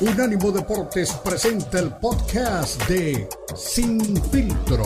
Unánimo 0.00 0.52
Deportes 0.52 1.12
presenta 1.24 1.80
el 1.80 1.90
podcast 1.90 2.80
de 2.88 3.28
Sin 3.56 4.00
Filtro. 4.30 4.84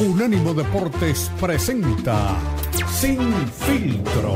Unánimo 0.00 0.54
Deportes 0.54 1.30
presenta 1.40 2.36
Sin 2.90 3.32
Filtro. 3.46 4.34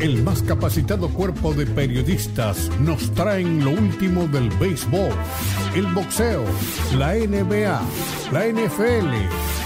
El 0.00 0.22
más 0.22 0.40
capacitado 0.40 1.10
cuerpo 1.10 1.52
de 1.52 1.66
periodistas 1.66 2.70
nos 2.80 3.10
traen 3.14 3.62
lo 3.62 3.72
último 3.72 4.26
del 4.28 4.48
béisbol, 4.48 5.12
el 5.74 5.86
boxeo, 5.88 6.44
la 6.96 7.12
NBA, 7.16 7.82
la 8.32 8.46
NFL 8.46 9.63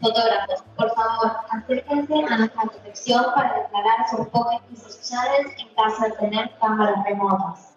Fotógrafos, 0.00 0.62
por 0.76 0.94
favor, 0.94 1.36
acérquense 1.50 2.14
a 2.28 2.38
nuestra 2.38 2.62
protección 2.62 3.24
para 3.34 3.62
declarar 3.62 4.08
sus 4.10 4.28
foques 4.28 4.60
y 4.70 4.76
sus 4.76 5.08
chaves 5.08 5.46
en 5.58 5.74
caso 5.74 6.02
de 6.02 6.10
tener 6.12 6.50
cámaras 6.58 7.02
remotas. 7.04 7.75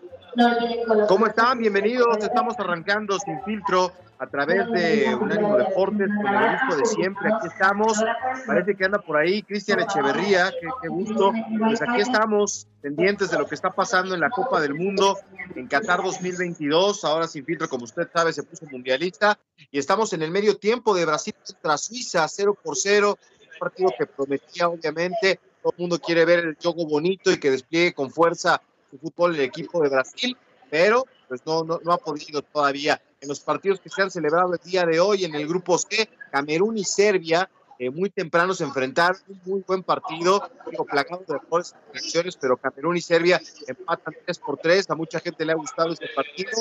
¿Cómo 1.07 1.27
están? 1.27 1.59
Bienvenidos. 1.59 2.17
Estamos 2.19 2.57
arrancando 2.59 3.17
sin 3.19 3.41
filtro 3.43 3.91
a 4.19 4.27
través 4.27 4.69
de 4.71 5.15
Unánimo 5.15 5.57
Deportes, 5.57 6.07
con 6.07 6.27
el 6.27 6.51
gusto 6.51 6.77
de 6.77 6.85
siempre. 6.85 7.33
Aquí 7.33 7.47
estamos. 7.47 8.03
Parece 8.45 8.75
que 8.75 8.85
anda 8.85 8.99
por 8.99 9.17
ahí 9.17 9.41
Cristian 9.41 9.79
Echeverría. 9.79 10.51
Qué, 10.51 10.67
qué, 10.81 10.87
gusto. 10.87 11.31
Pues 11.57 11.81
aquí 11.81 12.01
estamos 12.01 12.67
pendientes 12.81 13.31
de 13.31 13.37
lo 13.37 13.47
que 13.47 13.55
está 13.55 13.71
pasando 13.71 14.13
en 14.13 14.21
la 14.21 14.29
Copa 14.29 14.61
del 14.61 14.75
Mundo 14.75 15.17
en 15.55 15.67
Qatar 15.67 16.03
2022. 16.03 17.03
Ahora 17.05 17.27
sin 17.27 17.45
filtro, 17.45 17.67
como 17.67 17.85
usted 17.85 18.07
sabe, 18.13 18.31
se 18.33 18.43
puso 18.43 18.65
mundialista. 18.67 19.39
Y 19.71 19.79
estamos 19.79 20.13
en 20.13 20.21
el 20.21 20.31
medio 20.31 20.57
tiempo 20.57 20.93
de 20.93 21.05
Brasil 21.05 21.33
contra 21.45 21.77
Suiza, 21.77 22.27
0 22.27 22.57
por 22.61 22.75
0. 22.75 23.17
Un 23.53 23.59
partido 23.59 23.89
que 23.97 24.05
prometía, 24.05 24.69
obviamente. 24.69 25.39
Todo 25.61 25.73
el 25.75 25.81
mundo 25.81 25.99
quiere 25.99 26.23
ver 26.23 26.39
el 26.39 26.57
juego 26.61 26.85
bonito 26.85 27.31
y 27.31 27.39
que 27.39 27.51
despliegue 27.51 27.93
con 27.93 28.11
fuerza 28.11 28.61
su 28.89 28.97
fútbol 28.97 29.35
el 29.35 29.41
equipo 29.41 29.81
de 29.81 29.89
Brasil. 29.89 30.37
Pero 30.69 31.05
pues 31.27 31.41
no, 31.45 31.63
no, 31.63 31.79
no 31.83 31.93
ha 31.93 31.97
podido 31.97 32.41
todavía 32.41 33.01
en 33.21 33.27
los 33.27 33.39
partidos 33.39 33.79
que 33.79 33.89
se 33.89 34.01
han 34.01 34.11
celebrado 34.11 34.53
el 34.53 34.59
día 34.63 34.85
de 34.85 34.99
hoy 34.99 35.25
en 35.25 35.35
el 35.35 35.47
grupo 35.47 35.77
C, 35.77 36.09
Camerún 36.31 36.77
y 36.77 36.83
Serbia, 36.83 37.49
eh, 37.81 37.89
muy 37.89 38.09
temprano 38.09 38.53
se 38.53 38.65
enfrentaron, 38.65 39.21
un 39.29 39.41
muy 39.45 39.63
buen 39.65 39.83
partido, 39.83 40.49
digo, 40.69 40.83
plagado 40.83 41.23
de 41.25 41.35
mejores 41.35 41.73
acciones, 41.93 42.35
pero 42.35 42.57
Camerún 42.57 42.97
y 42.97 43.01
Serbia 43.01 43.41
empatan 43.67 44.15
3 44.25 44.39
por 44.39 44.57
3, 44.57 44.89
a 44.89 44.95
mucha 44.95 45.21
gente 45.21 45.45
le 45.45 45.53
ha 45.53 45.55
gustado 45.55 45.93
este 45.93 46.09
partido. 46.13 46.51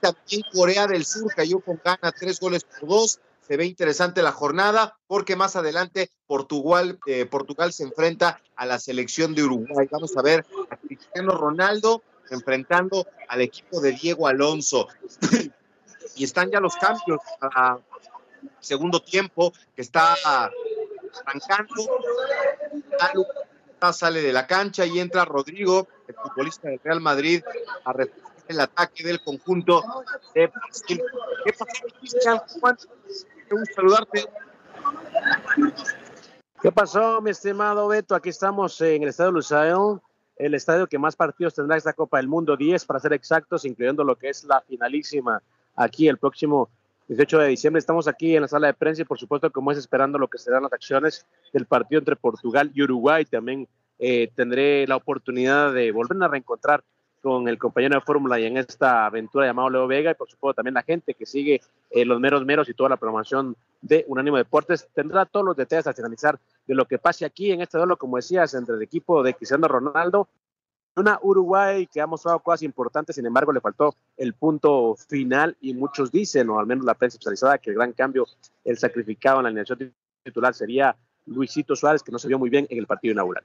También 0.00 0.42
Corea 0.52 0.86
del 0.86 1.06
Sur 1.06 1.34
cayó 1.34 1.60
con 1.60 1.80
gana 1.82 2.12
3 2.12 2.38
goles 2.40 2.64
por 2.64 2.90
2, 2.90 3.20
se 3.50 3.56
ve 3.56 3.66
interesante 3.66 4.22
la 4.22 4.30
jornada 4.30 4.96
porque 5.08 5.34
más 5.34 5.56
adelante 5.56 6.08
Portugal, 6.28 7.00
eh, 7.06 7.26
Portugal 7.26 7.72
se 7.72 7.82
enfrenta 7.82 8.40
a 8.54 8.64
la 8.64 8.78
selección 8.78 9.34
de 9.34 9.42
Uruguay. 9.42 9.88
Vamos 9.90 10.16
a 10.16 10.22
ver 10.22 10.46
a 10.70 10.76
Cristiano 10.76 11.32
Ronaldo 11.32 12.04
enfrentando 12.30 13.08
al 13.26 13.40
equipo 13.40 13.80
de 13.80 13.90
Diego 13.90 14.28
Alonso 14.28 14.86
y 16.14 16.22
están 16.22 16.52
ya 16.52 16.60
los 16.60 16.76
cambios 16.76 17.18
a 17.40 17.80
segundo 18.60 19.02
tiempo 19.02 19.52
que 19.74 19.82
está 19.82 20.14
arrancando. 20.22 21.74
Sale 23.92 24.22
de 24.22 24.32
la 24.32 24.46
cancha 24.46 24.86
y 24.86 25.00
entra 25.00 25.24
Rodrigo, 25.24 25.88
el 26.06 26.14
futbolista 26.14 26.68
del 26.68 26.78
Real 26.84 27.00
Madrid, 27.00 27.42
a 27.84 27.92
el 28.46 28.60
ataque 28.60 29.02
del 29.02 29.20
conjunto 29.20 29.82
de 30.34 30.46
Brasil. 30.46 31.02
¿Qué 31.44 31.52
pasó, 31.52 31.82
Cristian? 31.98 32.40
Qué 33.50 33.56
gusto 33.56 33.74
saludarte. 33.74 34.26
¿Qué 36.62 36.70
pasó, 36.70 37.20
mi 37.20 37.30
estimado 37.30 37.88
Beto? 37.88 38.14
Aquí 38.14 38.28
estamos 38.28 38.80
en 38.80 39.02
el 39.02 39.08
Estadio 39.08 39.32
Lusail, 39.32 39.98
el 40.36 40.54
estadio 40.54 40.86
que 40.86 41.00
más 41.00 41.16
partidos 41.16 41.54
tendrá 41.54 41.76
esta 41.76 41.92
Copa 41.92 42.18
del 42.18 42.28
Mundo, 42.28 42.56
10 42.56 42.84
para 42.84 43.00
ser 43.00 43.12
exactos, 43.12 43.64
incluyendo 43.64 44.04
lo 44.04 44.14
que 44.14 44.28
es 44.28 44.44
la 44.44 44.60
finalísima 44.60 45.42
aquí 45.74 46.06
el 46.06 46.18
próximo 46.18 46.70
18 47.08 47.38
de 47.38 47.48
diciembre. 47.48 47.80
Estamos 47.80 48.06
aquí 48.06 48.36
en 48.36 48.42
la 48.42 48.48
sala 48.48 48.68
de 48.68 48.74
prensa 48.74 49.02
y 49.02 49.04
por 49.04 49.18
supuesto 49.18 49.50
como 49.50 49.72
es 49.72 49.78
esperando 49.78 50.16
lo 50.16 50.28
que 50.28 50.38
serán 50.38 50.62
las 50.62 50.72
acciones 50.72 51.26
del 51.52 51.66
partido 51.66 51.98
entre 51.98 52.14
Portugal 52.14 52.70
y 52.72 52.84
Uruguay. 52.84 53.24
También 53.24 53.66
eh, 53.98 54.30
tendré 54.36 54.86
la 54.86 54.94
oportunidad 54.94 55.72
de 55.72 55.90
volver 55.90 56.22
a 56.22 56.28
reencontrar 56.28 56.84
con 57.22 57.48
el 57.48 57.58
compañero 57.58 57.96
de 57.96 58.00
fórmula 58.00 58.40
y 58.40 58.46
en 58.46 58.56
esta 58.56 59.06
aventura 59.06 59.46
llamado 59.46 59.70
Leo 59.70 59.86
Vega 59.86 60.10
y 60.10 60.14
por 60.14 60.30
supuesto 60.30 60.56
también 60.56 60.74
la 60.74 60.82
gente 60.82 61.14
que 61.14 61.26
sigue 61.26 61.60
eh, 61.90 62.04
los 62.04 62.20
meros 62.20 62.44
meros 62.44 62.68
y 62.68 62.74
toda 62.74 62.88
la 62.88 62.96
programación 62.96 63.56
de 63.82 64.04
Unánimo 64.08 64.36
Deportes 64.36 64.88
tendrá 64.94 65.26
todos 65.26 65.44
los 65.44 65.56
detalles 65.56 65.86
al 65.86 65.94
finalizar 65.94 66.38
de 66.66 66.74
lo 66.74 66.86
que 66.86 66.98
pase 66.98 67.24
aquí 67.24 67.52
en 67.52 67.60
este 67.60 67.78
duelo, 67.78 67.96
como 67.96 68.16
decías, 68.16 68.54
entre 68.54 68.74
el 68.74 68.82
equipo 68.82 69.22
de 69.22 69.34
Cristiano 69.34 69.68
Ronaldo 69.68 70.28
una 70.96 71.18
Uruguay 71.22 71.86
que 71.86 72.00
ha 72.00 72.06
mostrado 72.06 72.40
cosas 72.40 72.62
importantes, 72.62 73.16
sin 73.16 73.26
embargo 73.26 73.52
le 73.52 73.60
faltó 73.60 73.94
el 74.16 74.34
punto 74.34 74.96
final 74.96 75.56
y 75.60 75.74
muchos 75.74 76.10
dicen, 76.10 76.48
o 76.50 76.58
al 76.58 76.66
menos 76.66 76.84
la 76.84 76.94
prensa 76.94 77.16
especializada, 77.16 77.58
que 77.58 77.70
el 77.70 77.76
gran 77.76 77.92
cambio, 77.92 78.26
el 78.64 78.78
sacrificado 78.78 79.38
en 79.38 79.44
la 79.44 79.48
alineación 79.48 79.94
titular 80.24 80.54
sería 80.54 80.96
Luisito 81.26 81.76
Suárez, 81.76 82.02
que 82.02 82.12
no 82.12 82.18
se 82.18 82.28
vio 82.28 82.38
muy 82.38 82.50
bien 82.50 82.66
en 82.70 82.78
el 82.78 82.86
partido 82.86 83.12
inaugural. 83.12 83.44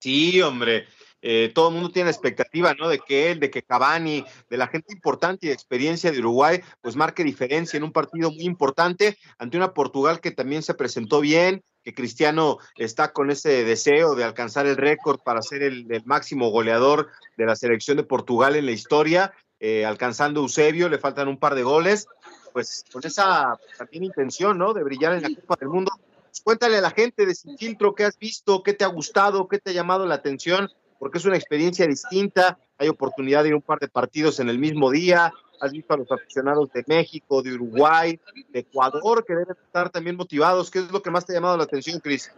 Sí, 0.00 0.42
hombre, 0.42 0.86
eh, 1.22 1.50
todo 1.54 1.68
el 1.68 1.74
mundo 1.74 1.90
tiene 1.90 2.10
expectativa, 2.10 2.74
¿no? 2.74 2.88
De 2.88 2.98
que 2.98 3.30
él, 3.30 3.40
de 3.40 3.50
que 3.50 3.62
Cavani, 3.62 4.24
de 4.48 4.56
la 4.56 4.68
gente 4.68 4.92
importante 4.92 5.46
y 5.46 5.48
de 5.48 5.54
experiencia 5.54 6.12
de 6.12 6.18
Uruguay, 6.20 6.60
pues 6.80 6.96
marque 6.96 7.24
diferencia 7.24 7.76
en 7.76 7.84
un 7.84 7.92
partido 7.92 8.30
muy 8.30 8.44
importante 8.44 9.16
ante 9.38 9.56
una 9.56 9.74
Portugal 9.74 10.20
que 10.20 10.30
también 10.30 10.62
se 10.62 10.74
presentó 10.74 11.20
bien, 11.20 11.62
que 11.82 11.94
Cristiano 11.94 12.58
está 12.76 13.12
con 13.12 13.30
ese 13.30 13.64
deseo 13.64 14.14
de 14.14 14.24
alcanzar 14.24 14.66
el 14.66 14.76
récord 14.76 15.20
para 15.20 15.42
ser 15.42 15.62
el, 15.62 15.86
el, 15.90 16.04
máximo 16.04 16.50
goleador 16.50 17.08
de 17.36 17.46
la 17.46 17.56
selección 17.56 17.96
de 17.96 18.02
Portugal 18.02 18.56
en 18.56 18.66
la 18.66 18.72
historia, 18.72 19.32
eh, 19.58 19.86
alcanzando 19.86 20.40
Eusebio, 20.40 20.88
le 20.88 20.98
faltan 20.98 21.28
un 21.28 21.38
par 21.38 21.54
de 21.54 21.62
goles, 21.62 22.08
pues 22.52 22.84
con 22.92 23.04
esa 23.06 23.58
también 23.78 24.04
intención, 24.04 24.58
¿no? 24.58 24.74
De 24.74 24.82
brillar 24.82 25.14
en 25.14 25.22
la 25.22 25.40
Copa 25.40 25.56
del 25.58 25.70
Mundo. 25.70 25.92
Pues 26.24 26.40
cuéntale 26.42 26.76
a 26.76 26.82
la 26.82 26.90
gente 26.90 27.24
de 27.24 27.34
Sin 27.34 27.56
Filtro 27.56 27.94
qué 27.94 28.04
has 28.04 28.18
visto, 28.18 28.62
qué 28.62 28.74
te 28.74 28.84
ha 28.84 28.88
gustado, 28.88 29.48
qué 29.48 29.58
te 29.58 29.70
ha 29.70 29.74
llamado 29.74 30.06
la 30.06 30.16
atención 30.16 30.68
porque 30.98 31.18
es 31.18 31.24
una 31.24 31.36
experiencia 31.36 31.86
distinta, 31.86 32.58
hay 32.78 32.88
oportunidad 32.88 33.42
de 33.42 33.50
ir 33.50 33.54
un 33.54 33.62
par 33.62 33.78
de 33.78 33.88
partidos 33.88 34.40
en 34.40 34.48
el 34.48 34.58
mismo 34.58 34.90
día, 34.90 35.32
has 35.60 35.72
visto 35.72 35.94
a 35.94 35.96
los 35.96 36.10
aficionados 36.10 36.70
de 36.72 36.84
México, 36.86 37.42
de 37.42 37.54
Uruguay, 37.54 38.18
de 38.50 38.60
Ecuador, 38.60 39.24
que 39.24 39.34
deben 39.34 39.56
estar 39.64 39.90
también 39.90 40.16
motivados. 40.16 40.70
¿Qué 40.70 40.80
es 40.80 40.90
lo 40.90 41.02
que 41.02 41.10
más 41.10 41.24
te 41.24 41.32
ha 41.32 41.36
llamado 41.36 41.56
la 41.56 41.64
atención, 41.64 42.00
Cris? 42.00 42.30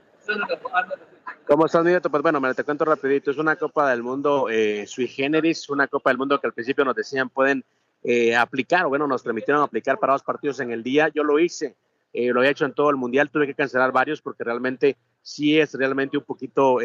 ¿Cómo 1.47 1.67
estás, 1.67 1.85
Nieto? 1.85 2.11
Pues 2.11 2.23
bueno, 2.23 2.41
me 2.41 2.55
te 2.55 2.65
cuento 2.65 2.85
rapidito. 2.85 3.31
Es 3.31 3.39
una 3.39 3.57
Copa 3.57 3.91
del 3.91 4.03
Mundo 4.03 4.49
eh, 4.51 4.87
sui 4.87 5.09
generis, 5.09 5.69
una 5.71 5.89
Copa 5.89 6.11
del 6.11 6.19
Mundo 6.19 6.39
que 6.39 6.47
al 6.47 6.53
principio 6.53 6.85
nos 6.85 6.95
decían 6.95 7.31
pueden 7.31 7.65
eh, 8.05 8.37
aplicar, 8.37 8.85
o 8.85 8.91
bueno, 8.91 9.07
nos 9.07 9.23
permitieron 9.23 9.63
aplicar 9.63 9.99
para 9.99 10.13
dos 10.13 10.23
partidos 10.23 10.61
en 10.61 10.71
el 10.71 10.83
día. 10.83 11.09
Yo 11.09 11.25
lo 11.25 11.39
hice, 11.39 11.75
eh, 12.13 12.29
lo 12.29 12.41
había 12.41 12.51
hecho 12.51 12.67
en 12.67 12.75
todo 12.75 12.91
el 12.91 12.97
Mundial, 12.97 13.31
tuve 13.31 13.47
que 13.47 13.55
cancelar 13.55 13.93
varios 13.93 14.21
porque 14.21 14.45
realmente 14.45 14.97
sí 15.23 15.59
es 15.59 15.73
realmente 15.75 16.19
un 16.19 16.25
poquito 16.25 16.79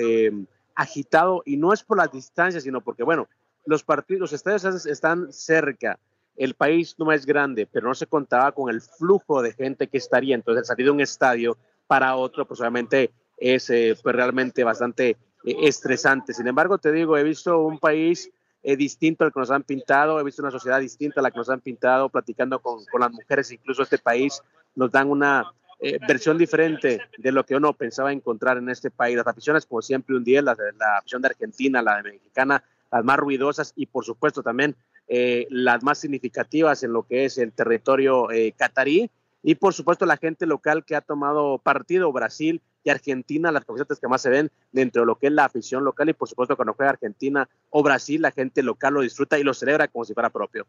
agitado 0.76 1.44
y 1.46 1.58
no 1.58 1.74
es 1.74 1.84
por 1.84 1.98
las 1.98 2.12
distancias, 2.12 2.64
sino 2.64 2.82
porque, 2.82 3.04
bueno, 3.04 3.28
los 3.66 3.84
partidos, 3.84 4.22
los 4.22 4.34
estadios 4.34 4.86
están 4.86 5.32
cerca, 5.32 6.00
el 6.36 6.56
país 6.56 6.96
no 6.98 7.12
es 7.12 7.26
grande, 7.26 7.68
pero 7.72 7.88
no 7.88 7.94
se 7.94 8.08
contaba 8.08 8.52
con 8.52 8.70
el 8.70 8.82
flujo 8.82 9.42
de 9.42 9.54
gente 9.54 9.88
que 9.88 9.98
estaría, 9.98 10.36
entonces 10.36 10.68
salir 10.68 10.86
de 10.86 10.92
un 10.92 11.02
estadio 11.02 11.58
para 11.88 12.16
otro, 12.16 12.46
pues 12.48 12.60
obviamente 12.60 13.12
es 13.38 13.70
eh, 13.70 13.96
pues 14.02 14.16
realmente 14.16 14.64
bastante 14.64 15.10
eh, 15.10 15.18
estresante. 15.62 16.34
Sin 16.34 16.48
embargo, 16.48 16.78
te 16.78 16.92
digo, 16.92 17.18
he 17.18 17.24
visto 17.24 17.60
un 17.60 17.80
país 17.80 18.32
eh, 18.64 18.76
distinto 18.76 19.26
al 19.26 19.34
que 19.34 19.40
nos 19.40 19.52
han 19.52 19.64
pintado, 19.64 20.20
he 20.20 20.24
visto 20.24 20.42
una 20.42 20.52
sociedad 20.52 20.80
distinta 20.80 21.20
a 21.20 21.24
la 21.24 21.32
que 21.32 21.38
nos 21.38 21.50
han 21.50 21.62
pintado, 21.62 22.10
platicando 22.10 22.60
con, 22.60 22.84
con 22.86 23.02
las 23.02 23.12
mujeres, 23.12 23.52
incluso 23.52 23.84
este 23.84 23.98
país 23.98 24.42
nos 24.76 24.92
dan 24.92 25.10
una 25.10 25.52
eh, 25.84 26.00
versión 26.08 26.38
diferente 26.38 27.02
de 27.18 27.32
lo 27.32 27.46
que 27.46 27.56
uno 27.56 27.74
pensaba 27.74 28.12
encontrar 28.12 28.58
en 28.58 28.70
este 28.70 28.90
país. 28.90 29.18
Las 29.18 29.28
aficiones, 29.28 29.66
como 29.66 29.82
siempre, 29.82 30.16
un 30.16 30.24
día, 30.24 30.42
la, 30.42 30.56
la 30.80 30.98
afición 30.98 31.22
de 31.22 31.28
Argentina, 31.28 31.82
la 31.82 31.98
de 31.98 32.04
Mexicana, 32.04 32.64
las 32.92 33.04
más 33.04 33.18
ruidosas 33.18 33.74
y, 33.76 33.88
por 33.88 34.06
supuesto, 34.06 34.42
también 34.42 34.76
eh, 35.08 35.48
las 35.50 35.84
más 35.84 35.98
significativas 35.98 36.84
en 36.84 36.94
lo 36.94 37.04
que 37.04 37.26
es 37.26 37.38
el 37.38 37.52
territorio 37.52 38.32
eh, 38.32 38.54
catarí. 38.58 39.12
y 39.42 39.56
por 39.56 39.74
supuesto 39.74 40.06
la 40.06 40.16
gente 40.16 40.46
local 40.46 40.86
que 40.86 40.96
ha 40.96 41.02
tomado 41.02 41.58
partido, 41.58 42.12
Brasil 42.14 42.62
y 42.84 42.90
Argentina, 42.90 43.52
las 43.52 43.66
camisetas 43.66 44.00
que 44.00 44.08
más 44.08 44.22
se 44.22 44.30
ven 44.30 44.50
dentro 44.72 45.02
de 45.02 45.06
lo 45.06 45.18
que 45.18 45.28
es 45.28 45.34
la 45.34 45.44
afición 45.44 45.84
local 45.84 46.08
y 46.10 46.14
por 46.14 46.30
supuesto 46.30 46.56
cuando 46.56 46.74
juega 46.74 46.92
Argentina 46.92 47.50
o 47.70 47.84
Brasil, 47.84 48.22
la 48.22 48.32
gente 48.32 48.64
local 48.64 48.94
lo 48.94 49.02
disfruta 49.02 49.38
y 49.38 49.44
lo 49.44 49.54
celebra 49.54 49.90
como 49.90 50.06
si 50.06 50.14
fuera 50.14 50.30
propio. 50.30 50.66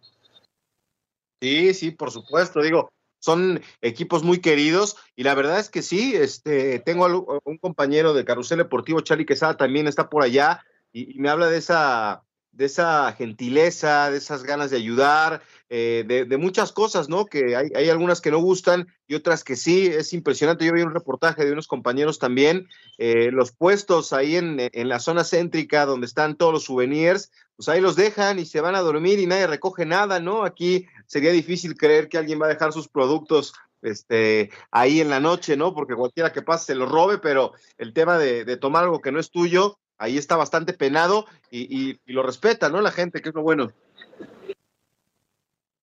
Sí, 1.40 1.72
sí, 1.74 1.90
por 1.92 2.10
supuesto, 2.10 2.60
digo, 2.60 2.90
son 3.24 3.62
equipos 3.80 4.22
muy 4.22 4.40
queridos 4.40 4.98
y 5.16 5.22
la 5.22 5.34
verdad 5.34 5.58
es 5.58 5.70
que 5.70 5.80
sí, 5.80 6.14
este, 6.14 6.78
tengo 6.80 7.40
un 7.44 7.56
compañero 7.56 8.12
de 8.12 8.26
Carrusel 8.26 8.58
Deportivo, 8.58 9.00
Charlie 9.00 9.24
Quesada, 9.24 9.56
también 9.56 9.88
está 9.88 10.10
por 10.10 10.22
allá 10.22 10.62
y, 10.92 11.18
me 11.18 11.30
habla 11.30 11.48
de 11.48 11.56
esa, 11.56 12.22
de 12.52 12.66
esa 12.66 13.10
gentileza, 13.12 14.10
de 14.10 14.18
esas 14.18 14.42
ganas 14.42 14.70
de 14.70 14.76
ayudar, 14.76 15.40
eh, 15.76 16.04
de, 16.06 16.36
muchas 16.36 16.70
cosas, 16.70 17.08
¿no? 17.08 17.26
Que 17.26 17.56
hay, 17.56 17.68
hay, 17.74 17.88
algunas 17.88 18.20
que 18.20 18.30
no 18.30 18.38
gustan 18.38 18.86
y 19.08 19.16
otras 19.16 19.42
que 19.42 19.56
sí, 19.56 19.88
es 19.88 20.12
impresionante. 20.12 20.64
Yo 20.64 20.72
vi 20.72 20.82
un 20.82 20.94
reportaje 20.94 21.44
de 21.44 21.50
unos 21.50 21.66
compañeros 21.66 22.20
también, 22.20 22.68
eh, 22.96 23.32
los 23.32 23.50
puestos 23.50 24.12
ahí 24.12 24.36
en, 24.36 24.56
en, 24.60 24.88
la 24.88 25.00
zona 25.00 25.24
céntrica 25.24 25.84
donde 25.84 26.06
están 26.06 26.36
todos 26.36 26.52
los 26.52 26.62
souvenirs, 26.62 27.32
pues 27.56 27.68
ahí 27.68 27.80
los 27.80 27.96
dejan 27.96 28.38
y 28.38 28.46
se 28.46 28.60
van 28.60 28.76
a 28.76 28.82
dormir 28.82 29.18
y 29.18 29.26
nadie 29.26 29.48
recoge 29.48 29.84
nada, 29.84 30.20
¿no? 30.20 30.44
Aquí 30.44 30.86
sería 31.06 31.32
difícil 31.32 31.76
creer 31.76 32.08
que 32.08 32.18
alguien 32.18 32.40
va 32.40 32.46
a 32.46 32.50
dejar 32.50 32.72
sus 32.72 32.86
productos 32.86 33.52
este, 33.82 34.50
ahí 34.70 35.00
en 35.00 35.10
la 35.10 35.18
noche, 35.18 35.56
¿no? 35.56 35.74
Porque 35.74 35.96
cualquiera 35.96 36.32
que 36.32 36.42
pase 36.42 36.66
se 36.66 36.74
lo 36.76 36.86
robe, 36.86 37.18
pero 37.18 37.52
el 37.78 37.92
tema 37.92 38.16
de, 38.16 38.56
tomar 38.58 38.84
algo 38.84 39.00
que 39.00 39.10
no 39.10 39.18
es 39.18 39.32
tuyo, 39.32 39.80
ahí 39.98 40.18
está 40.18 40.36
bastante 40.36 40.72
penado 40.72 41.26
y, 41.50 41.98
lo 42.06 42.22
respeta, 42.22 42.68
¿no? 42.68 42.80
La 42.80 42.92
gente, 42.92 43.20
que 43.20 43.30
es 43.30 43.34
lo 43.34 43.42
bueno. 43.42 43.72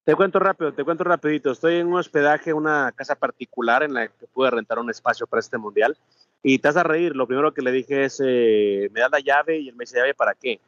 Te 0.03 0.15
cuento 0.15 0.39
rápido, 0.39 0.73
te 0.73 0.83
cuento 0.83 1.03
rapidito. 1.03 1.51
Estoy 1.51 1.75
en 1.75 1.87
un 1.87 1.99
hospedaje, 1.99 2.53
una 2.53 2.91
casa 2.91 3.15
particular 3.15 3.83
en 3.83 3.93
la 3.93 4.07
que 4.07 4.25
pude 4.27 4.49
rentar 4.49 4.79
un 4.79 4.89
espacio 4.89 5.27
para 5.27 5.41
este 5.41 5.59
mundial. 5.59 5.95
Y 6.41 6.57
te 6.57 6.67
vas 6.67 6.77
a 6.77 6.83
reír. 6.83 7.15
Lo 7.15 7.27
primero 7.27 7.53
que 7.53 7.61
le 7.61 7.71
dije 7.71 8.05
es, 8.05 8.19
eh, 8.25 8.89
me 8.91 8.99
da 8.99 9.09
la 9.09 9.19
llave 9.19 9.59
y 9.59 9.69
él 9.69 9.75
me 9.75 9.83
dice, 9.83 9.97
¿llave 9.97 10.15
para 10.15 10.33
qué? 10.33 10.59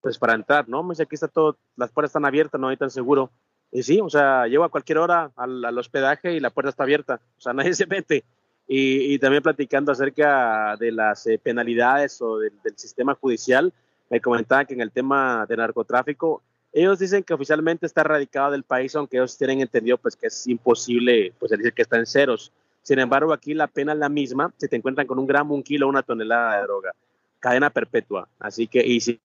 Pues 0.00 0.18
para 0.18 0.34
entrar, 0.34 0.68
¿no? 0.68 0.82
Me 0.82 0.90
dice, 0.90 1.04
aquí 1.04 1.14
está 1.14 1.28
todo, 1.28 1.56
las 1.76 1.92
puertas 1.92 2.10
están 2.10 2.24
abiertas, 2.24 2.60
no 2.60 2.68
hay 2.68 2.76
tan 2.76 2.90
seguro. 2.90 3.30
Y 3.70 3.82
sí, 3.82 4.00
o 4.00 4.08
sea, 4.08 4.46
llego 4.46 4.64
a 4.64 4.68
cualquier 4.68 4.98
hora 4.98 5.30
al, 5.36 5.78
hospedaje 5.78 6.32
y 6.32 6.40
la 6.40 6.50
puerta 6.50 6.70
está 6.70 6.84
abierta, 6.84 7.20
o 7.36 7.40
sea, 7.40 7.52
nadie 7.54 7.74
se 7.74 7.86
mete. 7.86 8.24
Y, 8.66 9.18
también 9.18 9.42
platicando 9.42 9.92
acerca 9.92 10.76
de 10.76 10.90
las 10.90 11.26
eh, 11.26 11.38
penalidades 11.38 12.22
o 12.22 12.38
del, 12.38 12.52
sistema 12.76 13.14
judicial, 13.14 13.72
me 14.08 14.20
comentaban 14.20 14.64
que 14.66 14.74
en 14.74 14.80
el 14.80 14.90
tema 14.90 15.44
de 15.46 15.56
narcotráfico, 15.56 16.42
ellos 16.74 16.98
dicen 16.98 17.22
que 17.22 17.32
oficialmente 17.32 17.86
está 17.86 18.00
erradicado 18.00 18.50
del 18.50 18.64
país, 18.64 18.94
aunque 18.96 19.16
ellos 19.16 19.38
tienen 19.38 19.60
entendido 19.60 19.96
pues 19.96 20.16
que 20.16 20.26
es 20.26 20.46
imposible 20.48 21.32
pues 21.38 21.50
decir 21.50 21.72
que 21.72 21.82
está 21.82 21.98
en 21.98 22.06
ceros. 22.06 22.52
Sin 22.82 22.98
embargo, 22.98 23.32
aquí 23.32 23.54
la 23.54 23.68
pena 23.68 23.92
es 23.92 23.98
la 23.98 24.08
misma 24.08 24.52
si 24.58 24.68
te 24.68 24.76
encuentran 24.76 25.06
con 25.06 25.20
un 25.20 25.26
gramo, 25.26 25.54
un 25.54 25.62
kilo, 25.62 25.88
una 25.88 26.02
tonelada 26.02 26.56
de 26.56 26.62
droga. 26.64 26.92
Cadena 27.38 27.70
perpetua. 27.70 28.28
Así 28.40 28.66
que, 28.66 28.84
y 28.84 29.00
si 29.00 29.20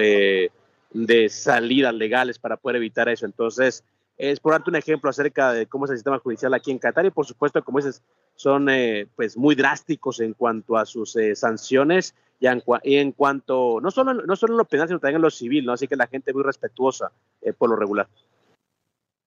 eh, 0.00 0.48
de 0.92 1.28
salidas 1.28 1.92
legales 1.92 2.38
para 2.38 2.56
poder 2.56 2.76
evitar 2.76 3.10
eso. 3.10 3.26
Entonces, 3.26 3.84
es 4.16 4.40
por 4.40 4.52
darte 4.52 4.70
un 4.70 4.76
ejemplo 4.76 5.10
acerca 5.10 5.52
de 5.52 5.66
cómo 5.66 5.84
es 5.84 5.90
el 5.90 5.98
sistema 5.98 6.18
judicial 6.18 6.54
aquí 6.54 6.70
en 6.70 6.78
Qatar 6.78 7.04
y 7.04 7.10
por 7.10 7.26
supuesto, 7.26 7.62
como 7.62 7.78
dices, 7.78 8.02
son 8.36 8.70
eh, 8.70 9.06
pues 9.16 9.36
muy 9.36 9.54
drásticos 9.54 10.20
en 10.20 10.32
cuanto 10.32 10.78
a 10.78 10.86
sus 10.86 11.14
eh, 11.16 11.36
sanciones 11.36 12.14
y 12.40 12.46
en, 12.46 12.62
en, 12.82 13.12
cuanto, 13.12 13.80
no 13.80 13.90
solo, 13.90 14.14
no 14.14 14.36
solo 14.36 14.54
en 14.54 14.58
lo 14.58 14.64
penal, 14.64 14.88
sino 14.88 14.98
también 14.98 15.16
en 15.16 15.22
lo 15.22 15.30
civil, 15.30 15.64
¿no? 15.64 15.72
Así 15.72 15.88
que 15.88 15.96
la 15.96 16.06
gente 16.06 16.30
es 16.30 16.34
muy 16.34 16.44
respetuosa 16.44 17.12
eh, 17.40 17.52
por 17.52 17.70
lo 17.70 17.76
regular. 17.76 18.08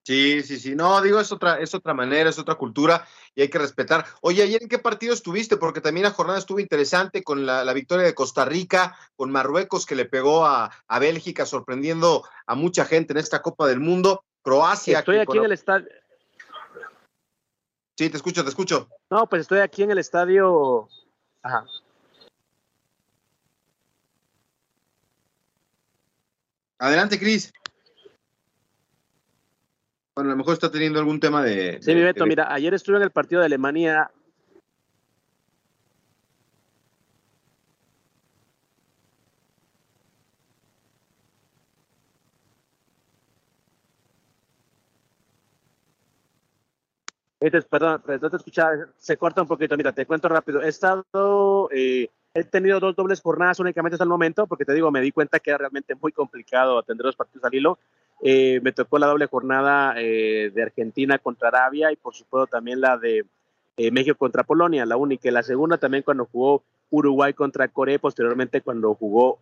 Sí, 0.08 0.42
sí, 0.42 0.58
sí. 0.58 0.74
No, 0.74 1.02
digo, 1.02 1.20
es 1.20 1.34
otra, 1.34 1.60
es 1.60 1.76
otra 1.76 1.94
manera, 1.94 2.30
es 2.30 2.40
otra 2.40 2.56
cultura 2.56 3.06
y 3.36 3.42
hay 3.42 3.50
que 3.50 3.58
respetar. 3.60 4.06
Oye, 4.22 4.42
ayer 4.42 4.64
en 4.64 4.70
qué 4.70 4.80
partido 4.80 5.14
estuviste? 5.14 5.58
Porque 5.58 5.82
también 5.82 6.06
la 6.06 6.12
jornada 6.12 6.40
estuvo 6.40 6.62
interesante 6.62 7.24
con 7.24 7.46
la, 7.46 7.74
victoria 7.74 8.06
de 8.06 8.16
Costa 8.16 8.46
Rica, 8.46 8.96
con 9.18 9.32
Marruecos 9.32 9.86
que 9.86 9.96
le 9.96 10.06
pegó 10.06 10.46
a, 10.46 10.72
Bélgica, 11.02 11.46
sorprendiendo 11.46 12.24
a 12.46 12.56
mucha 12.56 12.86
gente 12.86 13.12
en 13.12 13.18
esta 13.18 13.42
Copa 13.42 13.68
del 13.68 13.82
Mundo. 13.82 14.24
Croacia. 14.42 15.00
Estoy 15.00 15.18
aquí 15.18 15.40
en 15.40 15.44
el 15.44 15.52
estadio. 15.52 15.90
Sí, 17.98 18.10
te 18.10 18.16
escucho, 18.16 18.44
te 18.44 18.50
escucho. 18.50 18.88
No, 19.10 19.28
pues 19.28 19.42
estoy 19.42 19.60
aquí 19.60 19.84
en 19.84 19.92
el 19.92 19.98
estadio. 19.98 20.88
Ajá. 21.42 21.66
Adelante, 26.80 27.20
Cris. 27.20 27.52
Bueno, 30.16 30.32
a 30.32 30.34
lo 30.34 30.38
mejor 30.38 30.54
está 30.54 30.72
teniendo 30.72 31.00
algún 31.00 31.20
tema 31.20 31.44
de. 31.44 31.80
Sí, 31.82 31.94
mi 31.94 32.02
Beto, 32.02 32.26
mira, 32.26 32.52
ayer 32.52 32.74
estuve 32.74 32.98
en 32.98 33.04
el 33.04 33.12
partido 33.12 33.42
de 33.42 33.46
Alemania. 33.46 34.12
Perdón, 47.70 48.02
no 48.08 48.30
te 48.32 48.38
escuchaba, 48.38 48.88
se 48.98 49.18
corta 49.18 49.44
un 49.44 49.48
poquito. 49.48 49.78
Mira, 49.78 49.92
te 49.92 50.08
cuento 50.08 50.28
rápido. 50.28 50.62
He 50.64 50.70
estado, 50.70 51.70
eh, 51.72 52.10
he 52.38 52.44
tenido 52.44 52.80
dos 52.80 52.96
dobles 52.96 53.20
jornadas 53.20 53.60
únicamente 53.60 53.96
hasta 53.96 54.04
el 54.04 54.10
momento, 54.10 54.46
porque 54.46 54.64
te 54.64 54.74
digo, 54.74 54.92
me 54.92 55.02
di 55.02 55.12
cuenta 55.12 55.40
que 55.40 55.50
era 55.50 55.58
realmente 55.58 55.96
muy 55.96 56.12
complicado 56.12 56.78
atender 56.78 57.06
los 57.08 57.16
partidos 57.16 57.44
al 57.46 57.56
hilo. 57.56 57.80
Eh, 58.22 58.60
me 58.62 58.72
tocó 58.72 59.00
la 59.00 59.08
doble 59.08 59.26
jornada 59.26 59.96
eh, 59.98 60.52
de 60.54 60.62
Argentina 60.62 61.18
contra 61.18 61.48
Arabia 61.48 61.92
y 61.92 61.96
por 61.96 62.14
supuesto 62.14 62.46
también 62.46 62.80
la 62.80 62.98
de 62.98 63.26
eh, 63.78 63.92
México 63.92 64.18
contra 64.18 64.44
Polonia, 64.44 64.86
la 64.86 64.98
única. 64.98 65.32
La 65.32 65.42
segunda 65.42 65.78
también 65.80 66.04
cuando 66.04 66.26
jugó 66.26 66.64
Uruguay 66.92 67.34
contra 67.34 67.68
Corea, 67.70 67.98
posteriormente 67.98 68.62
cuando 68.62 68.94
jugó 68.94 69.40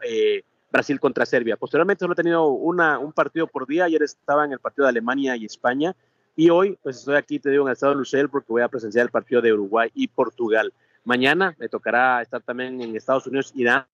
Brasil 0.72 0.98
contra 1.00 1.26
Serbia. 1.26 1.58
Posteriormente 1.58 2.00
solo 2.00 2.14
he 2.14 2.16
tenido 2.16 2.48
una, 2.48 2.98
un 2.98 3.12
partido 3.12 3.48
por 3.48 3.68
día, 3.68 3.86
ayer 3.86 4.04
estaba 4.04 4.46
en 4.46 4.54
el 4.54 4.60
partido 4.60 4.86
de 4.86 4.90
Alemania 4.90 5.36
y 5.36 5.46
España 5.46 5.96
y 6.38 6.50
hoy 6.50 6.78
pues 6.82 6.98
estoy 7.00 7.16
aquí, 7.16 7.40
te 7.40 7.50
digo, 7.50 7.64
en 7.64 7.70
el 7.70 7.74
estado 7.74 7.92
de 7.92 8.00
Lucel 8.00 8.30
porque 8.30 8.54
voy 8.54 8.62
a 8.62 8.70
presenciar 8.70 9.06
el 9.06 9.12
partido 9.12 9.42
de 9.42 9.52
Uruguay 9.52 9.92
y 9.94 10.08
Portugal. 10.08 10.74
Mañana 11.06 11.56
me 11.60 11.70
tocará 11.70 12.22
estar 12.24 12.42
también 12.42 12.82
en 12.82 12.96
Estados 12.96 13.28
Unidos, 13.28 13.52
Irán, 13.56 13.86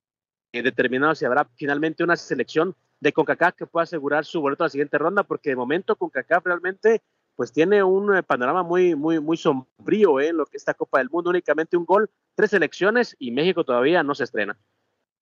determinado 0.54 1.14
si 1.14 1.26
habrá 1.26 1.46
finalmente 1.56 2.06
una 2.06 2.16
selección 2.16 2.74
de 3.02 3.12
CONCACAF 3.12 3.56
que 3.56 3.68
pueda 3.68 3.84
asegurar 3.84 4.24
su 4.24 4.40
boleto 4.40 4.64
a 4.64 4.68
la 4.68 4.70
siguiente 4.70 4.98
ronda, 4.98 5.24
porque 5.24 5.50
de 5.50 5.58
momento 5.58 5.98
CONCACAF 5.98 6.46
realmente 6.46 7.02
pues 7.36 7.52
tiene 7.52 7.84
un 7.84 8.16
eh, 8.16 8.24
panorama 8.24 8.64
muy, 8.64 8.96
muy, 8.96 9.20
muy 9.20 9.36
sombrío 9.36 10.20
¿eh? 10.20 10.30
en 10.30 10.38
lo 10.38 10.46
que 10.46 10.58
esta 10.58 10.74
Copa 10.74 11.00
del 11.00 11.10
Mundo, 11.10 11.30
únicamente 11.30 11.76
un 11.76 11.86
gol, 11.86 12.10
tres 12.36 12.54
elecciones 12.54 13.16
y 13.20 13.32
México 13.32 13.64
todavía 13.66 14.04
no 14.04 14.16
se 14.16 14.24
estrena. 14.24 14.58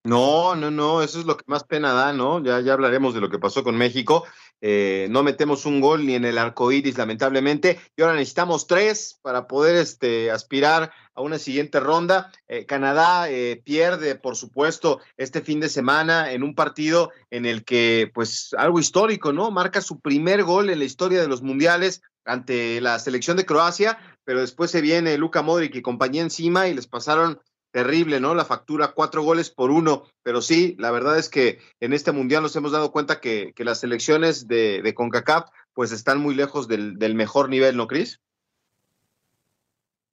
No, 0.06 0.56
no, 0.56 0.72
no, 0.72 1.02
eso 1.02 1.20
es 1.20 1.26
lo 1.26 1.36
que 1.36 1.44
más 1.48 1.66
pena 1.66 1.92
da, 1.92 2.14
¿no? 2.14 2.42
Ya, 2.42 2.62
ya 2.62 2.72
hablaremos 2.72 3.14
de 3.14 3.20
lo 3.20 3.30
que 3.30 3.38
pasó 3.38 3.66
con 3.66 3.76
México. 3.76 4.26
Eh, 4.62 5.08
no 5.10 5.24
metemos 5.24 5.66
un 5.66 5.82
gol 5.82 6.06
ni 6.06 6.16
en 6.16 6.24
el 6.24 6.38
arco 6.38 6.72
iris, 6.72 6.98
lamentablemente, 6.98 7.80
y 7.98 8.02
ahora 8.02 8.16
necesitamos 8.16 8.66
tres 8.66 9.20
para 9.22 9.46
poder 9.48 9.76
este, 9.76 10.32
aspirar 10.32 10.92
a 11.14 11.22
una 11.22 11.38
siguiente 11.38 11.82
ronda. 11.82 12.32
Eh, 12.48 12.66
Canadá 12.66 13.30
eh, 13.30 13.62
pierde, 13.64 14.16
por 14.16 14.38
supuesto, 14.38 15.02
este 15.18 15.42
fin 15.42 15.60
de 15.60 15.68
semana 15.68 16.32
en 16.32 16.44
un 16.44 16.56
partido 16.56 17.12
en 17.30 17.46
el 17.46 17.66
que, 17.66 18.10
pues, 18.14 18.56
algo 18.58 18.80
histórico, 18.80 19.34
¿no? 19.34 19.52
Marca 19.52 19.82
su 19.82 20.00
primer 20.00 20.44
gol 20.44 20.70
en 20.70 20.80
la 20.80 20.86
historia 20.86 21.22
de 21.22 21.28
los 21.28 21.42
mundiales 21.42 22.02
ante 22.24 22.80
la 22.80 23.00
selección 23.00 23.36
de 23.36 23.46
Croacia, 23.46 23.98
pero 24.24 24.40
después 24.40 24.72
se 24.72 24.82
viene 24.82 25.18
Luca 25.18 25.42
Modric 25.42 25.76
y 25.76 25.82
compañía 25.82 26.22
encima 26.22 26.68
y 26.70 26.74
les 26.74 26.88
pasaron 26.88 27.42
terrible, 27.72 28.20
¿no? 28.20 28.34
La 28.34 28.46
factura, 28.46 28.94
cuatro 28.94 29.24
goles 29.24 29.50
por 29.50 29.72
uno, 29.72 30.04
pero 30.24 30.42
sí, 30.42 30.76
la 30.80 30.92
verdad 30.92 31.18
es 31.18 31.30
que 31.30 31.60
en 31.80 31.94
este 31.94 32.12
mundial 32.12 32.44
nos 32.44 32.56
hemos 32.56 32.72
dado 32.72 32.92
cuenta 32.92 33.20
que, 33.20 33.54
las 33.58 33.80
selecciones 33.80 34.48
de, 34.48 34.82
de, 34.82 34.94
CONCACAF 34.94 35.50
pues 35.74 35.92
están 35.92 36.20
muy 36.20 36.34
lejos 36.34 36.68
del, 36.68 36.98
mejor 37.16 37.50
nivel, 37.50 37.78
¿no, 37.78 37.88
Cris? 37.88 38.20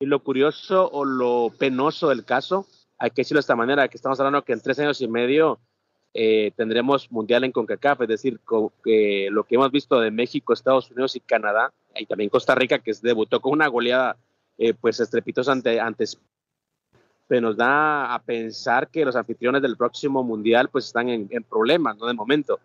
Y 0.01 0.07
lo 0.07 0.23
curioso 0.23 0.91
o 0.91 1.05
lo 1.05 1.53
penoso 1.59 2.11
del 2.11 2.25
caso, 2.25 2.67
hay 2.99 3.11
que 3.11 3.23
decirlo 3.23 3.39
de 3.39 3.43
esta 3.43 3.57
manera, 3.57 3.89
que 3.89 3.97
estamos 3.97 4.21
hablando 4.21 4.45
que 4.45 4.53
en 4.53 4.61
tres 4.61 4.79
años 4.79 5.01
y 5.01 5.09
medio 5.09 5.59
eh, 6.13 6.53
tendremos 6.57 7.11
mundial 7.11 7.45
en 7.45 7.53
CONCACAF, 7.53 8.03
es 8.03 8.09
decir, 8.09 8.41
que 8.85 9.29
lo 9.31 9.45
que 9.45 9.55
hemos 9.55 9.71
visto 9.71 9.99
de 10.01 10.11
México, 10.11 10.53
Estados 10.53 10.91
Unidos 10.91 11.17
y 11.17 11.21
Canadá, 11.21 11.73
y 11.95 12.05
también 12.05 12.29
Costa 12.29 12.55
Rica, 12.55 12.79
que 12.79 12.93
debutó 13.01 13.41
con 13.41 13.53
una 13.53 13.69
goleada 13.69 14.17
eh, 14.59 14.75
pues 14.75 15.01
estrepitosa 15.01 15.53
ante, 15.53 15.81
ante 15.81 16.05
pero 17.29 17.41
nos 17.41 17.57
da 17.57 18.15
a 18.15 18.23
pensar 18.23 18.89
que 18.89 19.05
los 19.05 19.17
anfitriones 19.17 19.63
del 19.63 19.77
próximo 19.77 20.23
mundial 20.23 20.69
pues 20.69 20.87
están 20.87 21.09
en, 21.09 21.29
problemas, 21.49 21.97
¿no? 21.97 22.07
De 22.07 22.15
momento. 22.15 22.61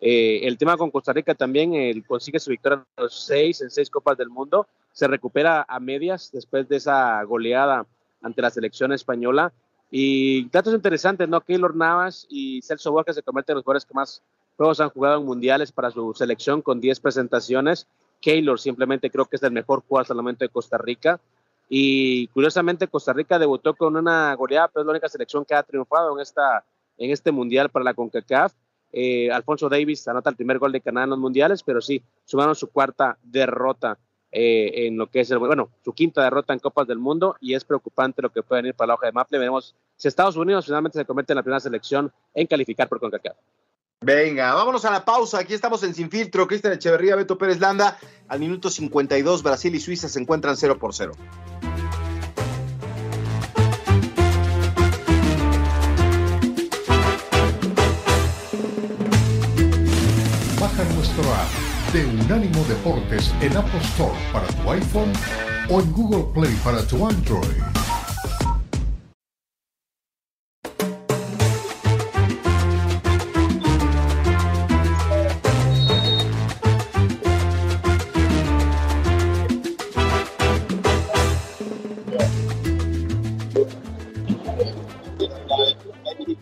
Eh, 0.00 0.40
el 0.42 0.58
tema 0.58 0.76
con 0.76 0.90
Costa 0.90 1.12
Rica 1.12 1.34
también, 1.34 1.74
él 1.74 2.04
consigue 2.06 2.38
su 2.38 2.50
victoria 2.50 2.84
en 2.96 3.08
seis, 3.08 3.60
en 3.62 3.70
seis 3.70 3.88
Copas 3.88 4.16
del 4.16 4.28
Mundo, 4.28 4.66
se 4.92 5.06
recupera 5.06 5.64
a 5.68 5.80
medias 5.80 6.30
después 6.32 6.68
de 6.68 6.76
esa 6.76 7.22
goleada 7.24 7.86
ante 8.22 8.42
la 8.42 8.50
selección 8.50 8.92
española. 8.92 9.52
Y 9.90 10.48
datos 10.48 10.74
interesantes, 10.74 11.28
¿no? 11.28 11.40
Keylor 11.40 11.76
Navas 11.76 12.26
y 12.28 12.60
Celso 12.62 12.92
Borges 12.92 13.14
se 13.14 13.22
convierten 13.22 13.52
en 13.52 13.56
los 13.56 13.64
jugadores 13.64 13.84
que 13.84 13.94
más 13.94 14.22
juegos 14.56 14.80
han 14.80 14.90
jugado 14.90 15.20
en 15.20 15.26
mundiales 15.26 15.70
para 15.70 15.90
su 15.90 16.12
selección 16.14 16.62
con 16.62 16.80
10 16.80 17.00
presentaciones. 17.00 17.86
Keylor 18.20 18.58
simplemente 18.58 19.10
creo 19.10 19.26
que 19.26 19.36
es 19.36 19.42
el 19.42 19.52
mejor 19.52 19.82
jugador 19.86 20.02
hasta 20.02 20.14
el 20.14 20.18
momento 20.18 20.44
de 20.44 20.48
Costa 20.48 20.78
Rica. 20.78 21.20
Y 21.68 22.28
curiosamente 22.28 22.88
Costa 22.88 23.12
Rica 23.12 23.38
debutó 23.38 23.74
con 23.74 23.96
una 23.96 24.34
goleada, 24.34 24.68
pero 24.68 24.82
es 24.82 24.86
la 24.86 24.92
única 24.92 25.08
selección 25.08 25.44
que 25.44 25.54
ha 25.54 25.62
triunfado 25.62 26.14
en, 26.14 26.20
esta, 26.20 26.64
en 26.96 27.10
este 27.10 27.32
mundial 27.32 27.70
para 27.70 27.84
la 27.84 27.94
CONCACAF. 27.94 28.52
Eh, 28.92 29.30
Alfonso 29.30 29.68
Davis 29.68 30.06
anota 30.08 30.30
el 30.30 30.36
primer 30.36 30.58
gol 30.58 30.72
de 30.72 30.80
Canadá 30.80 31.04
en 31.04 31.10
los 31.10 31.18
mundiales, 31.18 31.62
pero 31.62 31.80
sí, 31.80 32.02
sumaron 32.24 32.54
su 32.54 32.70
cuarta 32.70 33.18
derrota 33.22 33.98
eh, 34.30 34.86
en 34.86 34.96
lo 34.96 35.08
que 35.08 35.20
es, 35.20 35.30
el, 35.30 35.38
bueno, 35.38 35.70
su 35.84 35.92
quinta 35.92 36.22
derrota 36.22 36.52
en 36.52 36.60
Copas 36.60 36.86
del 36.86 36.98
Mundo 36.98 37.36
y 37.40 37.54
es 37.54 37.64
preocupante 37.64 38.22
lo 38.22 38.30
que 38.30 38.42
puede 38.42 38.62
venir 38.62 38.74
para 38.74 38.88
la 38.88 38.94
hoja 38.94 39.06
de 39.06 39.12
Maple. 39.12 39.38
Veremos 39.38 39.74
si 39.96 40.08
Estados 40.08 40.36
Unidos 40.36 40.66
finalmente 40.66 40.98
se 40.98 41.04
convierte 41.04 41.32
en 41.32 41.36
la 41.36 41.42
primera 41.42 41.60
selección 41.60 42.12
en 42.34 42.46
calificar 42.46 42.88
por 42.88 43.00
CONCACAF. 43.00 43.36
Venga, 44.02 44.52
vámonos 44.52 44.84
a 44.84 44.90
la 44.90 45.04
pausa. 45.04 45.38
Aquí 45.38 45.54
estamos 45.54 45.82
en 45.82 45.94
Sin 45.94 46.10
Filtro. 46.10 46.46
Cristian 46.46 46.74
Echeverría, 46.74 47.16
Beto 47.16 47.38
Pérez 47.38 47.60
Landa. 47.60 47.98
Al 48.28 48.40
minuto 48.40 48.68
52, 48.68 49.42
Brasil 49.42 49.74
y 49.74 49.80
Suiza 49.80 50.08
se 50.08 50.20
encuentran 50.20 50.56
0 50.56 50.78
por 50.78 50.94
0. 50.94 51.12
Baja 60.60 60.84
nuestro 60.94 61.24
app 61.32 61.92
de 61.94 62.04
Unánimo 62.04 62.64
Deportes 62.64 63.32
en 63.40 63.56
Apple 63.56 63.80
Store 63.80 64.14
para 64.30 64.46
tu 64.48 64.70
iPhone 64.72 65.12
o 65.70 65.80
en 65.80 65.92
Google 65.92 66.26
Play 66.34 66.54
para 66.62 66.86
tu 66.86 67.06
Android. 67.06 67.62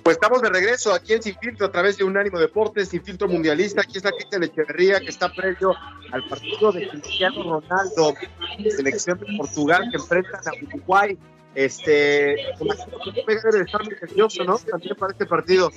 Pues 0.05 0.19
estamos 0.19 0.43
de 0.43 0.51
regreso 0.51 0.93
aquí 0.93 1.15
en 1.15 1.23
Sin 1.23 1.35
Filtro 1.39 1.67
a 1.67 1.73
través 1.73 1.97
de 1.97 2.05
Unánimo 2.05 2.39
Deportes, 2.39 2.91
Sin 2.91 3.03
Filtro 3.03 3.27
Mundialista. 3.27 3.81
Aquí 3.81 3.97
está 3.97 4.13
Cristian 4.13 4.43
Echeverría 4.43 5.01
que 5.01 5.09
está 5.09 5.33
previo 5.33 5.75
al 6.13 6.23
partido 6.29 6.73
de 6.73 6.87
Cristiano 6.91 7.43
Ronaldo, 7.43 8.15
selección 8.69 9.19
de 9.19 9.35
Portugal 9.39 9.89
que 9.91 9.97
enfrentan 9.97 10.43
a 10.47 10.53
Uruguay. 10.63 11.19
Este, 11.55 12.37
debe 12.37 13.63
estar 13.65 13.83
muy 13.83 13.95
nervioso, 13.99 14.45
¿no? 14.45 14.59
También 14.59 14.95
para 14.95 15.13
este 15.13 15.25
partido. 15.25 15.71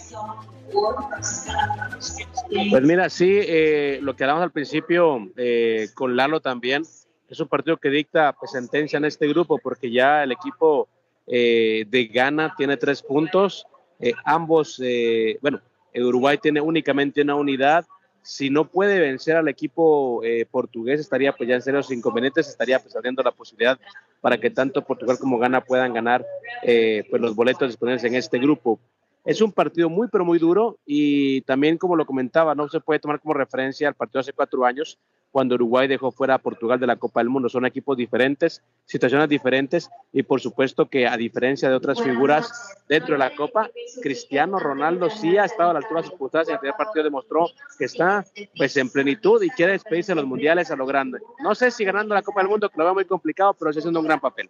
Pues 2.70 2.84
mira, 2.84 3.10
sí, 3.10 3.40
eh, 3.42 4.00
lo 4.02 4.14
que 4.14 4.26
hablamos 4.26 4.44
al 4.44 4.52
principio 4.52 5.30
eh, 5.38 5.88
con 5.94 6.18
Lalo 6.18 6.42
también, 6.42 6.84
es 7.30 7.40
un 7.40 7.48
partido 7.48 7.78
que 7.78 7.90
dicta 7.90 8.36
sentencia 8.52 8.98
en 8.98 9.06
este 9.06 9.26
grupo, 9.30 9.58
porque 9.58 9.90
ya 9.90 10.24
el 10.24 10.34
equipo 10.34 10.90
eh, 11.28 11.86
de 11.88 12.08
Ghana 12.08 12.56
tiene 12.58 12.76
tres 12.76 13.02
puntos, 13.02 13.66
eh, 14.00 14.14
ambos, 14.24 14.80
eh, 14.84 15.38
bueno, 15.42 15.62
Uruguay 15.96 16.38
tiene 16.38 16.62
únicamente 16.62 17.22
una 17.22 17.36
unidad. 17.36 17.86
Si 18.22 18.50
no 18.50 18.70
puede 18.70 19.00
vencer 19.00 19.38
al 19.38 19.48
equipo 19.48 20.22
eh, 20.24 20.46
portugués, 20.50 21.00
estaría 21.00 21.32
pues 21.34 21.50
ya 21.50 21.56
en 21.56 21.62
serios 21.62 21.92
inconvenientes, 21.92 22.48
estaría 22.48 22.80
pues 22.80 22.96
abriendo 22.96 23.24
la 23.24 23.32
posibilidad 23.32 23.80
para 24.22 24.38
que 24.38 24.50
tanto 24.50 24.84
Portugal 24.84 25.18
como 25.18 25.40
Ghana 25.40 25.62
puedan 25.62 25.94
ganar 25.94 26.26
pues 26.62 27.22
los 27.22 27.36
boletos 27.36 27.70
disponibles 27.70 28.04
en 28.04 28.16
este 28.16 28.38
grupo. 28.40 28.80
Es 29.24 29.42
un 29.42 29.52
partido 29.52 29.90
muy, 29.90 30.08
pero 30.10 30.26
muy 30.26 30.40
duro 30.40 30.78
y 30.86 31.42
también, 31.42 31.78
como 31.78 31.96
lo 31.96 32.06
comentaba, 32.06 32.56
no 32.56 32.68
se 32.70 32.80
puede 32.80 33.00
tomar 33.00 33.20
como 33.20 33.34
referencia 33.34 33.88
al 33.88 33.94
partido 33.94 34.22
hace 34.22 34.34
cuatro 34.34 34.66
años, 34.66 34.98
cuando 35.32 35.56
Uruguay 35.56 35.88
dejó 35.88 36.12
fuera 36.12 36.36
a 36.36 36.40
Portugal 36.40 36.80
de 36.80 36.88
la 36.88 36.96
Copa 36.96 37.20
del 37.20 37.30
Mundo. 37.30 37.50
Son 37.50 37.66
equipos 37.66 37.98
diferentes, 37.98 38.64
situaciones 38.86 39.30
diferentes 39.30 39.90
y 40.12 40.24
por 40.24 40.42
supuesto 40.42 40.90
que 40.90 41.08
a 41.08 41.18
diferencia 41.18 41.70
de 41.70 41.76
otras 41.76 42.02
figuras 42.02 42.76
dentro 42.88 43.14
de 43.14 43.20
la 43.20 43.36
Copa, 43.36 43.70
Cristiano 44.02 44.60
Ronaldo 44.60 45.10
sí 45.10 45.38
ha 45.38 45.46
estado 45.46 45.72
a 45.72 45.74
la 45.74 45.80
altura 45.80 46.02
de 46.02 46.04
sus 46.06 46.14
circunstancias. 46.14 46.50
En 46.50 46.56
el 46.56 46.60
primer 46.60 46.78
partido 46.78 47.04
demostró 47.04 47.48
que 47.78 47.86
está 47.86 48.26
pues 48.56 48.76
en 48.78 48.90
plenitud 48.90 49.42
y 49.44 49.50
quiere 49.50 49.74
despedirse 49.74 50.14
de 50.14 50.16
los 50.16 50.26
mundiales 50.26 50.72
a 50.72 50.76
lo 50.76 50.86
grande. 50.86 51.20
No 51.44 51.54
sé 51.56 51.72
si 51.72 51.84
ganando 51.84 52.16
la 52.16 52.22
Copa 52.22 52.42
del 52.42 52.50
Mundo, 52.50 52.70
que 52.70 52.78
lo 52.78 52.86
veo 52.86 52.94
muy 52.94 53.06
complicado, 53.06 53.54
pero 53.54 53.72
sí 53.74 53.80
haciendo 53.80 54.00
un 54.00 54.06
gran 54.06 54.20
papel. 54.20 54.50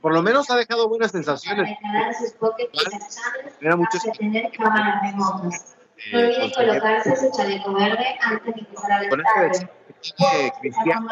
Por 0.00 0.12
lo 0.12 0.22
menos 0.22 0.50
ha 0.50 0.56
dejado 0.56 0.88
buenas 0.88 1.10
sensaciones. 1.10 1.76
Era 3.60 3.76
muchos 3.76 4.02
no 6.12 6.18
olvide 6.18 6.52
colocarse 6.52 7.16
su 7.16 7.30
chaleco 7.36 7.72
verde 7.74 8.06
antes 8.20 8.54
de 8.54 8.60
empezar 8.60 8.92
a 8.92 8.96
alentar. 8.96 9.70
Eh, 10.34 10.52
Cristiano 10.60 11.08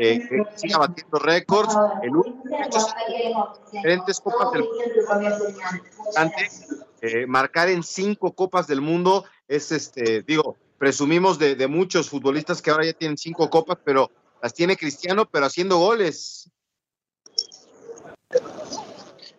eh, 0.00 0.28
eh, 0.30 0.46
siga 0.56 0.78
batiendo 0.78 1.18
récords 1.20 1.76
en 2.02 2.16
un, 2.16 2.42
diferentes 3.70 4.20
copas 4.20 4.50
del 4.50 4.64
antes 6.16 6.84
eh, 7.02 7.26
marcar 7.26 7.68
en 7.68 7.84
cinco 7.84 8.32
copas 8.32 8.66
del 8.66 8.80
mundo 8.80 9.24
es 9.46 9.70
este 9.70 10.22
digo 10.22 10.56
presumimos 10.76 11.38
de, 11.38 11.54
de 11.54 11.68
muchos 11.68 12.10
futbolistas 12.10 12.60
que 12.60 12.70
ahora 12.72 12.84
ya 12.84 12.94
tienen 12.94 13.16
cinco 13.16 13.48
copas 13.48 13.78
pero 13.84 14.10
las 14.42 14.52
tiene 14.52 14.76
Cristiano 14.76 15.26
pero 15.26 15.46
haciendo 15.46 15.78
goles 15.78 16.50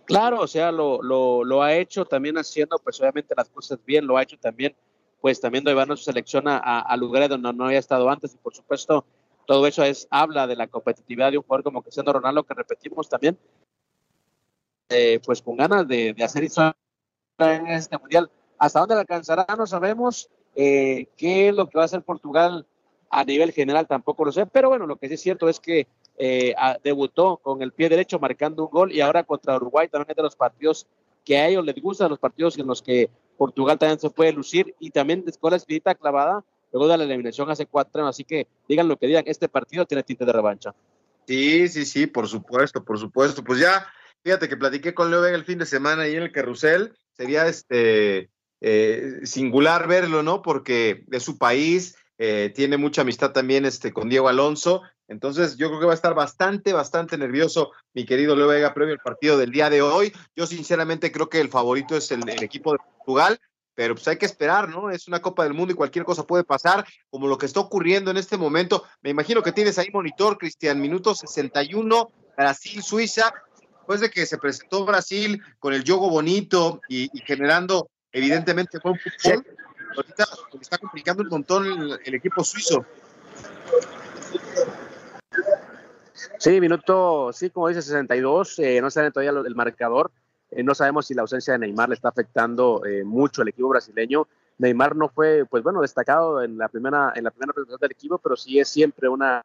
Claro, 0.05 0.41
o 0.41 0.47
sea, 0.47 0.71
lo, 0.71 1.63
ha 1.63 1.73
hecho 1.73 2.05
también 2.05 2.37
haciendo, 2.37 2.77
pues 2.79 2.99
obviamente 2.99 3.33
las 3.35 3.49
cosas 3.49 3.79
bien, 3.85 4.05
lo 4.05 4.17
ha 4.17 4.23
hecho 4.23 4.37
también, 4.37 4.75
pues 5.19 5.41
también 5.41 5.63
de 5.63 5.71
llevarnos 5.71 5.99
su 5.99 6.05
selección 6.05 6.47
a, 6.47 6.57
a, 6.57 6.97
lugares 6.97 7.29
donde 7.29 7.51
no 7.53 7.65
había 7.65 7.79
estado 7.79 8.09
antes. 8.09 8.33
Y 8.33 8.37
por 8.37 8.53
supuesto 8.53 9.05
todo 9.45 9.65
eso 9.67 9.83
es 9.83 10.07
habla 10.11 10.47
de 10.47 10.55
la 10.55 10.67
competitividad 10.67 11.31
de 11.31 11.37
un 11.37 11.43
jugador 11.43 11.63
como 11.63 11.81
Cristiano 11.81 12.13
Ronaldo 12.13 12.43
que 12.43 12.53
repetimos 12.53 13.09
también, 13.09 13.37
eh, 14.89 15.19
pues 15.25 15.41
con 15.41 15.57
ganas 15.57 15.87
de, 15.87 16.13
de 16.13 16.23
hacer 16.23 16.43
historia 16.43 16.75
en 17.39 17.67
este 17.67 17.97
mundial. 17.97 18.29
Hasta 18.57 18.79
dónde 18.79 18.95
alcanzará 18.95 19.45
no 19.57 19.65
sabemos, 19.67 20.29
eh, 20.55 21.07
qué 21.17 21.49
es 21.49 21.55
lo 21.55 21.67
que 21.67 21.77
va 21.77 21.83
a 21.83 21.85
hacer 21.85 22.01
Portugal 22.03 22.65
a 23.09 23.23
nivel 23.23 23.51
general 23.51 23.87
tampoco 23.87 24.25
lo 24.25 24.31
sé, 24.31 24.45
pero 24.45 24.69
bueno, 24.69 24.87
lo 24.87 24.97
que 24.97 25.07
sí 25.07 25.13
es 25.15 25.21
cierto 25.21 25.47
es 25.47 25.59
que 25.59 25.87
eh, 26.17 26.55
debutó 26.83 27.37
con 27.37 27.61
el 27.61 27.71
pie 27.71 27.89
derecho 27.89 28.19
marcando 28.19 28.65
un 28.65 28.71
gol 28.71 28.91
y 28.91 29.01
ahora 29.01 29.23
contra 29.23 29.55
Uruguay 29.57 29.87
también 29.87 30.11
es 30.11 30.15
de 30.15 30.23
los 30.23 30.35
partidos 30.35 30.87
que 31.23 31.37
a 31.37 31.47
ellos 31.47 31.65
les 31.65 31.75
gustan, 31.81 32.09
los 32.09 32.19
partidos 32.19 32.57
en 32.57 32.67
los 32.67 32.81
que 32.81 33.09
Portugal 33.37 33.77
también 33.77 33.99
se 33.99 34.09
puede 34.09 34.31
lucir 34.31 34.75
y 34.79 34.91
también 34.91 35.25
con 35.39 35.51
la 35.51 35.57
espinita 35.57 35.95
clavada 35.95 36.43
luego 36.71 36.87
de 36.87 36.97
la 36.97 37.03
eliminación 37.05 37.49
hace 37.49 37.65
cuatro 37.65 38.01
años, 38.01 38.15
así 38.15 38.23
que 38.23 38.47
digan 38.67 38.87
lo 38.87 38.97
que 38.97 39.07
digan, 39.07 39.23
este 39.27 39.47
partido 39.47 39.85
tiene 39.85 40.03
tinte 40.03 40.25
de 40.25 40.33
revancha. 40.33 40.73
Sí, 41.27 41.67
sí, 41.69 41.85
sí, 41.85 42.05
por 42.05 42.27
supuesto, 42.27 42.83
por 42.83 42.99
supuesto. 42.99 43.43
Pues 43.43 43.59
ya, 43.59 43.87
fíjate 44.23 44.49
que 44.49 44.57
platiqué 44.57 44.93
con 44.93 45.09
Leo 45.09 45.21
Vega 45.21 45.35
el 45.35 45.45
fin 45.45 45.57
de 45.57 45.65
semana 45.65 46.03
ahí 46.03 46.15
en 46.15 46.23
el 46.23 46.31
carrusel, 46.31 46.93
sería 47.13 47.47
este 47.47 48.29
eh, 48.61 49.21
singular 49.23 49.87
verlo, 49.87 50.21
¿no? 50.21 50.41
Porque 50.41 51.05
es 51.11 51.23
su 51.23 51.37
país, 51.37 51.95
eh, 52.17 52.51
tiene 52.53 52.77
mucha 52.77 53.01
amistad 53.01 53.31
también 53.31 53.65
este, 53.65 53.91
con 53.91 54.09
Diego 54.09 54.27
Alonso. 54.27 54.81
Entonces, 55.07 55.55
yo 55.57 55.67
creo 55.67 55.79
que 55.79 55.85
va 55.85 55.91
a 55.91 55.95
estar 55.95 56.15
bastante, 56.15 56.73
bastante 56.73 57.17
nervioso 57.17 57.71
mi 57.93 58.05
querido 58.05 58.35
Leo 58.35 58.47
Vega 58.47 58.73
previo 58.73 58.93
al 58.93 58.99
partido 58.99 59.37
del 59.37 59.51
día 59.51 59.69
de 59.69 59.81
hoy. 59.81 60.11
Yo, 60.35 60.47
sinceramente, 60.47 61.11
creo 61.11 61.29
que 61.29 61.39
el 61.39 61.49
favorito 61.49 61.95
es 61.95 62.11
el, 62.11 62.27
equipo 62.27 62.71
de 62.71 62.79
Portugal, 62.79 63.39
pero 63.75 63.93
pues 63.93 64.07
hay 64.07 64.17
que 64.17 64.25
esperar, 64.25 64.69
¿no? 64.69 64.89
Es 64.89 65.07
una 65.07 65.21
Copa 65.21 65.43
del 65.43 65.53
Mundo 65.53 65.73
y 65.73 65.75
cualquier 65.75 66.05
cosa 66.05 66.25
puede 66.25 66.43
pasar, 66.43 66.85
como 67.09 67.27
lo 67.27 67.37
que 67.37 67.45
está 67.45 67.59
ocurriendo 67.59 68.09
en 68.09 68.17
este 68.17 68.37
momento. 68.37 68.83
Me 69.01 69.11
imagino 69.11 69.43
que 69.43 69.51
tienes 69.51 69.77
ahí 69.77 69.89
monitor, 69.93 70.37
Cristian, 70.37 70.81
minuto 70.81 71.13
61, 71.13 72.11
Brasil-Suiza. 72.37 73.33
Después 73.77 74.01
de 74.01 74.09
que 74.09 74.25
se 74.25 74.39
presentó 74.39 74.83
Brasil 74.85 75.39
con 75.59 75.73
el 75.73 75.83
juego 75.83 76.09
bonito 76.09 76.81
y, 76.89 77.09
generando, 77.25 77.91
evidentemente, 78.11 78.79
buen 78.83 78.97
fútbol 78.97 79.45
ahorita 79.95 80.25
está 80.59 80.77
complicando 80.77 81.23
un 81.23 81.29
montón 81.29 81.99
el 82.03 82.15
equipo 82.15 82.43
suizo. 82.43 82.85
Sí, 86.37 86.61
minuto, 86.61 87.31
sí, 87.33 87.49
como 87.49 87.67
dice, 87.67 87.81
62, 87.81 88.59
eh, 88.59 88.81
no 88.81 88.89
sabe 88.89 89.11
todavía 89.11 89.39
el 89.45 89.55
marcador, 89.55 90.11
eh, 90.51 90.63
no 90.63 90.75
sabemos 90.75 91.07
si 91.07 91.13
la 91.13 91.23
ausencia 91.23 91.53
de 91.53 91.59
Neymar 91.59 91.89
le 91.89 91.95
está 91.95 92.09
afectando 92.09 92.85
eh, 92.85 93.03
mucho 93.03 93.41
al 93.41 93.49
equipo 93.49 93.69
brasileño. 93.69 94.27
Neymar 94.57 94.95
no 94.95 95.09
fue, 95.09 95.45
pues 95.45 95.63
bueno, 95.63 95.81
destacado 95.81 96.41
en 96.41 96.57
la 96.57 96.69
primera, 96.69 97.11
en 97.15 97.25
la 97.25 97.31
primera 97.31 97.53
presentación 97.53 97.79
del 97.81 97.91
equipo, 97.91 98.17
pero 98.17 98.35
sí 98.35 98.59
es 98.59 98.69
siempre 98.69 99.09
una 99.09 99.41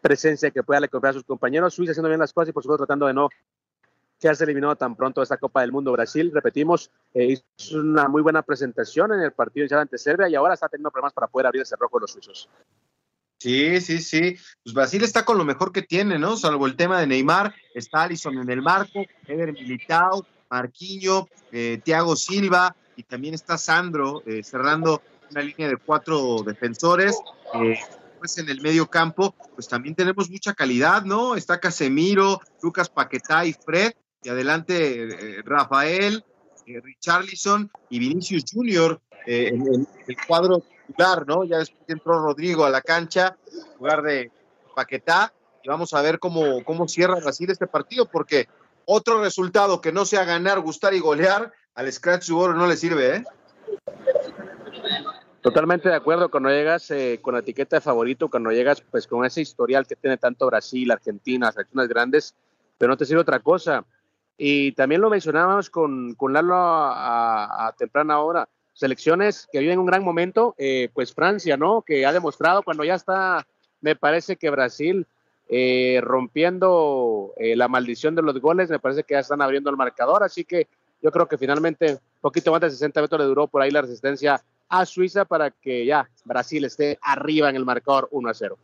presencia 0.00 0.50
que 0.50 0.62
pueda 0.62 0.84
acompañar 0.84 1.10
a 1.10 1.14
sus 1.14 1.24
compañeros. 1.24 1.74
Suiza 1.74 1.92
haciendo 1.92 2.08
bien 2.08 2.20
las 2.20 2.32
cosas 2.32 2.50
y 2.50 2.52
por 2.52 2.62
supuesto 2.62 2.86
tratando 2.86 3.06
de 3.06 3.14
no 3.14 3.28
quedarse 4.18 4.44
eliminado 4.44 4.76
tan 4.76 4.96
pronto 4.96 5.20
de 5.20 5.24
esta 5.24 5.36
Copa 5.36 5.60
del 5.62 5.72
Mundo. 5.72 5.92
Brasil, 5.92 6.30
repetimos, 6.32 6.90
eh, 7.14 7.40
hizo 7.56 7.78
una 7.78 8.08
muy 8.08 8.22
buena 8.22 8.42
presentación 8.42 9.12
en 9.12 9.20
el 9.20 9.32
partido 9.32 9.78
ante 9.78 9.98
Serbia 9.98 10.28
y 10.28 10.34
ahora 10.34 10.54
está 10.54 10.68
teniendo 10.68 10.90
problemas 10.90 11.12
para 11.12 11.28
poder 11.28 11.46
abrir 11.46 11.62
ese 11.62 11.76
rojo 11.76 11.98
de 11.98 12.02
los 12.02 12.12
suizos. 12.12 12.48
Sí, 13.38 13.80
sí, 13.80 14.00
sí. 14.00 14.36
Pues 14.62 14.74
Brasil 14.74 15.02
está 15.04 15.24
con 15.24 15.38
lo 15.38 15.44
mejor 15.44 15.72
que 15.72 15.82
tiene, 15.82 16.18
¿no? 16.18 16.36
Salvo 16.36 16.66
el 16.66 16.76
tema 16.76 17.00
de 17.00 17.06
Neymar, 17.06 17.54
está 17.74 18.02
Alisson 18.02 18.38
en 18.38 18.50
el 18.50 18.62
marco, 18.62 19.04
Eder 19.26 19.52
Militao, 19.52 20.26
Marquinho, 20.50 21.28
eh, 21.52 21.80
Thiago 21.82 22.16
Silva 22.16 22.74
y 22.96 23.04
también 23.04 23.34
está 23.34 23.56
Sandro 23.56 24.22
eh, 24.26 24.42
cerrando 24.42 25.02
una 25.30 25.42
línea 25.42 25.68
de 25.68 25.76
cuatro 25.76 26.42
defensores. 26.44 27.16
Eh, 27.54 27.78
pues 28.18 28.38
en 28.38 28.48
el 28.48 28.60
medio 28.60 28.88
campo, 28.88 29.34
pues 29.54 29.68
también 29.68 29.94
tenemos 29.94 30.28
mucha 30.28 30.52
calidad, 30.52 31.04
¿no? 31.04 31.36
Está 31.36 31.60
Casemiro, 31.60 32.40
Lucas 32.62 32.88
Paquetá 32.88 33.46
y 33.46 33.52
Fred, 33.52 33.92
y 34.22 34.28
adelante 34.28 35.04
eh, 35.04 35.42
Rafael, 35.44 36.24
eh, 36.66 36.80
Richarlison 36.82 37.70
y 37.88 38.00
Vinicius 38.00 38.44
Junior 38.52 39.00
en, 39.26 39.86
el 40.06 40.16
cuadro 40.26 40.62
titular, 40.88 41.26
¿no? 41.26 41.44
Ya 41.44 41.58
después 41.58 41.82
entró 41.86 42.20
Rodrigo 42.20 42.64
a 42.64 42.70
la 42.70 42.80
cancha, 42.80 43.36
en 43.52 43.78
lugar 43.78 44.02
de 44.02 44.32
Paquetá, 44.74 45.32
y 45.62 45.68
vamos 45.68 45.94
a 45.94 46.02
ver 46.02 46.18
cómo, 46.18 46.64
cómo 46.64 46.88
cierra 46.88 47.20
Brasil 47.20 47.50
este 47.50 47.68
partido, 47.68 48.06
porque 48.06 48.48
otro 48.84 49.22
resultado 49.22 49.80
que 49.80 49.92
no 49.92 50.04
sea 50.04 50.24
ganar, 50.24 50.60
gustar 50.60 50.94
y 50.94 51.00
golear, 51.00 51.52
al 51.74 51.92
Scratch 51.92 52.30
Oro 52.30 52.54
no 52.54 52.66
le 52.66 52.76
sirve, 52.76 53.16
¿eh? 53.16 53.24
Totalmente 55.40 55.88
de 55.88 55.94
acuerdo, 55.94 56.30
cuando 56.30 56.50
llegas 56.50 56.90
eh, 56.90 57.20
con 57.22 57.34
la 57.34 57.40
etiqueta 57.40 57.76
de 57.76 57.80
favorito, 57.80 58.28
cuando 58.28 58.50
llegas 58.50 58.80
pues 58.80 59.06
con 59.06 59.24
ese 59.24 59.40
historial 59.40 59.86
que 59.86 59.94
tiene 59.94 60.16
tanto 60.16 60.46
Brasil, 60.46 60.90
Argentina, 60.90 61.52
selecciones 61.52 61.88
grandes, 61.88 62.34
pero 62.76 62.90
no 62.90 62.96
te 62.96 63.06
sirve 63.06 63.20
otra 63.20 63.38
cosa. 63.38 63.84
Y 64.36 64.72
también 64.72 65.00
lo 65.00 65.10
mencionábamos 65.10 65.70
con, 65.70 66.14
con 66.14 66.32
Lalo 66.32 66.54
a, 66.56 67.72
temprana 67.78 68.20
hora, 68.20 68.48
selecciones 68.78 69.48
que 69.50 69.58
viven 69.58 69.78
un 69.78 69.86
gran 69.86 70.04
momento, 70.04 70.54
eh, 70.56 70.88
pues 70.94 71.12
Francia, 71.12 71.56
¿no? 71.56 71.82
Que 71.82 72.06
ha 72.06 72.12
demostrado 72.12 72.62
cuando 72.62 72.84
ya 72.84 72.94
está, 72.94 73.46
me 73.80 73.96
parece 73.96 74.36
que 74.36 74.50
Brasil 74.50 75.06
eh, 75.48 76.00
rompiendo 76.02 77.32
la 77.38 77.68
maldición 77.68 78.14
de 78.14 78.22
los 78.22 78.38
goles, 78.40 78.68
me 78.68 78.78
parece 78.78 79.02
que 79.02 79.14
ya 79.14 79.20
están 79.20 79.40
abriendo 79.40 79.70
el 79.70 79.76
marcador, 79.76 80.22
así 80.22 80.44
que 80.44 80.68
yo 81.02 81.10
creo 81.10 81.26
que 81.26 81.38
finalmente, 81.38 81.98
poquito 82.20 82.52
más 82.52 82.60
de 82.60 82.70
60 82.70 83.00
metros 83.00 83.20
le 83.20 83.26
duró 83.26 83.46
por 83.46 83.62
ahí 83.62 83.70
la 83.70 83.82
resistencia 83.82 84.42
a 84.68 84.84
Suiza 84.84 85.24
para 85.24 85.50
que 85.50 85.86
ya 85.86 86.08
Brasil 86.24 86.64
esté 86.64 86.98
arriba 87.02 87.48
en 87.48 87.56
el 87.56 87.64
marcador 87.64 88.08
1 88.10 88.28
a 88.28 88.34
0. 88.34 88.58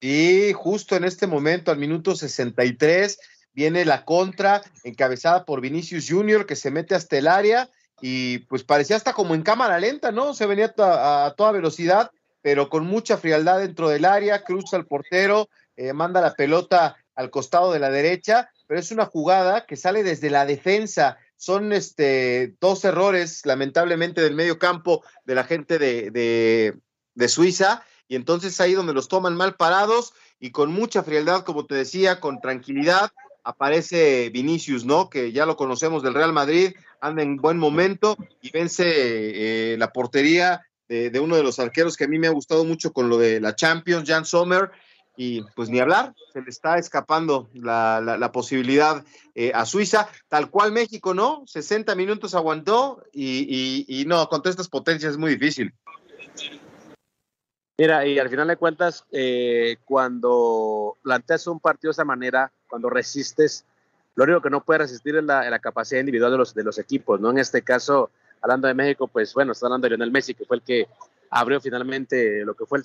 Y 0.00 0.52
justo 0.52 0.96
en 0.96 1.04
este 1.04 1.26
momento, 1.26 1.70
al 1.70 1.78
minuto 1.78 2.14
63, 2.14 3.18
viene 3.54 3.84
la 3.84 4.04
contra 4.04 4.62
encabezada 4.82 5.44
por 5.44 5.60
Vinicius 5.60 6.08
Junior 6.08 6.46
que 6.46 6.56
se 6.56 6.70
mete 6.70 6.94
hasta 6.94 7.16
el 7.16 7.26
área 7.26 7.70
y 8.06 8.40
pues 8.40 8.64
parecía 8.64 8.96
hasta 8.96 9.14
como 9.14 9.34
en 9.34 9.40
cámara 9.40 9.80
lenta, 9.80 10.12
¿no? 10.12 10.34
Se 10.34 10.44
venía 10.44 10.74
a, 10.76 11.32
toda 11.38 11.52
velocidad, 11.52 12.10
pero 12.42 12.68
con 12.68 12.84
mucha 12.84 13.16
frialdad 13.16 13.60
dentro 13.60 13.88
del 13.88 14.04
área, 14.04 14.44
cruza 14.44 14.76
el 14.76 14.84
portero, 14.84 15.48
eh, 15.74 15.94
manda 15.94 16.20
la 16.20 16.34
pelota 16.34 16.96
al 17.14 17.30
costado 17.30 17.72
de 17.72 17.78
la 17.78 17.88
derecha, 17.88 18.50
pero 18.66 18.78
es 18.78 18.90
una 18.90 19.06
jugada 19.06 19.64
que 19.64 19.76
sale 19.76 20.02
desde 20.02 20.28
la 20.28 20.44
defensa 20.44 21.16
son 21.38 21.72
este, 21.72 22.54
dos 22.60 22.84
errores, 22.84 23.46
lamentablemente, 23.46 24.20
del 24.20 24.34
medio 24.34 24.58
campo 24.58 25.02
de 25.24 25.34
la 25.34 25.44
gente 25.44 25.78
de, 25.78 27.28
Suiza, 27.28 27.84
y 28.06 28.16
entonces 28.16 28.60
ahí 28.60 28.74
donde 28.74 28.92
los 28.92 29.08
toman 29.08 29.34
mal 29.34 29.56
parados 29.56 30.12
y 30.38 30.50
con 30.50 30.72
mucha 30.72 31.02
frialdad, 31.02 31.42
como 31.44 31.64
te 31.64 31.74
decía, 31.74 32.20
con 32.20 32.38
tranquilidad, 32.40 33.12
aparece 33.44 34.30
Vinicius, 34.30 34.84
¿no? 34.84 35.08
Que 35.10 35.32
ya 35.32 35.46
lo 35.46 35.56
conocemos 35.56 36.02
del 36.02 36.14
Real 36.14 36.32
Madrid, 36.32 36.74
anda 37.00 37.22
en 37.22 37.36
buen 37.36 37.58
momento 37.58 38.16
y 38.40 38.50
vence 38.50 38.84
eh, 38.86 39.76
la 39.78 39.92
portería 39.92 40.62
de, 40.88 41.20
uno 41.20 41.36
de 41.36 41.42
los 41.42 41.58
arqueros 41.58 41.96
que 41.96 42.04
a 42.04 42.08
mí 42.08 42.18
me 42.18 42.26
ha 42.26 42.30
gustado 42.30 42.64
mucho 42.64 42.92
con 42.92 43.08
lo 43.08 43.18
de 43.18 43.40
la 43.40 43.56
Champions, 43.56 44.08
Jan 44.08 44.24
Sommer, 44.24 44.70
y 45.16 45.42
pues 45.54 45.68
ni 45.68 45.80
hablar, 45.80 46.14
se 46.32 46.42
le 46.42 46.50
está 46.50 46.76
escapando 46.78 47.48
la, 47.54 48.30
posibilidad 48.32 49.04
eh, 49.34 49.52
a 49.54 49.64
Suiza, 49.64 50.08
tal 50.28 50.50
cual 50.50 50.72
México, 50.72 51.14
¿no? 51.14 51.44
60 51.46 51.94
minutos 51.94 52.34
aguantó 52.34 53.02
y, 53.12 54.04
no, 54.06 54.28
contra 54.28 54.50
estas 54.50 54.68
potencias 54.68 55.12
es 55.12 55.18
muy 55.18 55.32
difícil. 55.36 55.72
Mira, 57.76 58.06
y 58.06 58.18
al 58.20 58.28
final 58.28 58.46
de 58.46 58.56
cuentas, 58.56 59.04
eh, 59.10 59.78
cuando 59.84 60.96
planteas 61.02 61.46
un 61.48 61.58
partido 61.58 61.90
de 61.90 61.94
esa 61.94 62.04
manera, 62.04 62.52
cuando 62.74 62.90
resistes, 62.90 63.64
lo 64.16 64.24
único 64.24 64.40
que 64.40 64.50
no 64.50 64.64
puede 64.64 64.78
resistir 64.78 65.14
es 65.14 65.22
la, 65.22 65.60
capacidad 65.60 66.00
individual 66.00 66.32
de 66.32 66.38
los, 66.38 66.54
de 66.54 66.64
los 66.64 66.76
equipos, 66.80 67.20
¿no? 67.20 67.30
En 67.30 67.38
este 67.38 67.62
caso, 67.62 68.10
hablando 68.40 68.66
de 68.66 68.74
México, 68.74 69.06
pues 69.06 69.32
bueno, 69.32 69.52
está 69.52 69.66
hablando 69.66 69.84
de 69.84 69.90
Lionel 69.90 70.10
Messi, 70.10 70.34
que 70.34 70.44
fue 70.44 70.56
el 70.56 70.62
que 70.64 70.88
abrió 71.30 71.60
finalmente 71.60 72.44
lo 72.44 72.54
que 72.54 72.66
fue 72.66 72.78
el 72.78 72.84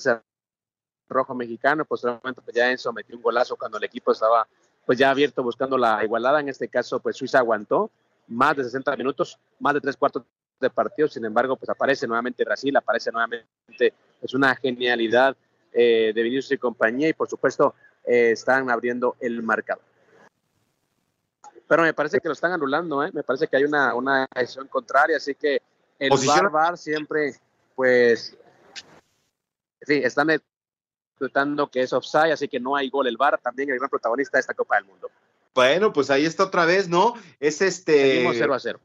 rojo 1.10 1.34
mexicano, 1.34 1.86
posteriormente 1.86 2.40
pues 2.44 2.56
ya 2.56 2.70
Enzo 2.70 2.94
metió 2.94 3.16
un 3.16 3.24
golazo 3.24 3.56
cuando 3.56 3.80
el 3.80 3.84
equipo 3.84 4.12
estaba 4.12 4.48
pues 4.86 5.00
ya 5.00 5.10
abierto 5.10 5.42
buscando 5.42 5.76
la 5.76 6.04
igualada, 6.04 6.40
en 6.40 6.50
este 6.50 6.68
caso 6.68 7.00
pues 7.00 7.18
Suiza 7.18 7.40
aguantó 7.40 7.90
más 8.28 8.58
de 8.58 8.64
60 8.66 8.96
minutos, 8.96 9.40
más 9.60 9.74
de 9.74 9.82
tres 9.82 9.98
cuartos 9.98 10.22
de 10.60 10.70
partido, 10.70 11.08
sin 11.08 11.26
embargo 11.26 11.56
pues 11.56 11.68
aparece 11.68 12.06
nuevamente 12.06 12.44
Brasil, 12.44 12.78
aparece 12.78 13.12
nuevamente, 13.12 13.94
es 14.22 14.34
una 14.36 14.56
genialidad 14.56 15.36
eh, 15.72 16.12
de 16.16 16.24
Vinicius 16.24 16.52
y 16.52 16.58
compañía. 16.58 17.10
Y 17.10 17.14
por 17.14 17.30
supuesto 17.30 17.76
eh, 18.06 18.32
están 18.32 18.70
abriendo 18.70 19.16
el 19.20 19.44
marcador. 19.44 19.84
Pero 21.68 21.84
me 21.84 21.94
parece 21.94 22.20
que 22.20 22.28
lo 22.28 22.34
están 22.34 22.52
anulando, 22.52 23.04
¿eh? 23.04 23.12
me 23.14 23.24
parece 23.24 23.48
que 23.48 23.58
hay 23.58 23.64
una, 23.64 23.94
una 23.94 24.28
decisión 24.36 24.68
contraria, 24.68 25.18
así 25.18 25.36
que 25.36 25.62
el 26.00 26.12
VAR, 26.52 26.78
siempre, 26.78 27.36
pues, 27.76 28.36
sí, 29.82 30.02
están 30.04 30.30
disfrutando 31.12 31.70
que 31.70 31.82
es 31.82 31.94
offside, 31.94 32.32
así 32.32 32.48
que 32.48 32.60
no 32.60 32.76
hay 32.76 32.90
gol 32.90 33.08
el 33.08 33.18
VAR, 33.18 33.40
también 33.40 33.70
el 33.70 33.78
gran 33.78 33.90
protagonista 33.90 34.38
de 34.38 34.42
esta 34.42 34.54
Copa 34.54 34.78
del 34.78 34.86
Mundo. 34.86 35.12
Bueno, 35.54 35.92
pues 35.92 36.10
ahí 36.10 36.26
está 36.26 36.46
otra 36.46 36.66
vez, 36.66 36.88
¿no? 36.88 37.16
Es 37.40 37.62
este. 37.62 38.14
Seguimos 38.14 38.36
0 38.38 38.54
a 38.54 38.60
0. 38.60 38.80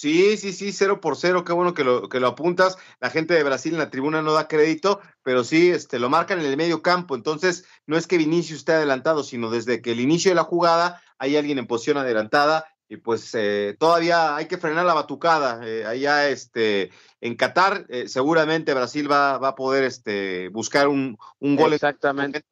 Sí, 0.00 0.38
sí, 0.38 0.54
sí, 0.54 0.72
0 0.72 0.98
por 1.02 1.14
0, 1.14 1.44
qué 1.44 1.52
bueno 1.52 1.74
que 1.74 1.84
lo, 1.84 2.08
que 2.08 2.20
lo 2.20 2.28
apuntas. 2.28 2.78
La 3.00 3.10
gente 3.10 3.34
de 3.34 3.44
Brasil 3.44 3.74
en 3.74 3.80
la 3.80 3.90
tribuna 3.90 4.22
no 4.22 4.32
da 4.32 4.48
crédito, 4.48 5.02
pero 5.22 5.44
sí, 5.44 5.68
este, 5.68 5.98
lo 5.98 6.08
marcan 6.08 6.40
en 6.40 6.46
el 6.46 6.56
medio 6.56 6.80
campo. 6.80 7.14
Entonces, 7.14 7.66
no 7.84 7.98
es 7.98 8.06
que 8.06 8.16
Vinicius 8.16 8.60
esté 8.60 8.72
adelantado, 8.72 9.22
sino 9.22 9.50
desde 9.50 9.82
que 9.82 9.92
el 9.92 10.00
inicio 10.00 10.30
de 10.30 10.36
la 10.36 10.44
jugada 10.44 11.02
hay 11.18 11.36
alguien 11.36 11.58
en 11.58 11.66
posición 11.66 11.98
adelantada 11.98 12.64
y 12.88 12.96
pues 12.96 13.34
eh, 13.34 13.76
todavía 13.78 14.36
hay 14.36 14.46
que 14.46 14.56
frenar 14.56 14.86
la 14.86 14.94
batucada. 14.94 15.60
Eh, 15.68 15.84
allá 15.84 16.30
este, 16.30 16.92
en 17.20 17.36
Qatar, 17.36 17.84
eh, 17.90 18.08
seguramente 18.08 18.72
Brasil 18.72 19.10
va, 19.10 19.36
va, 19.36 19.48
a 19.48 19.54
poder 19.54 19.84
este, 19.84 20.48
buscar 20.48 20.88
un, 20.88 21.18
un 21.40 21.56
gol. 21.56 21.74
Exactamente. 21.74 22.42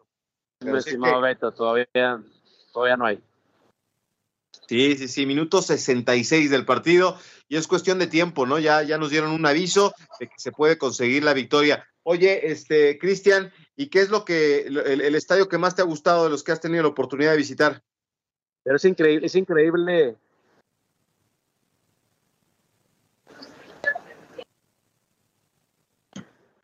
Mi 0.61 0.77
estimado 0.77 1.23
Beto, 1.23 1.51
todavía, 1.53 2.23
todavía 2.75 2.97
no 2.99 3.07
hay. 3.07 3.23
Sí, 4.69 4.97
sí, 4.99 5.09
sí, 5.09 5.25
minuto 5.25 5.63
66 5.63 6.51
del 6.51 6.67
partido 6.67 7.17
y 7.49 7.57
es 7.57 7.67
cuestión 7.67 7.99
de 7.99 8.07
tiempo, 8.07 8.45
¿no? 8.45 8.59
Ya, 8.59 8.83
ya 8.83 8.99
nos 8.99 9.09
dieron 9.09 9.31
un 9.31 9.47
aviso 9.47 9.95
de 10.21 10.27
que 10.29 10.35
se 10.37 10.53
puede 10.53 10.77
conseguir 10.77 11.25
la 11.25 11.33
victoria. 11.33 11.89
Oye, 12.03 12.51
este, 12.53 12.99
Cristian, 12.99 13.51
¿y 13.77 13.89
qué 13.89 14.01
es 14.01 14.11
lo 14.11 14.27
que, 14.27 14.67
el, 14.67 14.77
el, 14.77 15.15
estadio 15.15 15.49
que 15.49 15.57
más 15.57 15.75
te 15.75 15.81
ha 15.81 15.87
gustado 15.87 16.25
de 16.25 16.31
los 16.31 16.45
que 16.45 16.53
has 16.53 16.61
tenido 16.61 16.83
la 16.83 16.91
oportunidad 16.91 17.31
de 17.31 17.39
visitar? 17.39 17.83
Pero 18.63 18.77
es 18.77 18.85
increíble, 18.85 19.27
es 19.27 19.35
increíble 19.35 20.17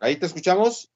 Ahí 0.05 0.17
te 0.17 0.27
escuchamos. 0.27 0.94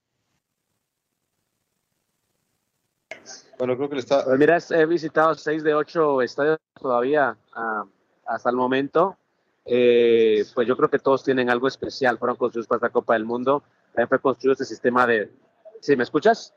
Bueno, 3.58 3.76
creo 3.76 3.88
que 3.88 3.96
le 3.96 4.00
está. 4.00 4.24
Pues 4.24 4.38
mira, 4.38 4.58
he 4.70 4.86
visitado 4.86 5.34
seis 5.34 5.64
de 5.64 5.74
ocho 5.74 6.22
estadios 6.22 6.58
todavía 6.80 7.36
ah, 7.54 7.84
hasta 8.26 8.50
el 8.50 8.56
momento. 8.56 9.16
Eh, 9.64 10.44
pues 10.54 10.66
yo 10.66 10.76
creo 10.76 10.88
que 10.88 11.00
todos 11.00 11.24
tienen 11.24 11.50
algo 11.50 11.66
especial. 11.66 12.18
Fueron 12.18 12.36
construidos 12.36 12.68
para 12.68 12.78
esta 12.78 12.90
Copa 12.90 13.14
del 13.14 13.24
Mundo. 13.24 13.64
También 13.92 14.08
fue 14.08 14.20
construido 14.20 14.52
este 14.52 14.64
sistema 14.64 15.06
de. 15.06 15.32
¿Sí 15.80 15.96
me 15.96 16.04
escuchas? 16.04 16.54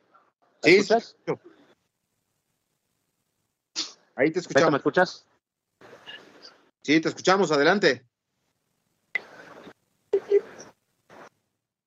¿Me 0.64 0.72
sí. 0.72 0.78
Escuchas? 0.78 1.18
Ahí 4.16 4.32
te 4.32 4.40
escuchamos. 4.40 4.72
¿Me 4.72 4.78
escuchas? 4.78 5.26
Sí, 6.84 7.02
te 7.02 7.10
escuchamos. 7.10 7.52
Adelante. 7.52 8.06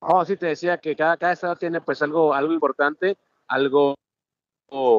Oh, 0.01 0.25
sí, 0.25 0.37
te 0.37 0.47
decía 0.47 0.79
que 0.79 0.97
cada, 0.97 1.17
cada 1.17 1.33
estado 1.33 1.57
tiene 1.57 1.81
pues 1.81 2.03
algo, 2.03 2.35
algo 2.35 2.53
importante, 2.53 3.17
algo 3.47 3.95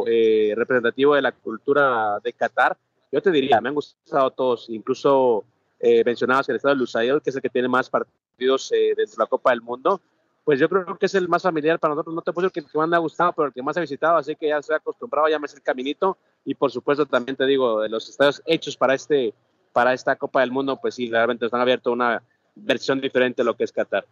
eh, 0.07 0.53
representativo 0.55 1.15
de 1.15 1.21
la 1.21 1.31
cultura 1.31 2.19
de 2.23 2.33
Qatar. 2.33 2.77
Yo 3.11 3.21
te 3.21 3.31
diría, 3.31 3.61
me 3.61 3.69
han 3.69 3.75
gustado 3.75 4.31
todos, 4.31 4.69
incluso 4.69 5.45
eh, 5.79 6.03
mencionabas 6.03 6.49
el 6.49 6.55
estado 6.55 6.75
de 6.75 6.79
Lusail, 6.79 7.21
que 7.21 7.29
es 7.29 7.35
el 7.35 7.41
que 7.41 7.49
tiene 7.49 7.67
más 7.67 7.89
partidos 7.89 8.71
eh, 8.71 8.93
dentro 8.95 9.15
de 9.15 9.23
la 9.23 9.27
Copa 9.27 9.51
del 9.51 9.61
Mundo. 9.61 10.01
Pues 10.43 10.59
yo 10.59 10.69
creo 10.69 10.97
que 10.97 11.07
es 11.07 11.15
el 11.15 11.27
más 11.27 11.43
familiar 11.43 11.79
para 11.79 11.93
nosotros. 11.93 12.13
No 12.13 12.21
te 12.21 12.31
puedo 12.31 12.47
decir 12.47 12.63
que, 12.63 12.71
que 12.71 12.77
más 12.77 12.87
me 12.87 12.95
ha 12.95 12.99
gustado, 12.99 13.33
pero 13.33 13.47
el 13.47 13.53
que 13.53 13.63
más 13.63 13.75
he 13.77 13.81
visitado, 13.81 14.17
así 14.17 14.35
que 14.35 14.47
ya 14.47 14.57
estoy 14.57 14.75
acostumbrado, 14.75 15.27
ya 15.27 15.39
me 15.39 15.47
sé 15.47 15.57
el 15.57 15.63
caminito. 15.63 16.17
Y 16.43 16.53
por 16.55 16.71
supuesto, 16.71 17.05
también 17.05 17.35
te 17.35 17.45
digo, 17.45 17.81
de 17.81 17.89
los 17.89 18.07
estadios 18.07 18.41
hechos 18.45 18.77
para, 18.77 18.93
este, 18.93 19.33
para 19.73 19.93
esta 19.93 20.15
Copa 20.15 20.41
del 20.41 20.51
Mundo, 20.51 20.77
pues 20.79 20.95
sí, 20.95 21.09
realmente 21.09 21.45
están 21.45 21.61
abiertos 21.61 21.91
una 21.91 22.21
versión 22.55 23.01
diferente 23.01 23.41
de 23.41 23.45
lo 23.45 23.55
que 23.55 23.63
es 23.63 23.71
Qatar. 23.71 24.05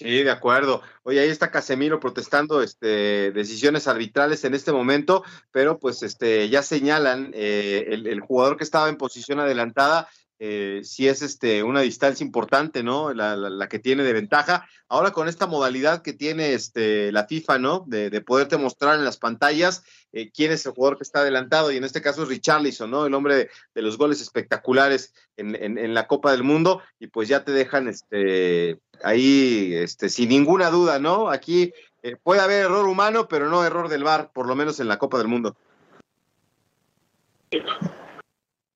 Sí, 0.00 0.22
de 0.22 0.30
acuerdo. 0.30 0.80
Oye, 1.02 1.20
ahí 1.20 1.28
está 1.28 1.50
Casemiro 1.50 2.00
protestando 2.00 2.62
este, 2.62 3.32
decisiones 3.32 3.86
arbitrales 3.86 4.42
en 4.44 4.54
este 4.54 4.72
momento, 4.72 5.22
pero 5.52 5.78
pues 5.78 6.02
este, 6.02 6.48
ya 6.48 6.62
señalan 6.62 7.32
eh, 7.34 7.84
el, 7.90 8.18
jugador 8.20 8.56
que 8.56 8.64
estaba 8.64 8.88
en 8.88 8.96
posición 8.96 9.40
adelantada 9.40 10.08
eh, 10.42 10.80
si 10.84 11.06
es 11.06 11.20
este, 11.20 11.62
una 11.62 11.82
distancia 11.82 12.24
importante, 12.24 12.82
¿no? 12.82 13.12
La, 13.12 13.68
que 13.68 13.78
tiene 13.78 14.02
de 14.04 14.14
ventaja. 14.14 14.66
Ahora 14.88 15.10
con 15.10 15.28
esta 15.28 15.46
modalidad 15.46 16.00
que 16.00 16.14
tiene 16.14 16.54
este, 16.54 17.12
la 17.12 17.26
FIFA, 17.26 17.58
¿no? 17.58 17.84
De, 17.86 18.22
poderte 18.22 18.56
mostrar 18.56 18.98
en 18.98 19.04
las 19.04 19.18
pantallas 19.18 19.84
eh, 20.12 20.30
quién 20.32 20.50
es 20.50 20.64
el 20.64 20.72
jugador 20.72 20.96
que 20.96 21.02
está 21.02 21.20
adelantado, 21.20 21.70
y 21.70 21.76
en 21.76 21.84
este 21.84 22.00
caso 22.00 22.22
es 22.22 22.30
Richarlison, 22.30 22.90
¿no? 22.90 23.04
El 23.04 23.12
hombre 23.12 23.50
de, 23.74 23.82
los 23.82 23.98
goles 23.98 24.22
espectaculares 24.22 25.12
en, 25.36 25.94
la 25.94 26.06
Copa 26.06 26.32
del 26.32 26.42
Mundo, 26.42 26.80
y 26.98 27.08
pues 27.08 27.28
ya 27.28 27.44
te 27.44 27.52
dejan 27.52 27.86
este, 27.86 28.78
ahí 29.02 29.74
este, 29.74 30.08
sin 30.08 30.30
ninguna 30.30 30.70
duda, 30.70 30.98
¿no? 30.98 31.28
Aquí 31.28 31.74
eh, 32.02 32.16
puede 32.16 32.40
haber 32.40 32.64
error 32.64 32.88
humano, 32.88 33.28
pero 33.28 33.50
no 33.50 33.62
error 33.62 33.90
del 33.90 34.04
VAR, 34.04 34.32
por 34.32 34.46
lo 34.46 34.56
menos 34.56 34.80
en 34.80 34.88
la 34.88 34.98
Copa 34.98 35.18
del 35.18 35.28
Mundo. 35.28 35.54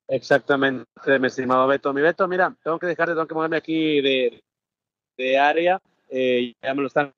Exactamente, 0.08 0.86
mi 1.18 1.26
estimado 1.26 1.66
Beto. 1.66 1.92
Mi 1.92 2.02
Beto, 2.02 2.28
mira, 2.28 2.54
tengo 2.62 2.78
que 2.78 2.86
dejarte, 2.86 3.14
tengo 3.14 3.26
que 3.26 3.34
moverme 3.34 3.56
aquí 3.56 4.00
de, 4.00 5.38
área. 5.38 5.80
Eh, 6.10 6.54
ya 6.62 6.74
me 6.74 6.82
lo 6.82 6.88
están 6.88 7.12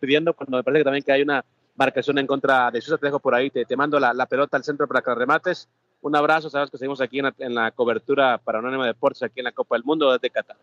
pidiendo, 0.00 0.34
cuando 0.34 0.56
me 0.56 0.64
parece 0.64 0.80
que 0.80 0.84
también 0.84 1.04
que 1.04 1.12
hay 1.12 1.22
una 1.22 1.44
marcación 1.76 2.18
en 2.18 2.26
contra 2.26 2.70
de 2.70 2.80
Suiza. 2.80 2.98
Te 2.98 3.06
dejo 3.06 3.20
por 3.20 3.34
ahí, 3.34 3.50
te, 3.50 3.76
mando 3.76 4.00
la, 4.00 4.26
pelota 4.26 4.56
al 4.56 4.64
centro 4.64 4.88
para 4.88 5.02
que 5.02 5.14
remates. 5.14 5.68
Un 6.00 6.16
abrazo, 6.16 6.50
sabes 6.50 6.70
que 6.70 6.76
seguimos 6.76 7.00
aquí 7.00 7.20
en 7.20 7.54
la, 7.54 7.70
cobertura 7.70 8.38
para 8.38 8.58
Anónima 8.58 8.86
Deportes, 8.86 9.22
aquí 9.22 9.40
en 9.40 9.44
la 9.44 9.52
Copa 9.52 9.76
del 9.76 9.84
Mundo 9.84 10.12
desde 10.12 10.30
Qatar. 10.30 10.56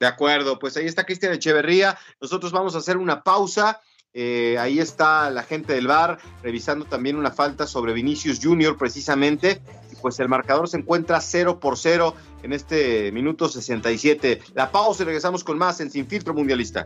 De 0.00 0.06
acuerdo, 0.06 0.58
pues 0.58 0.76
ahí 0.76 0.86
está 0.86 1.04
Cristian 1.04 1.32
Echeverría. 1.32 1.98
Nosotros 2.20 2.52
vamos 2.52 2.74
a 2.74 2.78
hacer 2.78 2.96
una 2.96 3.22
pausa. 3.22 3.80
Eh, 4.12 4.56
ahí 4.58 4.78
está 4.78 5.28
la 5.30 5.42
gente 5.42 5.72
del 5.72 5.88
bar 5.88 6.18
revisando 6.42 6.84
también 6.84 7.16
una 7.16 7.32
falta 7.32 7.66
sobre 7.66 7.92
Vinicius 7.92 8.38
Junior 8.40 8.78
precisamente 8.78 9.60
pues 10.04 10.20
el 10.20 10.28
marcador 10.28 10.68
se 10.68 10.76
encuentra 10.76 11.18
0 11.18 11.60
por 11.60 11.78
0 11.78 12.14
en 12.42 12.52
este 12.52 13.10
minuto 13.10 13.48
67. 13.48 14.38
La 14.52 14.70
pausa 14.70 15.02
y 15.02 15.06
regresamos 15.06 15.42
con 15.42 15.56
más 15.56 15.80
en 15.80 15.90
Sin 15.90 16.06
Filtro 16.06 16.34
Mundialista. 16.34 16.84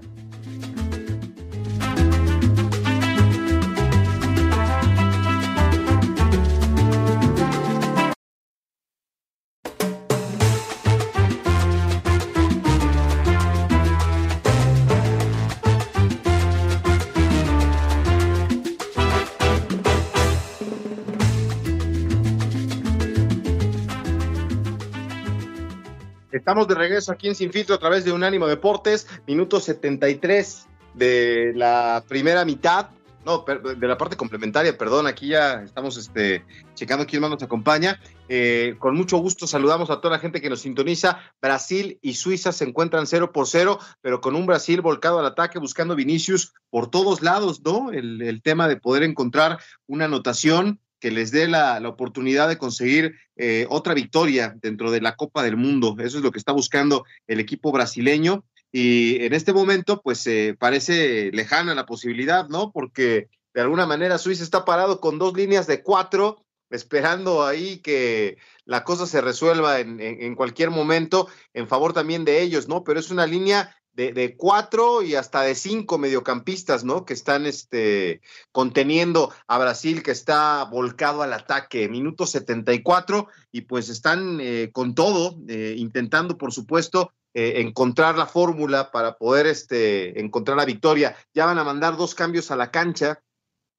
Estamos 26.49 26.67
de 26.67 26.77
regreso 26.77 27.13
aquí 27.13 27.29
en 27.29 27.35
Sin 27.35 27.53
Filtro 27.53 27.75
a 27.75 27.79
través 27.79 28.07
de 28.07 28.13
Unánimo 28.13 28.47
Deportes, 28.47 29.07
minuto 29.27 29.61
73 29.61 30.67
de 30.95 31.53
la 31.55 32.03
primera 32.09 32.43
mitad, 32.47 32.89
no, 33.27 33.45
de 33.45 33.87
la 33.87 33.99
parte 33.99 34.17
complementaria, 34.17 34.79
perdón, 34.79 35.07
aquí 35.07 35.29
ya 35.29 35.63
estamos 35.63 35.99
este, 35.99 36.47
checando 36.73 37.05
quién 37.05 37.21
más 37.21 37.29
nos 37.29 37.43
acompaña. 37.43 38.01
Eh, 38.31 38.77
con 38.79 38.97
mucho 38.97 39.19
gusto 39.19 39.47
saludamos 39.47 39.91
a 39.91 40.01
toda 40.01 40.17
la 40.17 40.21
gente 40.21 40.41
que 40.41 40.49
nos 40.49 40.63
sintoniza. 40.63 41.21
Brasil 41.43 41.99
y 42.01 42.15
Suiza 42.15 42.51
se 42.53 42.65
encuentran 42.65 43.07
0 43.07 43.31
por 43.31 43.47
0, 43.47 43.79
pero 44.01 44.23
con 44.23 44.35
un 44.35 44.47
Brasil 44.47 44.81
volcado 44.81 45.19
al 45.19 45.27
ataque, 45.27 45.59
buscando 45.59 45.97
Vinicius 45.97 46.55
por 46.71 46.91
todos 46.91 47.21
lados, 47.21 47.61
¿no? 47.63 47.93
El, 47.93 48.23
el 48.23 48.41
tema 48.41 48.69
de 48.69 48.79
poder 48.79 49.03
encontrar 49.03 49.59
una 49.87 50.07
anotación 50.07 50.81
que 51.01 51.11
les 51.11 51.31
dé 51.31 51.49
la, 51.49 51.81
oportunidad 51.89 52.49
de 52.49 52.59
conseguir 52.59 53.15
eh, 53.37 53.67
otra 53.71 53.95
victoria 53.95 54.55
dentro 54.61 54.91
de 54.91 55.01
la 55.01 55.17
Copa 55.17 55.43
del 55.43 55.57
Mundo. 55.57 55.97
Eso 55.99 56.19
es 56.19 56.25
lo 56.25 56.33
que 56.33 56.39
está 56.39 56.53
buscando 56.53 57.05
el 57.27 57.41
equipo 57.41 57.73
brasileño. 57.73 58.45
Y 58.73 59.25
en 59.25 59.33
este 59.33 59.53
momento, 59.53 60.03
pues 60.03 60.27
eh, 60.27 60.57
parece 60.59 61.31
lejana 61.33 61.75
la 61.75 61.87
posibilidad, 61.87 62.49
¿no? 62.49 62.71
Porque 62.73 63.29
de 63.55 63.61
alguna 63.61 63.87
manera 63.87 64.19
Suiza 64.19 64.45
está 64.45 64.65
parado 64.65 65.01
con 65.01 65.19
dos 65.19 65.35
líneas 65.35 65.67
de 65.67 65.83
cuatro, 65.83 66.45
esperando 66.71 67.47
ahí 67.47 67.79
que 67.79 68.37
la 68.67 68.85
cosa 68.85 69.07
se 69.07 69.23
resuelva 69.23 69.81
en, 69.81 70.01
en 70.01 70.35
cualquier 70.35 70.71
momento 70.71 71.29
en 71.55 71.67
favor 71.67 71.95
también 71.95 72.27
de 72.27 72.43
ellos, 72.43 72.69
¿no? 72.69 72.85
Pero 72.85 73.01
es 73.01 73.11
una 73.11 73.27
línea 73.27 73.75
de, 73.99 74.37
cuatro 74.37 75.03
y 75.03 75.17
hasta 75.17 75.43
de 75.43 75.57
cinco 75.57 75.99
mediocampistas, 75.99 76.85
¿no? 76.85 77.05
Que 77.05 77.15
están 77.15 77.47
este, 77.47 78.21
conteniendo 78.53 79.35
a 79.49 79.59
Brasil, 79.59 80.05
que 80.05 80.13
está 80.13 80.65
volcado 80.65 81.23
al 81.23 81.33
ataque. 81.33 81.89
Minuto 81.89 82.25
74 82.25 83.27
y 83.51 83.63
pues 83.63 83.89
están 83.89 84.39
eh, 84.41 84.71
con 84.73 84.95
todo, 84.95 85.41
eh, 85.49 85.75
intentando, 85.77 86.39
por 86.39 86.53
supuesto, 86.53 87.13
eh, 87.35 87.55
encontrar 87.57 88.17
la 88.17 88.27
fórmula 88.27 88.93
para 88.93 89.19
poder 89.19 89.49
este, 89.49 90.21
encontrar 90.21 90.57
la 90.57 90.65
victoria. 90.65 91.17
Ya 91.35 91.47
van 91.47 91.59
a 91.59 91.65
mandar 91.65 91.97
dos 91.97 92.15
cambios 92.15 92.53
a 92.53 92.57
la 92.57 92.71
cancha. 92.71 93.21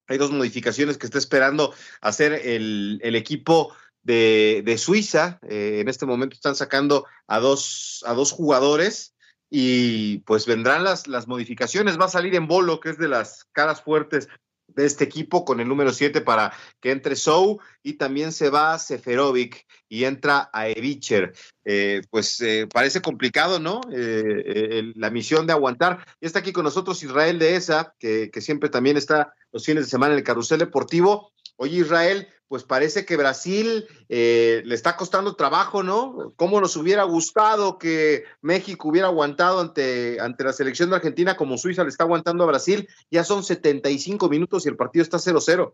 Hay 0.06 0.18
dos 0.18 0.32
modificaciones 0.32 0.98
que 0.98 1.06
está 1.06 1.16
esperando 1.16 1.72
hacer 2.02 2.34
el, 2.34 3.00
el 3.02 3.16
equipo 3.16 3.74
de, 4.02 4.62
de 4.66 4.76
Suiza. 4.76 5.38
en 5.42 5.88
este 5.88 6.04
momento 6.04 6.34
están 6.34 6.56
sacando 6.56 7.06
a 7.26 7.38
dos, 7.38 8.04
a 8.06 8.12
dos 8.12 8.32
jugadores 8.32 9.14
y 9.50 10.18
pues 10.18 10.46
vendrán 10.46 10.84
las, 10.84 11.08
las 11.08 11.26
modificaciones. 11.26 11.98
Va 11.98 12.06
a 12.06 12.08
salir 12.08 12.34
en 12.34 12.46
Bolo, 12.46 12.80
que 12.80 12.90
es 12.90 12.98
de 12.98 13.08
las 13.08 13.44
caras 13.52 13.82
fuertes 13.82 14.28
de 14.74 14.86
este 14.86 15.04
equipo 15.04 15.44
con 15.44 15.60
el 15.60 15.68
número 15.68 15.92
7 15.92 16.20
para 16.20 16.52
que 16.80 16.92
entre 16.92 17.16
Sou 17.16 17.60
y 17.82 17.94
también 17.94 18.30
se 18.30 18.50
va 18.50 18.78
Seferovic 18.78 19.66
y 19.88 20.04
entra 20.04 20.48
a 20.52 20.68
Evicher. 20.68 21.32
Eh, 21.64 22.02
pues 22.10 22.40
eh, 22.40 22.68
parece 22.72 23.00
complicado, 23.00 23.58
¿no? 23.58 23.80
Eh, 23.92 24.92
la 24.94 25.10
misión 25.10 25.46
de 25.46 25.52
aguantar. 25.52 26.06
Y 26.20 26.26
está 26.26 26.38
aquí 26.38 26.52
con 26.52 26.64
nosotros 26.64 27.02
Israel 27.02 27.38
de 27.38 27.56
ESA, 27.56 27.94
que, 27.98 28.30
que 28.30 28.40
siempre 28.40 28.68
también 28.68 28.96
está 28.96 29.34
los 29.52 29.64
fines 29.64 29.84
de 29.84 29.90
semana 29.90 30.12
en 30.12 30.18
el 30.18 30.24
carrusel 30.24 30.60
deportivo. 30.60 31.32
Oye, 31.56 31.80
Israel, 31.80 32.28
pues 32.50 32.64
parece 32.64 33.06
que 33.06 33.16
Brasil 33.16 33.86
eh, 34.08 34.62
le 34.64 34.74
está 34.74 34.96
costando 34.96 35.36
trabajo, 35.36 35.84
¿no? 35.84 36.32
¿Cómo 36.34 36.60
nos 36.60 36.76
hubiera 36.76 37.04
gustado 37.04 37.78
que 37.78 38.24
México 38.40 38.88
hubiera 38.88 39.06
aguantado 39.06 39.60
ante, 39.60 40.18
ante 40.20 40.42
la 40.42 40.52
selección 40.52 40.90
de 40.90 40.96
Argentina 40.96 41.36
como 41.36 41.56
Suiza 41.56 41.84
le 41.84 41.90
está 41.90 42.02
aguantando 42.02 42.42
a 42.42 42.48
Brasil? 42.48 42.88
Ya 43.08 43.22
son 43.22 43.44
75 43.44 44.28
minutos 44.28 44.66
y 44.66 44.68
el 44.68 44.74
partido 44.74 45.04
está 45.04 45.18
0-0. 45.18 45.72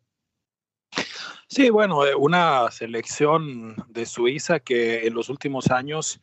Sí, 1.49 1.71
bueno, 1.71 2.05
eh, 2.05 2.15
una 2.15 2.71
selección 2.71 3.75
de 3.89 4.05
Suiza 4.05 4.61
que 4.61 5.07
en 5.07 5.15
los 5.15 5.31
últimos 5.31 5.71
años 5.71 6.21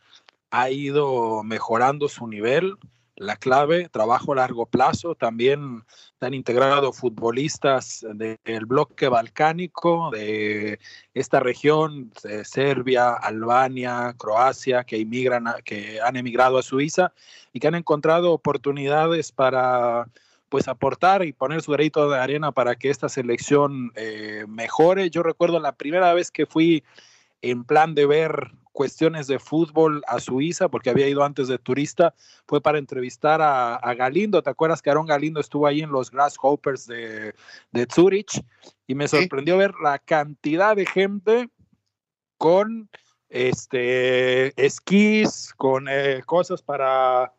ha 0.51 0.69
ido 0.69 1.41
mejorando 1.41 2.07
su 2.07 2.27
nivel, 2.27 2.77
la 3.15 3.35
clave, 3.35 3.89
trabajo 3.89 4.33
a 4.33 4.37
largo 4.37 4.65
plazo. 4.65 5.15
También 5.15 5.83
se 6.19 6.25
han 6.25 6.33
integrado 6.33 6.93
futbolistas 6.93 8.05
del 8.13 8.65
bloque 8.65 9.07
balcánico, 9.07 10.09
de 10.11 10.79
esta 11.13 11.39
región, 11.39 12.11
de 12.23 12.45
Serbia, 12.45 13.13
Albania, 13.13 14.15
Croacia, 14.17 14.83
que, 14.83 15.07
que 15.63 16.01
han 16.01 16.15
emigrado 16.15 16.57
a 16.57 16.63
Suiza 16.63 17.13
y 17.51 17.59
que 17.59 17.67
han 17.67 17.75
encontrado 17.75 18.31
oportunidades 18.31 19.31
para 19.31 20.07
pues 20.49 20.67
aportar 20.67 21.25
y 21.25 21.33
poner 21.33 21.63
su 21.63 21.71
granito 21.71 22.07
de 22.11 22.19
arena 22.19 22.51
para 22.51 22.75
que 22.75 22.91
esta 22.91 23.09
selección 23.09 23.91
eh, 23.95 24.45
mejore. 24.47 25.09
Yo 25.09 25.23
recuerdo 25.23 25.59
la 25.59 25.71
primera 25.71 26.13
vez 26.13 26.29
que 26.29 26.45
fui 26.45 26.83
en 27.41 27.63
plan 27.63 27.95
de 27.95 28.05
ver 28.05 28.51
cuestiones 28.73 29.27
de 29.27 29.39
fútbol 29.39 30.03
a 30.07 30.19
Suiza, 30.19 30.67
porque 30.67 30.89
había 30.89 31.07
ido 31.07 31.23
antes 31.23 31.47
de 31.47 31.57
turista, 31.57 32.13
fue 32.45 32.59
para 32.59 32.79
entrevistar 32.79 33.39
a, 33.41 33.93
Galindo. 33.93 34.41
¿Te 34.41 34.49
acuerdas 34.49 34.81
que 34.81 34.89
Aaron 34.89 35.05
Galindo 35.05 35.39
estuvo 35.39 35.67
ahí 35.67 35.81
en 35.81 35.91
los 35.91 36.11
Grasshoppers 36.11 36.87
de, 36.87 37.33
de 37.71 37.87
Zurich? 37.89 38.43
Y 38.87 38.95
me 38.95 39.07
sorprendió 39.07 39.57
ver 39.57 39.73
la 39.81 39.99
cantidad 39.99 40.75
de 40.75 40.85
gente 40.85 41.49
con 42.37 42.89
este 43.29 44.53
esquís, 44.63 45.53
con 45.55 45.87
eh, 45.89 46.21
cosas 46.25 46.61
para, 46.61 47.33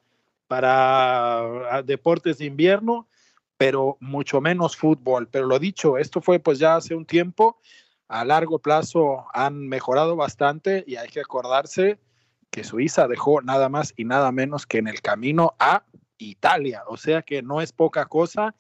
para 0.47 1.40
ah, 1.70 1.83
deportes 1.85 2.38
de 2.38 2.47
invierno, 2.47 3.09
pero 3.57 3.97
mucho 4.01 4.40
menos 4.40 4.77
fútbol. 4.77 5.29
Pero 5.29 5.47
lo 5.47 5.59
dicho, 5.59 5.99
esto 5.99 6.20
fue 6.20 6.38
pues 6.38 6.59
ya 6.59 6.77
hace 6.77 6.94
un 6.94 7.05
tiempo 7.05 7.59
a 8.14 8.24
largo 8.24 8.61
plazo 8.61 9.27
han 9.33 9.66
mejorado 9.66 10.14
bastante 10.14 10.85
y 10.87 10.94
hay 10.96 11.09
que 11.09 11.20
acordarse 11.20 11.98
que 12.50 12.62
Suiza 12.62 13.09
dejó 13.09 13.42
nada 13.42 13.68
más 13.68 13.92
y 13.96 14.05
nada 14.05 14.31
menos 14.31 14.66
que 14.66 14.79
en 14.79 14.87
el 14.87 15.00
camino 15.00 15.55
a 15.59 15.83
Italia, 16.16 16.85
o 16.87 16.96
sea 16.96 17.22
que 17.22 17.42
no 17.42 17.61
es 17.61 17.72
poca 17.72 18.07
cosa 18.07 18.55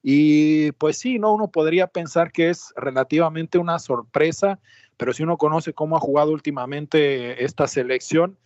y 0.00 0.70
pues 0.72 0.96
sí, 0.96 1.18
no 1.18 1.32
uno 1.32 1.48
podría 1.48 1.88
pensar 1.88 2.30
que 2.30 2.50
es 2.50 2.72
relativamente 2.76 3.58
una 3.58 3.80
sorpresa, 3.80 4.60
pero 4.96 5.12
si 5.12 5.24
uno 5.24 5.38
conoce 5.38 5.74
cómo 5.74 5.96
ha 5.96 6.00
jugado 6.00 6.30
últimamente 6.30 7.44
esta 7.44 7.66
selección, 7.66 8.38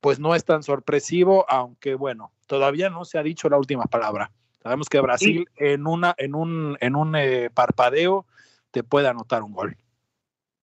pues 0.00 0.20
no 0.20 0.36
es 0.36 0.44
tan 0.44 0.62
sorpresivo, 0.62 1.44
aunque 1.48 1.96
bueno, 1.96 2.30
todavía 2.46 2.88
no 2.88 3.04
se 3.04 3.18
ha 3.18 3.24
dicho 3.24 3.48
la 3.48 3.58
última 3.58 3.86
palabra. 3.86 4.30
Sabemos 4.62 4.88
que 4.88 5.00
Brasil 5.00 5.48
en 5.56 5.88
una 5.88 6.14
en 6.16 6.36
un 6.36 6.78
en 6.80 6.94
un 6.94 7.16
eh, 7.16 7.50
parpadeo 7.52 8.26
te 8.70 8.84
puede 8.84 9.08
anotar 9.08 9.42
un 9.42 9.52
gol. 9.52 9.76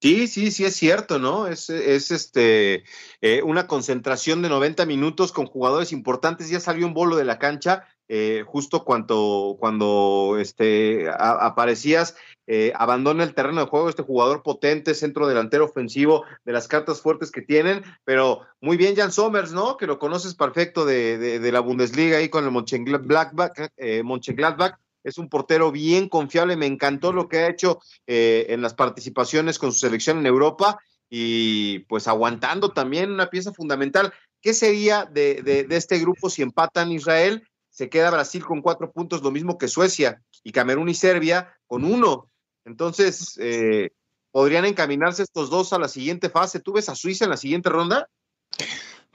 Sí, 0.02 0.28
sí, 0.28 0.50
sí 0.50 0.66
es 0.66 0.76
cierto, 0.76 1.20
¿no? 1.20 1.46
Es, 1.46 1.70
es 1.70 2.10
este 2.10 2.84
eh, 3.22 3.44
una 3.44 3.68
concentración 3.68 4.42
de 4.42 4.50
90 4.50 4.86
minutos 4.88 5.32
con 5.32 5.46
jugadores 5.46 5.92
importantes. 5.92 6.50
Ya 6.50 6.60
salió 6.60 6.88
un 6.88 6.96
bolo 6.96 7.18
de 7.18 7.26
la 7.26 7.38
cancha 7.38 7.86
eh, 8.14 8.44
justo 8.46 8.84
cuando, 8.84 9.56
cuando 9.60 10.38
este, 10.38 11.08
aparecías. 11.18 12.16
Eh, 12.46 12.74
abandona 12.76 13.24
el 13.24 13.34
terreno 13.34 13.62
de 13.62 13.68
juego 13.68 13.88
este 13.88 14.04
jugador 14.04 14.44
potente, 14.44 14.96
centro 14.96 15.28
delantero 15.28 15.64
ofensivo 15.64 16.26
de 16.44 16.52
las 16.52 16.68
cartas 16.68 17.00
fuertes 17.00 17.32
que 17.32 17.42
tienen, 17.42 17.82
pero 18.04 18.42
muy 18.60 18.76
bien 18.76 18.98
Jan 18.98 19.14
Somers, 19.14 19.54
¿no? 19.54 19.78
Que 19.78 19.88
lo 19.88 20.00
conoces 20.00 20.36
perfecto 20.36 20.84
de, 20.84 21.18
de, 21.18 21.52
la 21.54 21.62
Bundesliga 21.62 22.18
ahí 22.18 22.28
con 22.28 22.44
el 22.44 22.52
Mönchengladbach, 22.52 23.70
eh, 23.78 24.04
Mönchengladbach 24.04 24.78
es 25.04 25.18
un 25.18 25.30
portero 25.30 25.72
bien 25.72 26.08
confiable, 26.10 26.56
me 26.56 26.66
encantó 26.66 27.12
lo 27.12 27.28
que 27.28 27.40
ha 27.40 27.50
hecho 27.50 27.80
eh, 28.08 28.48
en 28.50 28.62
las 28.62 28.74
participaciones 28.74 29.60
con 29.60 29.72
su 29.72 29.80
selección 29.80 30.20
en 30.20 30.26
Europa 30.26 30.80
y 31.10 31.80
pues 31.80 32.08
aguantando 32.08 32.72
también 32.72 33.12
una 33.12 33.30
pieza 33.30 33.52
fundamental. 33.54 34.14
¿Qué 34.42 34.54
sería 34.54 35.06
de, 35.06 35.68
este 35.70 36.00
grupo 36.00 36.30
si 36.30 36.42
empatan 36.42 36.92
Israel? 36.92 37.48
Se 37.70 37.90
queda 37.90 38.12
Brasil 38.12 38.44
con 38.46 38.62
cuatro 38.62 38.92
puntos, 38.92 39.22
lo 39.22 39.32
mismo 39.32 39.58
que 39.58 39.68
Suecia, 39.68 40.22
y 40.44 40.52
Camerún 40.52 40.90
y 40.90 40.94
Serbia 40.94 41.56
con 41.68 41.84
uno. 41.84 42.28
Entonces, 42.66 43.38
eh, 43.40 43.92
¿podrían 44.32 44.66
encaminarse 44.66 45.24
estos 45.24 45.50
dos 45.50 45.74
a 45.74 45.80
la 45.80 45.88
siguiente 45.88 46.30
fase? 46.30 46.60
¿Tú 46.60 46.74
ves 46.74 46.90
a 46.90 46.96
Suiza 46.96 47.26
en 47.26 47.32
la 47.32 47.38
siguiente 47.38 47.70
ronda? 47.70 48.08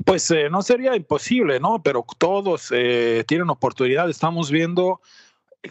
Pues 0.05 0.31
eh, 0.31 0.49
no 0.51 0.63
sería 0.63 0.95
imposible, 0.95 1.59
¿no? 1.61 1.83
Pero 1.83 2.05
todos 2.19 2.69
tienen 2.69 3.51
oportunidad. 3.51 4.09
Estamos 4.11 4.51
viendo 4.51 5.01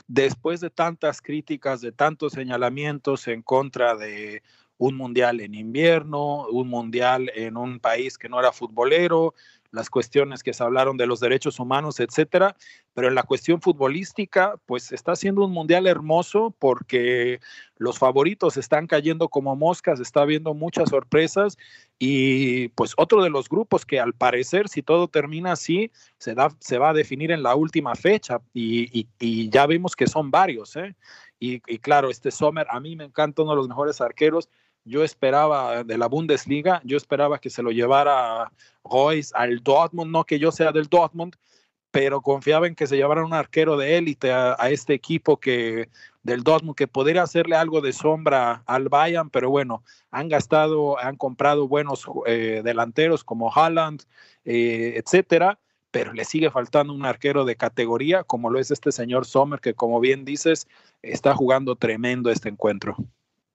después 0.08 0.60
de 0.62 0.70
tantas 0.70 1.22
críticas, 1.22 1.82
de 1.82 1.92
tantos 1.92 2.34
señalamientos 2.34 3.28
en 3.28 3.42
contra 3.42 3.96
de 3.96 4.44
un 4.78 4.96
mundial 4.96 5.40
en 5.42 5.56
invierno, 5.56 6.48
un 6.48 6.68
mundial 6.68 7.32
en 7.36 7.58
un 7.58 7.80
país 7.80 8.18
que 8.18 8.30
no 8.30 8.40
era 8.40 8.52
futbolero, 8.52 9.34
las 9.76 9.90
cuestiones 9.90 10.42
que 10.42 10.54
se 10.54 10.64
hablaron 10.64 10.98
de 10.98 11.06
los 11.06 11.20
derechos 11.20 11.60
humanos, 11.60 12.00
etcétera, 12.00 12.56
pero 12.94 13.10
en 13.10 13.16
la 13.16 13.24
cuestión 13.24 13.62
futbolística, 13.62 14.56
pues 14.66 14.92
está 14.92 15.16
siendo 15.16 15.44
un 15.44 15.52
mundial 15.52 15.86
hermoso 15.86 16.56
porque 16.58 17.40
los 17.78 18.00
favoritos 18.00 18.58
están 18.58 18.88
cayendo 18.88 19.28
como 19.28 19.56
moscas, 19.56 20.00
está 20.00 20.22
habiendo 20.22 20.54
muchas 20.54 20.90
sorpresas 20.90 21.58
y 22.00 22.70
pues 22.70 22.94
otro 22.98 23.22
de 23.22 23.30
los 23.30 23.50
grupos 23.50 23.86
que 23.86 24.00
al 24.00 24.14
parecer, 24.14 24.70
si 24.70 24.82
todo 24.82 25.10
termina 25.10 25.52
así, 25.52 25.92
se, 26.18 26.34
da, 26.34 26.50
se 26.60 26.78
va 26.78 26.90
a 26.90 26.94
definir 26.94 27.32
en 27.32 27.44
la 27.44 27.56
última 27.56 27.96
fecha 27.96 28.40
y, 28.54 29.08
y, 29.20 29.50
ya 29.50 29.68
vimos 29.68 29.96
que 29.96 30.08
son 30.08 30.32
varios, 30.32 30.76
¿eh? 30.76 30.96
Y, 31.38 31.62
y 31.68 31.80
claro, 31.80 32.10
este 32.10 32.32
Sommer, 32.32 32.66
a 32.70 32.80
mí 32.80 32.96
me 32.96 33.04
encanta 33.04 33.42
uno 33.42 33.52
de 33.52 33.58
los 33.58 33.68
mejores 33.68 34.00
arqueros, 34.00 34.50
yo 34.86 35.04
esperaba 35.04 35.84
de 35.84 35.98
la 35.98 36.08
Bundesliga, 36.08 36.82
yo 36.84 36.96
esperaba 36.96 37.40
que 37.40 37.50
se 37.50 37.64
lo 37.64 37.72
llevara 37.72 38.52
Royce 38.84 39.34
al 39.36 39.62
Dortmund, 39.64 40.12
no 40.12 40.24
que 40.24 40.40
yo 40.40 40.52
sea 40.52 40.72
del 40.72 40.86
Dortmund, 40.88 41.36
pero 41.92 42.22
confiaba 42.22 42.68
en 42.68 42.76
que 42.76 42.88
se 42.88 42.98
llevara 42.98 43.26
un 43.26 43.34
arquero 43.34 43.78
de 43.78 43.98
élite 43.98 44.32
a, 44.32 44.56
este 44.70 44.94
equipo 44.94 45.38
que 45.38 45.90
del 46.24 46.44
Dortmund 46.44 46.76
que 46.76 46.88
podría 46.88 47.24
hacerle 47.24 47.56
algo 47.56 47.82
de 47.82 47.94
sombra 47.94 48.64
al 48.66 48.90
Bayern, 48.90 49.30
pero 49.30 49.50
bueno, 49.50 49.84
han 50.12 50.30
gastado, 50.30 51.00
han 51.00 51.16
comprado 51.16 51.68
buenos 51.68 52.06
eh, 52.28 52.62
delanteros 52.64 53.24
como 53.24 53.52
Haaland, 53.52 54.04
eh, 54.44 54.96
etcétera, 54.98 55.58
pero 55.90 56.14
le 56.14 56.26
sigue 56.26 56.52
faltando 56.52 56.94
un 56.94 57.06
arquero 57.06 57.46
de 57.46 57.56
categoría 57.56 58.24
como 58.24 58.50
lo 58.50 58.60
es 58.60 58.72
este 58.72 58.92
señor 58.92 59.26
Sommer 59.26 59.62
que 59.62 59.74
como 59.74 60.00
bien 60.02 60.26
dices 60.26 60.68
está 61.02 61.34
jugando 61.34 61.76
tremendo 61.76 62.30
este 62.30 62.50
encuentro. 62.50 62.98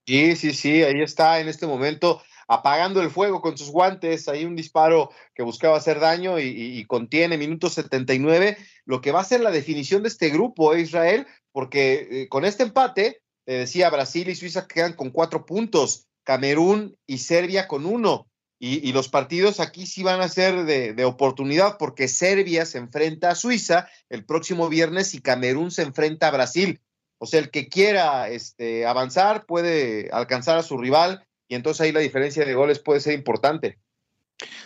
Sí, 0.06 0.36
sí, 0.36 0.54
sí, 0.54 0.82
ahí 0.82 1.00
está 1.02 1.40
en 1.40 1.48
este 1.48 1.66
momento 1.66 2.20
apagando 2.50 3.00
el 3.00 3.10
fuego 3.10 3.40
con 3.40 3.56
sus 3.56 3.70
guantes, 3.70 4.26
hay 4.26 4.44
un 4.44 4.56
disparo 4.56 5.10
que 5.36 5.44
buscaba 5.44 5.76
hacer 5.76 6.00
daño 6.00 6.40
y, 6.40 6.84
contiene 6.86 7.38
minutos 7.38 7.74
79, 7.74 8.56
lo 8.86 9.00
que 9.00 9.12
va 9.12 9.20
a 9.20 9.24
ser 9.24 9.40
la 9.40 9.52
definición 9.52 10.02
de 10.02 10.08
este 10.08 10.30
grupo, 10.30 10.74
¿eh, 10.74 10.80
Israel, 10.80 11.28
porque 11.52 12.08
eh, 12.10 12.28
con 12.28 12.44
este 12.44 12.64
empate, 12.64 13.22
te 13.44 13.52
decía, 13.52 13.88
Brasil 13.88 14.28
y 14.28 14.34
Suiza 14.34 14.66
quedan 14.66 14.94
con 14.94 15.10
cuatro 15.10 15.46
puntos, 15.46 16.08
Camerún 16.24 16.98
y 17.06 17.18
Serbia 17.18 17.68
con 17.68 17.86
uno, 17.86 18.28
y, 18.58 18.92
los 18.92 19.08
partidos 19.08 19.60
aquí 19.60 19.86
sí 19.86 20.02
van 20.02 20.20
a 20.20 20.28
ser 20.28 20.64
de, 20.64 21.04
oportunidad, 21.04 21.78
porque 21.78 22.08
Serbia 22.08 22.66
se 22.66 22.78
enfrenta 22.78 23.30
a 23.30 23.34
Suiza 23.36 23.88
el 24.08 24.26
próximo 24.26 24.68
viernes 24.68 25.14
y 25.14 25.22
Camerún 25.22 25.70
se 25.70 25.82
enfrenta 25.82 26.28
a 26.28 26.32
Brasil. 26.32 26.80
O 27.22 27.26
sea, 27.26 27.38
el 27.38 27.50
que 27.50 27.68
quiera 27.68 28.30
este, 28.30 28.86
avanzar 28.86 29.44
puede 29.44 30.08
alcanzar 30.10 30.56
a 30.56 30.62
su 30.62 30.78
rival 30.78 31.26
y 31.48 31.54
entonces 31.54 31.82
ahí 31.82 31.92
la 31.92 32.00
diferencia 32.00 32.46
de 32.46 32.54
goles 32.54 32.78
puede 32.78 33.00
ser 33.00 33.12
importante. 33.12 33.78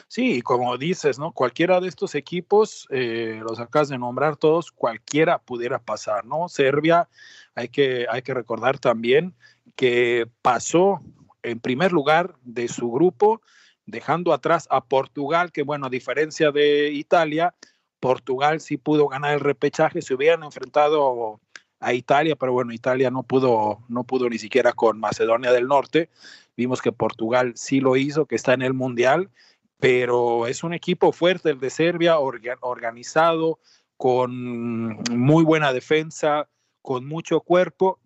Sí, 0.07 0.40
como 0.40 0.79
dices, 0.79 1.19
¿no? 1.19 1.33
Cualquiera 1.33 1.81
de 1.81 1.88
estos 1.88 2.14
equipos, 2.14 2.87
eh, 2.90 3.40
los 3.43 3.59
acabas 3.59 3.88
de 3.88 3.99
nombrar 3.99 4.37
todos, 4.37 4.71
cualquiera 4.71 5.38
pudiera 5.38 5.81
pasar, 5.81 6.25
¿no? 6.27 6.49
Serbia, 6.49 7.09
hay 7.57 7.69
que, 7.69 8.07
hay 8.09 8.23
que 8.23 8.35
recordar 8.35 8.79
también 8.79 9.35
que 9.75 10.29
pasó 10.40 11.01
en 11.43 11.59
primer 11.59 11.90
lugar 11.90 12.37
de 12.45 12.69
su 12.69 12.88
grupo, 12.93 13.43
dejando 13.85 14.33
atrás 14.33 14.69
a 14.71 14.85
Portugal, 14.85 15.51
que 15.51 15.64
bueno, 15.64 15.87
a 15.87 15.90
diferencia 15.90 16.53
de 16.53 16.93
Italia, 16.93 17.53
Portugal 17.99 18.61
sí 18.61 18.77
pudo 18.77 19.09
ganar 19.09 19.35
el 19.35 19.40
repechaje, 19.40 20.03
se 20.03 20.14
hubieran 20.14 20.45
enfrentado 20.45 21.40
a 21.85 21.92
Italia, 21.92 22.35
pero 22.37 22.53
bueno, 22.53 22.73
Italia 22.73 23.11
no 23.11 23.23
pudo, 23.23 23.81
no 23.88 24.05
pudo 24.05 24.29
ni 24.31 24.38
siquiera 24.38 24.73
con 24.73 24.99
Macedonia 24.99 25.53
del 25.53 25.68
Norte. 25.68 26.09
Vimos 26.57 26.81
que 26.81 26.92
Portugal 26.92 27.53
sí 27.57 27.81
lo 27.81 27.97
hizo, 27.97 28.27
que 28.27 28.37
está 28.37 28.55
en 28.55 28.62
el 28.62 28.73
Mundial, 28.73 29.31
pero 29.79 30.47
es 30.47 30.64
un 30.64 30.73
equipo 30.73 31.12
fuerte 31.12 31.51
el 31.51 31.61
de 31.61 31.70
Serbia, 31.70 32.18
organizado, 32.18 33.59
con 33.97 34.97
muy 35.11 35.44
buena 35.44 35.73
defensa, 35.73 36.49
con 36.81 37.07
mucho 37.07 37.40
cuerpo 37.40 38.01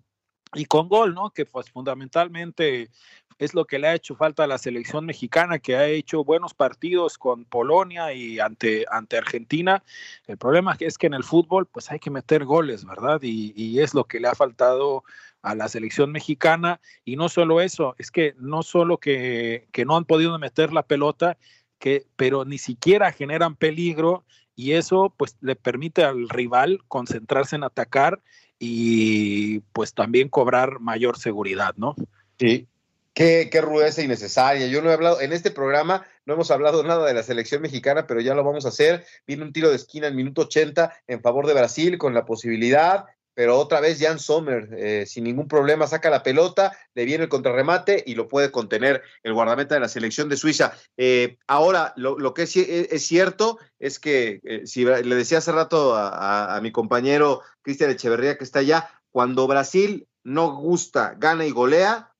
y 0.55 0.65
con 0.65 0.89
gol, 0.89 1.15
¿no? 1.15 1.31
Que 1.31 1.47
pues 1.47 1.71
fundamentalmente 1.71 2.91
es 3.39 3.55
lo 3.55 3.65
que 3.67 3.79
le 3.79 3.89
ha 3.89 3.95
hecho 3.95 4.17
falta 4.17 4.45
a 4.45 4.47
la 4.47 4.59
selección 4.59 5.07
mexicana, 5.07 5.59
que 5.59 5.77
ha 5.77 5.87
hecho 5.87 6.25
buenos 6.25 6.55
partidos 6.55 7.19
con 7.19 7.45
Polonia 7.45 8.13
y 8.13 8.41
ante, 8.41 8.85
ante 8.91 9.17
Argentina. 9.17 9.83
El 10.27 10.39
problema 10.39 10.77
es 10.81 10.99
que 10.99 11.07
en 11.07 11.15
el 11.15 11.25
fútbol, 11.25 11.67
pues 11.67 11.91
hay 11.91 12.01
que 12.01 12.11
meter 12.11 12.45
goles, 12.45 12.85
¿verdad? 12.85 13.21
Y, 13.23 13.79
es 13.79 13.95
lo 13.95 14.05
que 14.05 14.19
le 14.19 14.29
ha 14.29 14.35
faltado 14.35 15.05
a 15.43 15.55
la 15.55 15.69
selección 15.69 16.11
mexicana. 16.11 16.81
Y 17.05 17.17
no 17.17 17.29
solo 17.29 17.61
eso, 17.61 17.95
es 17.99 18.11
que 18.11 18.35
no 18.39 18.63
solo 18.63 18.99
que, 18.99 19.69
que 19.73 19.85
no 19.85 19.97
han 19.97 20.05
podido 20.05 20.37
meter 20.39 20.73
la 20.73 20.83
pelota, 20.83 21.39
que, 21.79 22.07
pero 22.17 22.45
ni 22.45 22.59
siquiera 22.59 23.13
generan 23.13 23.55
peligro 23.55 24.25
y 24.57 24.73
eso 24.73 25.15
pues 25.17 25.37
le 25.41 25.55
permite 25.55 26.03
al 26.03 26.29
rival 26.29 26.81
concentrarse 26.89 27.55
en 27.55 27.63
atacar 27.63 28.21
y 28.59 29.61
pues 29.73 29.95
también 29.95 30.29
cobrar 30.29 30.81
mayor 30.81 31.17
seguridad, 31.17 31.75
¿no? 31.77 31.95
Sí, 32.41 32.67
Qué, 33.15 33.51
rudeza 33.61 34.03
innecesaria. 34.03 34.69
Yo 34.69 34.81
no 34.81 34.91
he 34.91 34.93
hablado, 34.93 35.21
en 35.21 35.33
este 35.33 35.51
programa 35.51 36.07
no 36.25 36.35
hemos 36.35 36.51
hablado 36.51 36.83
nada 36.85 37.07
de 37.07 37.15
la 37.15 37.23
selección 37.23 37.63
mexicana, 37.63 38.07
pero 38.07 38.21
ya 38.21 38.35
lo 38.35 38.45
vamos 38.45 38.65
a 38.65 38.69
hacer. 38.69 39.05
Viene 39.27 39.43
un 39.43 39.53
tiro 39.53 39.71
de 39.71 39.77
esquina 39.77 40.07
en 40.07 40.17
minuto 40.17 40.43
80 40.43 40.93
en 41.07 41.21
favor 41.21 41.47
de 41.47 41.55
Brasil 41.55 41.99
con 41.99 42.15
la 42.15 42.25
posibilidad, 42.25 43.07
pero 43.39 43.57
otra 43.57 43.81
vez 43.81 44.01
Jan 44.01 44.19
Sommer, 44.19 44.69
eh, 44.77 45.07
sin 45.07 45.23
ningún 45.23 45.47
problema, 45.47 45.87
saca 45.87 46.11
la 46.11 46.25
pelota, 46.25 46.77
le 46.95 47.05
viene 47.05 47.23
el 47.23 47.31
contrarremate 47.31 48.03
y 48.05 48.17
lo 48.17 48.27
puede 48.27 48.51
contener 48.51 49.03
el 49.23 49.33
guardameta 49.33 49.77
de 49.77 49.81
la 49.81 49.89
selección 49.89 50.29
de 50.29 50.37
Suiza. 50.37 50.73
Eh, 50.97 51.39
ahora, 51.47 51.93
lo, 51.97 52.35
que 52.35 52.43
es, 52.43 52.57
es, 52.57 53.07
cierto 53.07 53.59
es 53.79 54.01
que, 54.01 54.41
eh, 54.43 54.67
si 54.67 54.85
le 54.85 55.15
decía 55.15 55.39
hace 55.39 55.53
rato 55.53 55.95
a 55.95 56.59
mi 56.63 56.73
compañero 56.73 57.43
Cristian 57.63 57.91
Echeverría 57.91 58.37
que 58.37 58.43
está 58.43 58.59
allá, 58.59 58.91
cuando 59.13 59.47
Brasil 59.47 60.09
no 60.25 60.57
gusta, 60.57 61.15
gana 61.17 61.47
y 61.47 61.53
golea, 61.53 62.13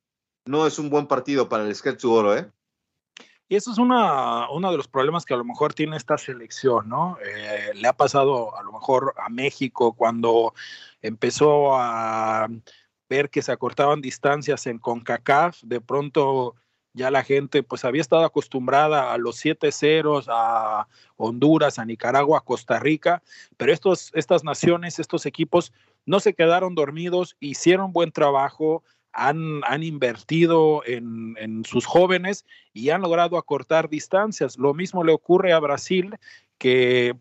no 0.49 0.67
es 0.67 0.79
un 0.79 0.89
buen 0.89 1.07
partido 1.07 1.49
para 1.49 1.65
el 1.65 1.75
Scherzo 1.75 2.11
Oro, 2.11 2.37
¿eh? 2.37 2.51
Y 3.51 3.57
eso 3.57 3.71
es 3.71 3.79
una, 3.79 4.51
uno 4.51 4.71
de 4.71 4.77
los 4.77 4.89
problemas 4.89 5.25
que 5.25 5.35
a 5.35 5.37
lo 5.39 5.45
mejor 5.45 5.73
tiene 5.73 5.97
esta 5.97 6.19
selección, 6.19 6.89
¿no? 6.89 7.17
Eh, 7.25 7.73
le 7.75 7.89
ha 7.89 7.95
pasado 7.95 8.57
a 8.59 8.63
lo 8.63 8.73
mejor 8.73 9.15
a 9.17 9.29
México 9.29 9.95
cuando 9.95 10.55
empezó 11.01 11.75
a 11.77 12.49
ver 13.09 13.31
que 13.31 13.43
se 13.43 13.53
acortaban 13.53 14.03
distancias 14.03 14.67
en 14.67 14.79
CONCACAF, 14.79 15.63
de 15.63 15.81
pronto 15.81 16.57
ya 16.93 17.11
la 17.11 17.23
gente 17.23 17.63
pues 17.63 17.85
había 17.85 18.03
estado 18.03 18.25
acostumbrada 18.25 19.13
a 19.13 19.19
los 19.19 19.37
siete 19.37 19.73
ceros, 19.73 20.27
a 20.31 20.89
Honduras, 21.17 21.79
a 21.79 21.85
Nicaragua, 21.85 22.39
a 22.39 22.45
Costa 22.45 22.79
Rica, 22.79 23.23
pero 23.57 23.73
estos, 23.73 24.11
estas 24.15 24.45
naciones, 24.45 24.99
estos 24.99 25.25
equipos 25.25 25.73
no 26.05 26.21
se 26.21 26.35
quedaron 26.35 26.75
dormidos, 26.75 27.37
hicieron 27.39 27.93
buen 27.93 28.13
trabajo, 28.13 28.83
han, 29.13 29.83
invertido 29.83 30.83
en, 30.85 31.65
sus 31.65 31.87
jóvenes 31.87 32.45
y 32.73 32.91
han 32.91 33.03
logrado 33.03 33.37
acortar 33.37 33.89
distancias. 33.89 34.59
Lo 34.59 34.75
mismo 34.75 35.05
le 35.05 35.13
ocurre 35.13 35.53
a 35.53 35.59
Brasil, 35.59 36.17
que 36.59 37.17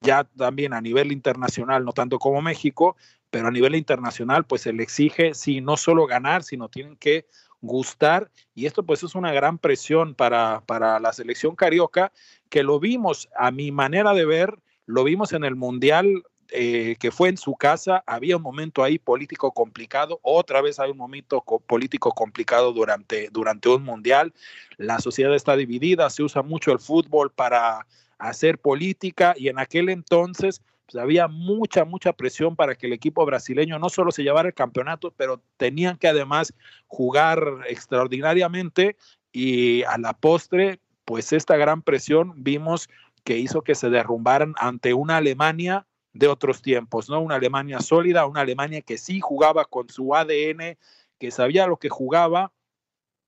ya 0.00 0.24
también 0.24 0.72
a 0.72 0.80
nivel 0.80 1.12
internacional, 1.12 1.84
no 1.84 1.92
tanto 1.92 2.18
como 2.18 2.40
México, 2.40 2.96
pero 3.30 3.48
a 3.48 3.50
nivel 3.50 3.74
internacional 3.74 4.44
pues 4.44 4.62
se 4.62 4.72
le 4.72 4.82
exige, 4.82 5.34
sí, 5.34 5.60
no 5.60 5.76
solo 5.76 6.06
ganar, 6.06 6.42
sino 6.42 6.68
tienen 6.68 6.96
que 6.96 7.26
gustar 7.60 8.30
y 8.54 8.66
esto 8.66 8.84
pues 8.84 9.02
es 9.02 9.14
una 9.14 9.32
gran 9.32 9.56
presión 9.56 10.14
para, 10.14 10.62
para 10.66 10.98
la 10.98 11.12
selección 11.12 11.54
carioca 11.54 12.12
que 12.50 12.62
lo 12.64 12.80
vimos 12.80 13.28
a 13.36 13.50
mi 13.52 13.70
manera 13.70 14.14
de 14.14 14.26
ver, 14.26 14.58
lo 14.84 15.04
vimos 15.04 15.32
en 15.32 15.44
el 15.44 15.54
Mundial 15.54 16.24
eh, 16.54 16.96
que 17.00 17.10
fue 17.10 17.30
en 17.30 17.38
su 17.38 17.54
casa, 17.54 18.04
había 18.06 18.36
un 18.36 18.42
momento 18.42 18.84
ahí 18.84 18.98
político 18.98 19.52
complicado, 19.52 20.20
otra 20.22 20.60
vez 20.60 20.78
hay 20.78 20.90
un 20.90 20.98
momento 20.98 21.42
político 21.66 22.12
complicado 22.12 22.72
durante, 22.72 23.30
durante 23.30 23.70
un 23.70 23.82
mundial, 23.82 24.34
la 24.76 24.98
sociedad 24.98 25.34
está 25.34 25.56
dividida, 25.56 26.10
se 26.10 26.22
usa 26.22 26.42
mucho 26.42 26.70
el 26.72 26.78
fútbol 26.78 27.32
para 27.32 27.86
hacer 28.18 28.58
política 28.58 29.34
y 29.36 29.48
en 29.48 29.58
aquel 29.58 29.88
entonces 29.88 30.60
pues, 30.84 31.02
había 31.02 31.26
mucha, 31.26 31.86
mucha 31.86 32.12
presión 32.12 32.54
para 32.54 32.74
que 32.74 32.86
el 32.86 32.92
equipo 32.92 33.24
brasileño 33.24 33.78
no 33.78 33.88
solo 33.88 34.12
se 34.12 34.22
llevara 34.22 34.48
el 34.48 34.54
campeonato, 34.54 35.12
pero 35.16 35.42
tenían 35.56 35.96
que 35.96 36.08
además 36.08 36.52
jugar 36.86 37.42
extraordinariamente 37.66 38.96
y 39.32 39.84
a 39.84 39.96
la 39.96 40.12
postre, 40.12 40.80
pues 41.06 41.32
esta 41.32 41.56
gran 41.56 41.80
presión 41.80 42.34
vimos 42.36 42.90
que 43.24 43.38
hizo 43.38 43.62
que 43.62 43.74
se 43.74 43.88
derrumbaran 43.88 44.54
ante 44.58 44.92
una 44.92 45.16
Alemania 45.16 45.86
de 46.12 46.28
otros 46.28 46.62
tiempos, 46.62 47.08
¿no? 47.08 47.20
Una 47.20 47.36
Alemania 47.36 47.80
sólida, 47.80 48.26
una 48.26 48.40
Alemania 48.40 48.82
que 48.82 48.98
sí 48.98 49.20
jugaba 49.20 49.64
con 49.64 49.88
su 49.88 50.14
ADN, 50.14 50.76
que 51.18 51.30
sabía 51.30 51.66
lo 51.66 51.76
que 51.76 51.88
jugaba, 51.88 52.52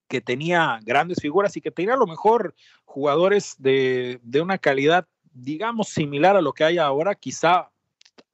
que 0.08 0.20
tenía 0.20 0.78
grandes 0.82 1.18
figuras 1.20 1.56
y 1.56 1.60
que 1.60 1.70
tenía 1.70 1.94
a 1.94 1.98
lo 1.98 2.06
mejor 2.06 2.54
jugadores 2.84 3.56
de, 3.58 4.20
de 4.22 4.40
una 4.40 4.58
calidad, 4.58 5.06
digamos, 5.32 5.88
similar 5.88 6.36
a 6.36 6.42
lo 6.42 6.52
que 6.52 6.64
hay 6.64 6.78
ahora, 6.78 7.14
quizá 7.14 7.70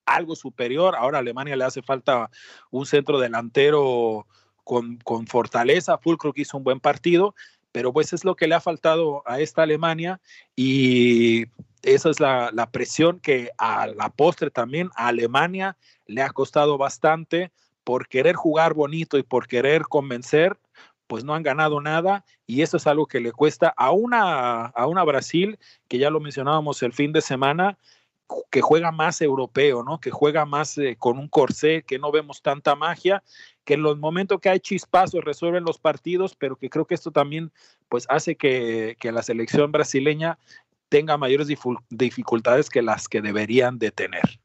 algo 0.04 0.34
superior. 0.34 0.96
Ahora 0.96 1.18
a 1.18 1.20
Alemania 1.20 1.56
le 1.56 1.64
hace 1.64 1.82
falta 1.82 2.30
un 2.70 2.86
centro 2.86 3.18
delantero 3.18 4.26
con, 4.64 4.96
con 4.98 5.26
fortaleza. 5.26 5.98
Fulcro 5.98 6.32
hizo 6.34 6.56
un 6.56 6.64
buen 6.64 6.80
partido, 6.80 7.34
pero 7.72 7.92
pues 7.92 8.12
es 8.12 8.24
lo 8.24 8.36
que 8.36 8.48
le 8.48 8.54
ha 8.54 8.60
faltado 8.60 9.22
a 9.26 9.40
esta 9.40 9.62
Alemania 9.62 10.20
y 10.56 11.46
esa 11.82 12.10
es 12.10 12.20
la, 12.20 12.68
presión 12.72 13.20
que 13.20 13.50
a 13.58 13.86
la 13.86 14.10
postre 14.10 14.50
también 14.50 14.90
a 14.96 15.08
Alemania 15.08 15.76
le 16.06 16.22
ha 16.22 16.30
costado 16.30 16.78
bastante 16.78 17.52
por 17.84 18.08
querer 18.08 18.36
jugar 18.36 18.74
bonito 18.74 19.18
y 19.18 19.22
por 19.22 19.46
querer 19.46 19.82
convencer, 19.82 20.58
pues 21.06 21.24
no 21.24 21.34
han 21.34 21.42
ganado 21.42 21.80
nada 21.80 22.24
y 22.46 22.62
eso 22.62 22.76
es 22.76 22.86
algo 22.86 23.06
que 23.06 23.20
le 23.20 23.32
cuesta 23.32 23.72
a 23.76 23.92
una, 23.92 24.66
a 24.66 24.86
una 24.86 25.04
Brasil, 25.04 25.58
que 25.88 25.98
ya 25.98 26.10
lo 26.10 26.20
mencionábamos 26.20 26.82
el 26.82 26.92
fin 26.92 27.12
de 27.12 27.20
semana, 27.20 27.78
que 28.50 28.60
juega 28.60 28.92
más 28.92 29.20
europeo, 29.22 29.82
¿no? 29.82 30.00
Que 30.00 30.10
juega 30.10 30.44
más 30.44 30.78
eh, 30.78 30.96
con 30.98 31.18
un 31.18 31.28
corsé, 31.28 31.82
que 31.82 31.98
no 31.98 32.12
vemos 32.12 32.42
tanta 32.42 32.76
magia, 32.76 33.22
que 33.70 33.74
en 33.74 33.82
los 33.84 33.98
momentos 33.98 34.40
que 34.40 34.48
hay 34.48 34.58
chispazos 34.58 35.24
resuelven 35.24 35.62
los 35.62 35.78
partidos, 35.78 36.34
pero 36.34 36.56
que 36.56 36.68
creo 36.68 36.86
que 36.86 36.96
esto 36.96 37.12
también 37.12 37.52
pues 37.88 38.04
hace 38.08 38.34
que, 38.34 38.96
la 39.00 39.22
selección 39.22 39.70
brasileña 39.70 40.40
tenga 40.88 41.16
mayores 41.16 41.46
dificultades 41.88 42.68
que 42.68 42.82
las 42.82 43.06
que 43.06 43.20
deberían 43.20 43.78
de 43.78 43.92
tener. 43.92 44.40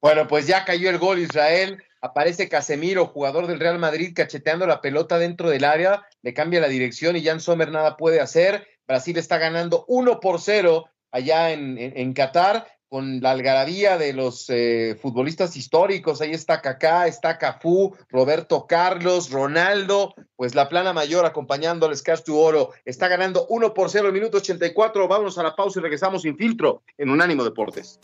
Bueno, 0.00 0.26
pues 0.26 0.46
ya 0.46 0.64
cayó 0.64 0.88
el 0.88 0.96
gol 0.96 1.18
Israel. 1.18 1.84
Aparece 2.00 2.48
Casemiro, 2.48 3.04
jugador 3.04 3.46
del 3.46 3.60
Real 3.60 3.78
Madrid, 3.78 4.14
cacheteando 4.16 4.66
la 4.66 4.80
pelota 4.80 5.18
dentro 5.18 5.50
del 5.50 5.64
área. 5.64 6.02
Le 6.22 6.32
cambia 6.32 6.62
la 6.62 6.68
dirección 6.68 7.14
y 7.14 7.22
Jan 7.22 7.40
Sommer 7.40 7.70
nada 7.70 7.98
puede 7.98 8.22
hacer. 8.22 8.66
Brasil 8.86 9.18
está 9.18 9.36
ganando 9.36 9.84
1 9.86 10.18
por 10.20 10.40
0 10.40 10.86
allá 11.10 11.52
en, 11.52 11.76
en 11.76 12.14
Qatar 12.14 12.66
con 12.88 13.20
la 13.20 13.32
algarabía 13.32 13.98
de 13.98 14.12
los 14.12 14.48
eh, 14.48 14.98
futbolistas 15.00 15.56
históricos. 15.56 16.20
Ahí 16.20 16.32
está 16.32 16.60
Kaká, 16.60 17.06
está 17.06 17.38
Cafú, 17.38 17.96
Roberto 18.08 18.66
Carlos, 18.66 19.30
Ronaldo, 19.30 20.14
pues 20.36 20.54
la 20.54 20.68
plana 20.68 20.92
mayor 20.92 21.26
acompañando 21.26 21.86
al 21.86 21.96
Scash 21.96 22.22
Oro. 22.28 22.70
Está 22.84 23.08
ganando 23.08 23.46
1 23.48 23.74
por 23.74 23.90
0 23.90 24.08
el 24.08 24.14
minuto 24.14 24.38
84. 24.38 25.08
Vámonos 25.08 25.38
a 25.38 25.42
la 25.42 25.54
pausa 25.54 25.80
y 25.80 25.82
regresamos 25.82 26.22
sin 26.22 26.36
filtro 26.36 26.82
en 26.96 27.10
Unánimo 27.10 27.44
Deportes. 27.44 28.00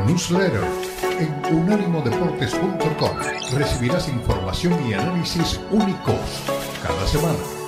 Newsletter 0.00 0.64
en 1.18 1.54
unánimodeportes.com. 1.54 3.16
Recibirás 3.56 4.08
información 4.08 4.74
y 4.88 4.94
análisis 4.94 5.60
únicos 5.70 6.16
cada 6.82 7.06
semana. 7.06 7.61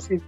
Sin. 0.00 0.22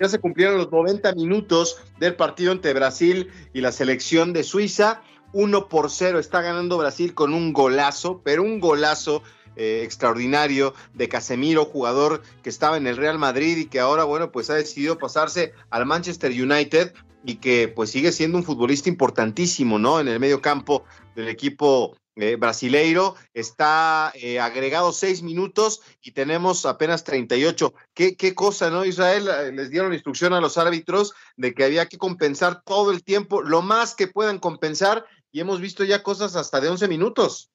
Ya 0.00 0.08
se 0.08 0.18
cumplieron 0.18 0.58
los 0.58 0.70
90 0.70 1.14
minutos 1.14 1.78
del 1.98 2.14
partido 2.14 2.52
entre 2.52 2.74
Brasil 2.74 3.30
y 3.52 3.60
la 3.60 3.72
selección 3.72 4.32
de 4.32 4.42
Suiza. 4.42 5.02
1 5.32 5.68
por 5.68 5.90
0 5.90 6.18
está 6.18 6.42
ganando 6.42 6.78
Brasil 6.78 7.14
con 7.14 7.32
un 7.32 7.52
golazo, 7.52 8.20
pero 8.22 8.42
un 8.42 8.60
golazo 8.60 9.22
eh, 9.56 9.82
extraordinario 9.84 10.74
de 10.94 11.08
Casemiro, 11.08 11.64
jugador 11.64 12.22
que 12.42 12.50
estaba 12.50 12.76
en 12.76 12.86
el 12.86 12.96
Real 12.96 13.18
Madrid 13.18 13.58
y 13.58 13.66
que 13.66 13.80
ahora, 13.80 14.04
bueno, 14.04 14.32
pues 14.32 14.50
ha 14.50 14.54
decidido 14.54 14.98
pasarse 14.98 15.52
al 15.70 15.86
Manchester 15.86 16.30
United 16.30 16.94
y 17.24 17.36
que 17.36 17.68
pues 17.68 17.90
sigue 17.90 18.12
siendo 18.12 18.38
un 18.38 18.44
futbolista 18.44 18.88
importantísimo, 18.88 19.78
¿no? 19.78 20.00
En 20.00 20.08
el 20.08 20.20
medio 20.20 20.40
campo 20.40 20.84
del 21.14 21.28
equipo 21.28 21.96
eh, 22.16 22.36
brasileiro, 22.36 23.14
está 23.32 24.12
eh, 24.14 24.38
agregado 24.38 24.92
seis 24.92 25.22
minutos 25.22 25.80
y 26.02 26.12
tenemos 26.12 26.66
apenas 26.66 27.04
38. 27.04 27.72
¿Qué, 27.94 28.16
qué 28.16 28.34
cosa, 28.34 28.70
¿no? 28.70 28.84
Israel 28.84 29.28
eh, 29.28 29.52
les 29.52 29.70
dieron 29.70 29.94
instrucción 29.94 30.34
a 30.34 30.40
los 30.40 30.58
árbitros 30.58 31.14
de 31.36 31.54
que 31.54 31.64
había 31.64 31.86
que 31.86 31.96
compensar 31.96 32.62
todo 32.64 32.90
el 32.90 33.02
tiempo, 33.02 33.42
lo 33.42 33.62
más 33.62 33.94
que 33.94 34.08
puedan 34.08 34.38
compensar, 34.38 35.06
y 35.30 35.40
hemos 35.40 35.60
visto 35.60 35.84
ya 35.84 36.02
cosas 36.02 36.36
hasta 36.36 36.60
de 36.60 36.68
11 36.68 36.88
minutos. 36.88 37.50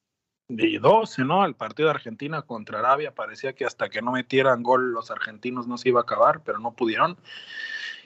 De 0.49 0.79
12, 0.79 1.23
¿no? 1.25 1.45
El 1.45 1.55
partido 1.55 1.89
de 1.89 1.95
Argentina 1.95 2.41
contra 2.41 2.79
Arabia 2.79 3.13
parecía 3.13 3.53
que 3.53 3.65
hasta 3.65 3.89
que 3.89 4.01
no 4.01 4.13
metieran 4.13 4.63
gol 4.63 4.91
los 4.91 5.11
argentinos 5.11 5.67
no 5.67 5.77
se 5.77 5.89
iba 5.89 5.99
a 5.99 6.03
acabar, 6.03 6.41
pero 6.43 6.57
no 6.57 6.73
pudieron. 6.73 7.17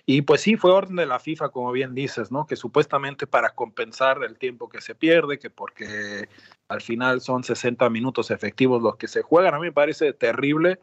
Y 0.06 0.24
pues 0.24 0.42
sí, 0.42 0.56
fue 0.56 0.72
orden 0.72 0.96
de 0.96 1.06
la 1.06 1.20
FIFA, 1.20 1.50
como 1.50 1.72
bien 1.72 1.94
dices, 1.94 2.32
¿no? 2.32 2.46
Que 2.46 2.56
supuestamente 2.56 3.28
para 3.28 3.52
compensar 3.52 4.24
el 4.24 4.38
tiempo 4.38 4.70
que 4.70 4.82
se 4.82 4.96
pierde, 4.96 5.40
que 5.40 5.50
porque 5.50 6.28
al 6.68 6.82
final 6.82 7.22
son 7.22 7.44
60 7.44 7.90
minutos 7.90 8.32
efectivos 8.32 8.82
los 8.82 8.96
que 8.96 9.08
se 9.08 9.22
juegan, 9.22 9.54
a 9.54 9.60
mí 9.60 9.66
me 9.66 9.72
parece 9.72 10.14
terrible 10.14 10.80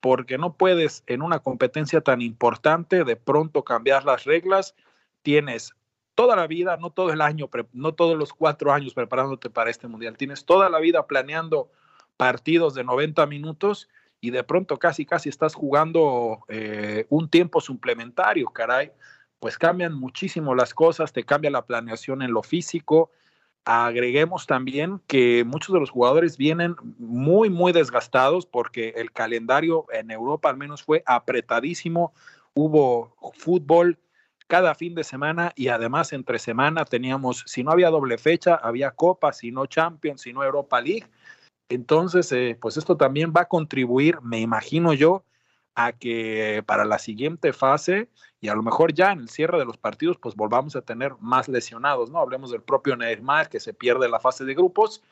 porque 0.00 0.38
no 0.38 0.54
puedes 0.54 1.04
en 1.06 1.22
una 1.22 1.40
competencia 1.40 2.00
tan 2.00 2.22
importante 2.22 3.04
de 3.04 3.16
pronto 3.16 3.64
cambiar 3.64 4.04
las 4.04 4.24
reglas. 4.24 4.74
Tienes 5.22 5.74
toda 6.14 6.36
la 6.36 6.46
vida, 6.46 6.76
no 6.78 6.90
todo 6.90 7.12
el 7.12 7.20
año, 7.20 7.48
no 7.72 7.94
todos 7.94 8.16
los 8.16 8.32
cuatro 8.32 8.72
años 8.72 8.94
preparándote 8.94 9.50
para 9.50 9.70
este 9.70 9.88
mundial, 9.88 10.16
tienes 10.16 10.44
toda 10.44 10.68
la 10.68 10.78
vida 10.78 11.06
planeando 11.06 11.70
partidos 12.16 12.74
de 12.74 12.84
90 12.84 13.24
minutos 13.26 13.88
y 14.20 14.30
de 14.30 14.44
pronto 14.44 14.78
casi, 14.78 15.06
casi 15.06 15.28
estás 15.28 15.54
jugando 15.54 16.44
eh, 16.48 17.06
un 17.08 17.28
tiempo 17.28 17.60
suplementario, 17.60 18.46
caray, 18.48 18.92
pues 19.38 19.56
cambian 19.56 19.94
muchísimo 19.94 20.54
las 20.54 20.74
cosas, 20.74 21.12
te 21.12 21.24
cambia 21.24 21.50
la 21.50 21.64
planeación 21.64 22.22
en 22.22 22.32
lo 22.32 22.42
físico. 22.42 23.10
Agreguemos 23.64 24.46
también 24.46 25.00
que 25.06 25.44
muchos 25.44 25.72
de 25.72 25.80
los 25.80 25.90
jugadores 25.90 26.36
vienen 26.36 26.76
muy, 26.98 27.48
muy 27.48 27.72
desgastados 27.72 28.46
porque 28.46 28.94
el 28.96 29.12
calendario 29.12 29.86
en 29.92 30.10
Europa 30.10 30.50
al 30.50 30.58
menos 30.58 30.82
fue 30.82 31.02
apretadísimo. 31.06 32.12
Hubo 32.52 33.16
fútbol 33.34 33.98
cada 34.46 34.74
fin 34.74 34.94
de 34.94 35.04
semana 35.04 35.52
y 35.54 35.68
además 35.68 36.12
entre 36.12 36.38
semana 36.38 36.84
teníamos, 36.84 37.44
si 37.46 37.62
no 37.62 37.70
había 37.70 37.88
doble 37.88 38.18
fecha, 38.18 38.56
había 38.56 38.90
Copa, 38.90 39.32
si 39.32 39.52
no 39.52 39.66
Champions, 39.66 40.22
si 40.22 40.32
no 40.32 40.44
Europa 40.44 40.80
League. 40.80 41.06
Entonces, 41.70 42.30
eh, 42.32 42.58
pues 42.60 42.76
esto 42.76 42.96
también 42.96 43.32
va 43.34 43.42
a 43.42 43.48
contribuir, 43.48 44.20
me 44.22 44.40
imagino 44.40 44.92
yo, 44.92 45.24
a 45.76 45.92
que 45.92 46.62
para 46.66 46.84
la 46.84 46.98
siguiente 46.98 47.52
fase 47.52 48.08
y 48.40 48.48
a 48.48 48.54
lo 48.54 48.62
mejor 48.62 48.92
ya 48.92 49.12
en 49.12 49.20
el 49.20 49.28
cierre 49.28 49.58
de 49.58 49.64
los 49.64 49.76
partidos, 49.76 50.18
pues 50.18 50.34
volvamos 50.34 50.74
a 50.74 50.82
tener 50.82 51.14
más 51.20 51.48
lesionados, 51.48 52.10
¿no? 52.10 52.18
Hablemos 52.18 52.50
del 52.50 52.62
propio 52.62 52.96
Neymar 52.96 53.48
que 53.48 53.60
se 53.60 53.72
pierde 53.72 54.08
la 54.08 54.18
fase 54.18 54.44
de 54.44 54.54
grupos 54.54 55.02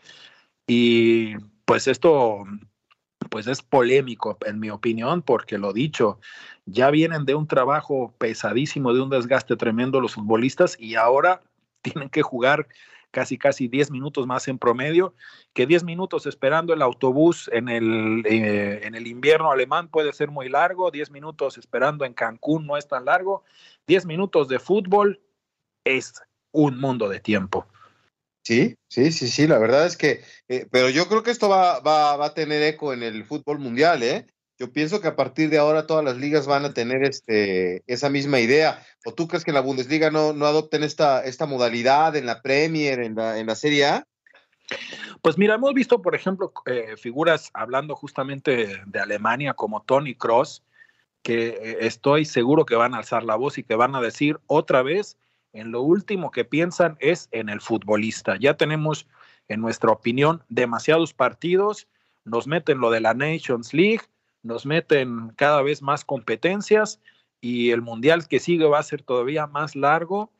y 0.66 1.36
pues 1.64 1.86
esto 1.86 2.44
pues 3.30 3.46
es 3.46 3.62
polémico 3.62 4.36
en 4.44 4.58
mi 4.58 4.70
opinión 4.70 5.22
porque 5.22 5.58
lo 5.58 5.72
dicho, 5.72 6.18
ya 6.66 6.90
vienen 6.90 7.24
de 7.24 7.36
un 7.36 7.46
trabajo 7.46 8.14
pesadísimo, 8.18 8.92
de 8.92 9.02
un 9.02 9.10
desgaste 9.10 9.56
tremendo 9.56 10.00
los 10.00 10.14
futbolistas 10.14 10.76
y 10.80 10.96
ahora 10.96 11.40
tienen 11.82 12.08
que 12.08 12.22
jugar 12.22 12.66
casi 13.10 13.38
casi 13.38 13.68
10 13.68 13.90
minutos 13.90 14.26
más 14.26 14.48
en 14.48 14.58
promedio, 14.58 15.14
que 15.54 15.66
10 15.66 15.84
minutos 15.84 16.26
esperando 16.26 16.72
el 16.72 16.82
autobús 16.82 17.50
en 17.52 17.68
el, 17.68 18.24
eh, 18.26 18.80
en 18.84 18.94
el 18.94 19.06
invierno 19.06 19.50
alemán 19.50 19.88
puede 19.88 20.12
ser 20.12 20.30
muy 20.30 20.48
largo, 20.48 20.90
10 20.90 21.10
minutos 21.10 21.58
esperando 21.58 22.04
en 22.04 22.14
Cancún 22.14 22.66
no 22.66 22.76
es 22.76 22.86
tan 22.86 23.04
largo, 23.04 23.44
10 23.86 24.06
minutos 24.06 24.48
de 24.48 24.58
fútbol 24.58 25.20
es 25.84 26.14
un 26.52 26.78
mundo 26.78 27.08
de 27.08 27.20
tiempo. 27.20 27.66
Sí, 28.44 28.76
sí, 28.88 29.12
sí, 29.12 29.28
sí, 29.28 29.46
la 29.46 29.58
verdad 29.58 29.86
es 29.86 29.96
que, 29.96 30.22
eh, 30.48 30.66
pero 30.70 30.88
yo 30.88 31.06
creo 31.08 31.22
que 31.22 31.30
esto 31.30 31.48
va, 31.48 31.80
va, 31.80 32.16
va 32.16 32.26
a 32.26 32.34
tener 32.34 32.62
eco 32.62 32.92
en 32.92 33.02
el 33.02 33.24
fútbol 33.24 33.58
mundial, 33.58 34.02
¿eh? 34.02 34.26
Yo 34.58 34.72
pienso 34.72 35.00
que 35.00 35.08
a 35.08 35.14
partir 35.14 35.50
de 35.50 35.58
ahora 35.58 35.86
todas 35.86 36.04
las 36.04 36.16
ligas 36.16 36.46
van 36.46 36.64
a 36.64 36.74
tener 36.74 37.04
este, 37.04 37.84
esa 37.86 38.10
misma 38.10 38.40
idea. 38.40 38.84
¿O 39.04 39.12
tú 39.12 39.28
crees 39.28 39.44
que 39.44 39.52
la 39.52 39.60
Bundesliga 39.60 40.10
no, 40.10 40.32
no 40.32 40.46
adopten 40.46 40.82
esta, 40.82 41.24
esta 41.24 41.46
modalidad 41.46 42.16
en 42.16 42.26
la 42.26 42.42
Premier, 42.42 42.98
en 43.00 43.14
la, 43.14 43.38
en 43.38 43.46
la 43.46 43.54
Serie 43.54 43.86
A? 43.86 44.06
Pues 45.22 45.38
mira, 45.38 45.54
hemos 45.54 45.72
visto, 45.74 46.02
por 46.02 46.14
ejemplo, 46.14 46.52
eh, 46.66 46.96
figuras 46.96 47.50
hablando 47.54 47.94
justamente 47.94 48.82
de 48.84 49.00
Alemania 49.00 49.54
como 49.54 49.82
Tony 49.82 50.14
Cross, 50.14 50.62
que 51.22 51.48
eh, 51.48 51.78
estoy 51.80 52.24
seguro 52.24 52.66
que 52.66 52.74
van 52.74 52.94
a 52.94 52.98
alzar 52.98 53.22
la 53.22 53.36
voz 53.36 53.58
y 53.58 53.62
que 53.62 53.76
van 53.76 53.94
a 53.94 54.00
decir 54.00 54.38
otra 54.46 54.82
vez, 54.82 55.16
en 55.52 55.70
lo 55.70 55.82
último 55.82 56.30
que 56.30 56.44
piensan 56.44 56.96
es 57.00 57.28
en 57.30 57.48
el 57.48 57.60
futbolista. 57.60 58.36
Ya 58.38 58.54
tenemos, 58.54 59.06
en 59.48 59.60
nuestra 59.60 59.90
opinión, 59.90 60.42
demasiados 60.48 61.14
partidos, 61.14 61.86
nos 62.24 62.46
meten 62.46 62.78
lo 62.78 62.90
de 62.90 63.00
la 63.00 63.14
Nations 63.14 63.72
League, 63.72 64.02
nos 64.42 64.66
meten 64.66 65.30
cada 65.36 65.62
vez 65.62 65.82
más 65.82 66.04
competencias 66.04 67.00
y 67.40 67.70
el 67.70 67.82
mundial 67.82 68.26
que 68.28 68.40
sigue 68.40 68.66
va 68.66 68.78
a 68.78 68.82
ser 68.82 69.02
todavía 69.02 69.46
más 69.46 69.76
largo. 69.76 70.30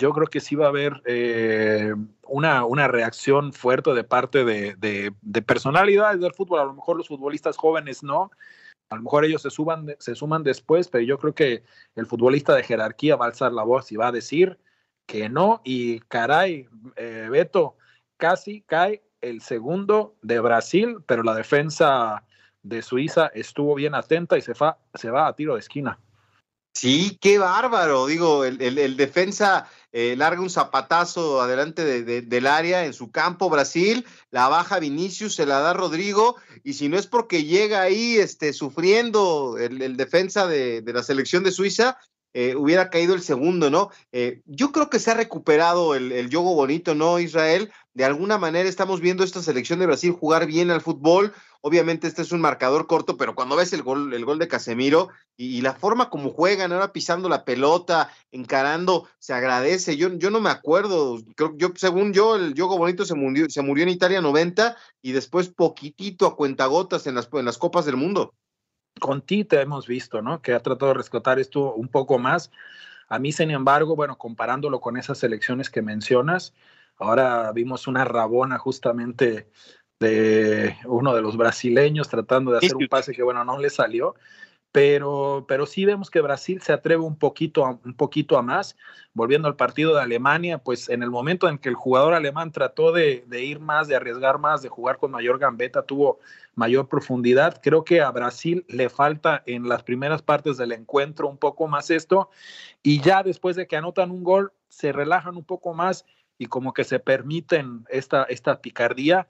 Yo 0.00 0.12
creo 0.12 0.28
que 0.28 0.40
sí 0.40 0.54
va 0.54 0.66
a 0.66 0.68
haber 0.68 1.02
eh, 1.06 1.92
una, 2.22 2.64
una, 2.64 2.86
reacción 2.86 3.52
fuerte 3.52 3.92
de 3.94 4.04
parte 4.04 4.44
de, 4.44 4.76
de, 4.76 5.42
personalidades 5.42 6.20
del 6.20 6.34
fútbol. 6.34 6.60
A 6.60 6.64
lo 6.64 6.74
mejor 6.74 6.96
los 6.96 7.08
futbolistas 7.08 7.56
jóvenes 7.56 8.04
no, 8.04 8.30
a 8.90 8.96
lo 8.96 9.02
mejor 9.02 9.24
ellos 9.24 9.42
se, 9.42 9.50
suban, 9.50 9.96
se 9.98 10.14
suman 10.14 10.44
después, 10.44 10.88
pero 10.88 11.04
yo 11.04 11.18
creo 11.18 11.34
que 11.34 11.64
el 11.96 12.06
futbolista 12.06 12.54
de 12.54 12.62
jerarquía 12.62 13.16
va 13.16 13.26
a 13.26 13.28
alzar 13.28 13.52
la 13.52 13.64
voz 13.64 13.90
y 13.90 13.96
va 13.96 14.08
a 14.08 14.12
decir 14.12 14.58
que 15.06 15.28
no. 15.28 15.60
Y 15.64 16.00
caray, 16.00 16.68
eh, 16.96 17.28
Beto, 17.28 17.76
casi 18.18 18.62
cae 18.62 19.02
el 19.20 19.40
segundo 19.40 20.14
de 20.22 20.38
Brasil, 20.38 20.98
pero 21.06 21.24
la 21.24 21.34
defensa 21.34 22.24
de 22.68 22.82
Suiza 22.82 23.28
estuvo 23.34 23.74
bien 23.74 23.94
atenta 23.94 24.36
y 24.36 24.42
se, 24.42 24.54
fa, 24.54 24.78
se 24.94 25.10
va 25.10 25.26
a 25.26 25.34
tiro 25.34 25.54
de 25.54 25.60
esquina. 25.60 25.98
Sí, 26.74 27.18
qué 27.20 27.38
bárbaro. 27.38 28.06
Digo, 28.06 28.44
el, 28.44 28.60
el, 28.60 28.96
defensa 28.96 29.68
eh, 29.90 30.14
larga 30.16 30.40
un 30.40 30.48
zapatazo 30.48 31.42
adelante 31.42 31.84
de, 31.84 32.22
del 32.22 32.46
área 32.46 32.84
en 32.84 32.92
su 32.92 33.10
campo, 33.10 33.50
Brasil, 33.50 34.06
la 34.30 34.48
baja 34.48 34.78
Vinicius, 34.78 35.34
se 35.34 35.44
la 35.44 35.58
da 35.58 35.72
Rodrigo, 35.72 36.36
y 36.62 36.74
si 36.74 36.88
no 36.88 36.96
es 36.96 37.08
porque 37.08 37.42
llega 37.42 37.82
ahí 37.82 38.18
este, 38.18 38.52
sufriendo 38.52 39.56
el, 39.58 39.82
el 39.82 39.96
defensa 39.96 40.46
de, 40.46 40.82
de, 40.82 40.92
la 40.92 41.02
selección 41.02 41.42
de 41.42 41.50
Suiza, 41.50 41.98
eh, 42.34 42.54
hubiera 42.54 42.90
caído 42.90 43.14
el 43.14 43.22
segundo, 43.22 43.70
¿no? 43.70 43.90
Eh, 44.12 44.42
yo 44.46 44.70
creo 44.72 44.90
que 44.90 44.98
se 44.98 45.10
ha 45.10 45.14
recuperado 45.14 45.94
el, 45.94 46.12
el 46.12 46.28
yogo 46.28 46.54
bonito, 46.54 46.94
¿no, 46.94 47.18
Israel? 47.18 47.72
De 47.94 48.04
alguna 48.04 48.38
manera 48.38 48.68
estamos 48.68 49.00
viendo 49.00 49.24
esta 49.24 49.42
selección 49.42 49.78
de 49.78 49.86
Brasil 49.86 50.12
jugar 50.12 50.46
bien 50.46 50.70
al 50.70 50.80
fútbol. 50.80 51.32
Obviamente 51.60 52.06
este 52.06 52.22
es 52.22 52.30
un 52.30 52.40
marcador 52.40 52.86
corto, 52.86 53.16
pero 53.16 53.34
cuando 53.34 53.56
ves 53.56 53.72
el 53.72 53.82
gol, 53.82 54.14
el 54.14 54.24
gol 54.24 54.38
de 54.38 54.46
Casemiro 54.46 55.08
y, 55.36 55.60
la 55.62 55.74
forma 55.74 56.08
como 56.08 56.30
juegan, 56.30 56.72
ahora 56.72 56.92
pisando 56.92 57.28
la 57.28 57.44
pelota, 57.44 58.12
encarando, 58.30 59.08
se 59.18 59.32
agradece. 59.32 59.96
Yo, 59.96 60.12
yo 60.14 60.30
no 60.30 60.40
me 60.40 60.50
acuerdo, 60.50 61.18
creo, 61.34 61.54
yo, 61.56 61.72
según 61.74 62.12
yo, 62.12 62.36
el 62.36 62.54
yogo 62.54 62.78
bonito 62.78 63.04
se 63.04 63.14
murió, 63.14 63.46
se 63.48 63.62
murió 63.62 63.82
en 63.82 63.90
Italia 63.90 64.20
90 64.20 64.76
y 65.02 65.12
después 65.12 65.48
poquitito 65.48 66.26
a 66.26 66.36
cuentagotas 66.36 67.06
en 67.08 67.16
las 67.16 67.58
Copas 67.58 67.84
del 67.84 67.96
Mundo 67.96 68.34
con 68.98 69.22
Tite 69.22 69.60
hemos 69.60 69.86
visto, 69.86 70.22
¿no? 70.22 70.42
Que 70.42 70.52
ha 70.54 70.60
tratado 70.60 70.92
de 70.92 70.98
rescatar 70.98 71.38
esto 71.38 71.74
un 71.74 71.88
poco 71.88 72.18
más. 72.18 72.50
A 73.08 73.18
mí, 73.18 73.32
sin 73.32 73.50
embargo, 73.50 73.96
bueno, 73.96 74.18
comparándolo 74.18 74.80
con 74.80 74.96
esas 74.96 75.18
selecciones 75.18 75.70
que 75.70 75.82
mencionas, 75.82 76.54
ahora 76.98 77.50
vimos 77.52 77.86
una 77.86 78.04
rabona 78.04 78.58
justamente 78.58 79.48
de 80.00 80.76
uno 80.84 81.14
de 81.14 81.22
los 81.22 81.36
brasileños 81.36 82.08
tratando 82.08 82.52
de 82.52 82.58
hacer 82.58 82.76
un 82.76 82.86
pase 82.88 83.12
que, 83.12 83.22
bueno, 83.22 83.44
no 83.44 83.58
le 83.58 83.70
salió 83.70 84.14
pero, 84.72 85.46
pero 85.48 85.66
sí 85.66 85.84
vemos 85.84 86.10
que 86.10 86.20
Brasil 86.20 86.60
se 86.60 86.72
atreve 86.72 87.02
un 87.02 87.16
poquito, 87.16 87.64
a, 87.64 87.78
un 87.84 87.94
poquito 87.94 88.36
a 88.36 88.42
más. 88.42 88.76
Volviendo 89.14 89.48
al 89.48 89.56
partido 89.56 89.94
de 89.94 90.02
Alemania, 90.02 90.58
pues 90.58 90.88
en 90.88 91.02
el 91.02 91.10
momento 91.10 91.48
en 91.48 91.58
que 91.58 91.68
el 91.68 91.74
jugador 91.74 92.14
alemán 92.14 92.52
trató 92.52 92.92
de, 92.92 93.24
de, 93.26 93.44
ir 93.44 93.58
más, 93.58 93.88
de 93.88 93.96
arriesgar 93.96 94.38
más, 94.38 94.62
de 94.62 94.68
jugar 94.68 94.98
con 94.98 95.10
mayor 95.10 95.38
gambeta, 95.38 95.82
tuvo 95.82 96.20
mayor 96.54 96.88
profundidad. 96.88 97.60
Creo 97.62 97.82
que 97.84 98.00
a 98.00 98.10
Brasil 98.10 98.64
le 98.68 98.88
falta 98.90 99.42
en 99.46 99.68
las 99.68 99.82
primeras 99.82 100.22
partes 100.22 100.56
del 100.56 100.72
encuentro 100.72 101.28
un 101.28 101.38
poco 101.38 101.66
más 101.66 101.90
esto, 101.90 102.30
y 102.82 103.00
ya 103.00 103.22
después 103.22 103.56
de 103.56 103.66
que 103.66 103.76
anotan 103.76 104.10
un 104.10 104.22
gol, 104.22 104.52
se 104.68 104.92
relajan 104.92 105.36
un 105.36 105.44
poco 105.44 105.74
más 105.74 106.04
y 106.36 106.46
como 106.46 106.72
que 106.72 106.84
se 106.84 107.00
permiten 107.00 107.84
esta, 107.88 108.24
esta 108.24 108.60
picardía 108.60 109.26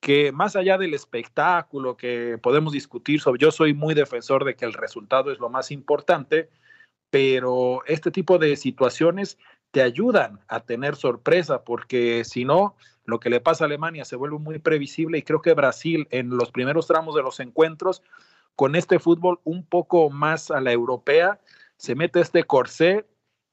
que 0.00 0.32
más 0.32 0.56
allá 0.56 0.78
del 0.78 0.94
espectáculo 0.94 1.96
que 1.96 2.38
podemos 2.42 2.72
discutir 2.72 3.20
sobre, 3.20 3.40
yo 3.40 3.50
soy 3.50 3.74
muy 3.74 3.94
defensor 3.94 4.44
de 4.44 4.54
que 4.54 4.64
el 4.64 4.72
resultado 4.72 5.32
es 5.32 5.38
lo 5.38 5.48
más 5.48 5.70
importante, 5.70 6.48
pero 7.10 7.84
este 7.86 8.10
tipo 8.10 8.38
de 8.38 8.56
situaciones 8.56 9.38
te 9.70 9.82
ayudan 9.82 10.40
a 10.48 10.60
tener 10.60 10.96
sorpresa, 10.96 11.64
porque 11.64 12.24
si 12.24 12.44
no, 12.44 12.76
lo 13.04 13.20
que 13.20 13.30
le 13.30 13.40
pasa 13.40 13.64
a 13.64 13.66
Alemania 13.66 14.04
se 14.04 14.16
vuelve 14.16 14.38
muy 14.38 14.58
previsible 14.58 15.18
y 15.18 15.22
creo 15.22 15.42
que 15.42 15.54
Brasil 15.54 16.06
en 16.10 16.30
los 16.30 16.50
primeros 16.50 16.86
tramos 16.86 17.14
de 17.14 17.22
los 17.22 17.40
encuentros, 17.40 18.02
con 18.54 18.74
este 18.74 18.98
fútbol 18.98 19.40
un 19.44 19.64
poco 19.64 20.08
más 20.10 20.50
a 20.50 20.60
la 20.60 20.72
europea, 20.72 21.40
se 21.76 21.94
mete 21.94 22.20
este 22.20 22.44
corsé 22.44 23.06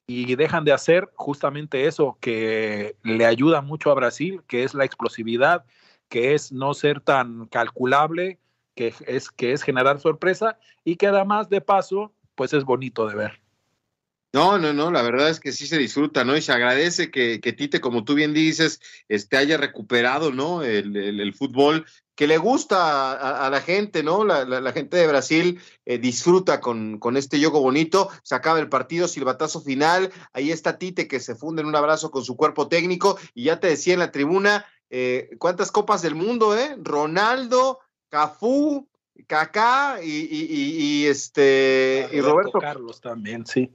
y 0.06 0.34
dejan 0.34 0.64
de 0.64 0.72
hacer 0.72 1.10
justamente 1.14 1.86
eso 1.86 2.16
que 2.20 2.96
le 3.02 3.26
ayuda 3.26 3.60
mucho 3.60 3.90
a 3.90 3.94
Brasil, 3.94 4.42
que 4.46 4.64
es 4.64 4.74
la 4.74 4.84
explosividad, 4.84 5.64
que 6.08 6.34
es 6.34 6.52
no 6.52 6.74
ser 6.74 7.00
tan 7.00 7.46
calculable, 7.46 8.38
que 8.74 8.94
es, 9.06 9.30
que 9.30 9.52
es 9.52 9.62
generar 9.62 10.00
sorpresa 10.00 10.58
y 10.84 10.96
que 10.96 11.06
además 11.06 11.48
de 11.48 11.60
paso, 11.60 12.12
pues 12.34 12.52
es 12.52 12.64
bonito 12.64 13.06
de 13.06 13.14
ver. 13.14 13.44
No, 14.34 14.58
no, 14.58 14.72
no, 14.72 14.90
la 14.90 15.02
verdad 15.02 15.28
es 15.28 15.38
que 15.38 15.52
sí 15.52 15.64
se 15.68 15.78
disfruta, 15.78 16.24
¿no? 16.24 16.36
Y 16.36 16.42
se 16.42 16.50
agradece 16.50 17.12
que, 17.12 17.40
que 17.40 17.52
Tite, 17.52 17.80
como 17.80 18.02
tú 18.02 18.14
bien 18.14 18.34
dices, 18.34 18.80
este, 19.08 19.36
haya 19.36 19.58
recuperado, 19.58 20.32
¿no? 20.32 20.64
El, 20.64 21.32
fútbol 21.34 21.86
que 22.16 22.26
le 22.26 22.36
gusta 22.38 23.12
a, 23.12 23.46
a 23.46 23.50
la 23.50 23.60
gente, 23.60 24.02
¿no? 24.02 24.24
La, 24.24 24.44
la, 24.44 24.60
la 24.60 24.72
gente 24.72 24.96
de 24.96 25.06
Brasil 25.06 25.60
eh, 25.84 25.98
disfruta 25.98 26.60
con, 26.60 26.98
con, 26.98 27.16
este 27.16 27.38
yogo 27.38 27.60
bonito, 27.60 28.10
se 28.24 28.34
acaba 28.34 28.58
el 28.58 28.68
partido, 28.68 29.06
silbatazo 29.06 29.60
final, 29.60 30.10
ahí 30.32 30.50
está 30.50 30.78
Tite 30.78 31.06
que 31.06 31.20
se 31.20 31.36
funde 31.36 31.62
en 31.62 31.68
un 31.68 31.76
abrazo 31.76 32.10
con 32.10 32.24
su 32.24 32.36
cuerpo 32.36 32.66
técnico 32.66 33.16
y 33.34 33.44
ya 33.44 33.60
te 33.60 33.68
decía 33.68 33.94
en 33.94 34.00
la 34.00 34.10
tribuna, 34.10 34.66
eh, 34.96 35.30
¿cuántas 35.38 35.72
copas 35.72 36.02
del 36.02 36.14
mundo, 36.14 36.56
eh? 36.56 36.76
Ronaldo, 36.80 37.80
Cafú, 38.08 38.88
Kaká 39.26 39.98
y, 40.00 40.08
y, 40.08 40.46
y, 40.48 41.02
y 41.02 41.06
este 41.06 42.08
y 42.12 42.20
Roberto 42.20 42.60
Carlos 42.60 43.00
también, 43.00 43.44
sí. 43.44 43.74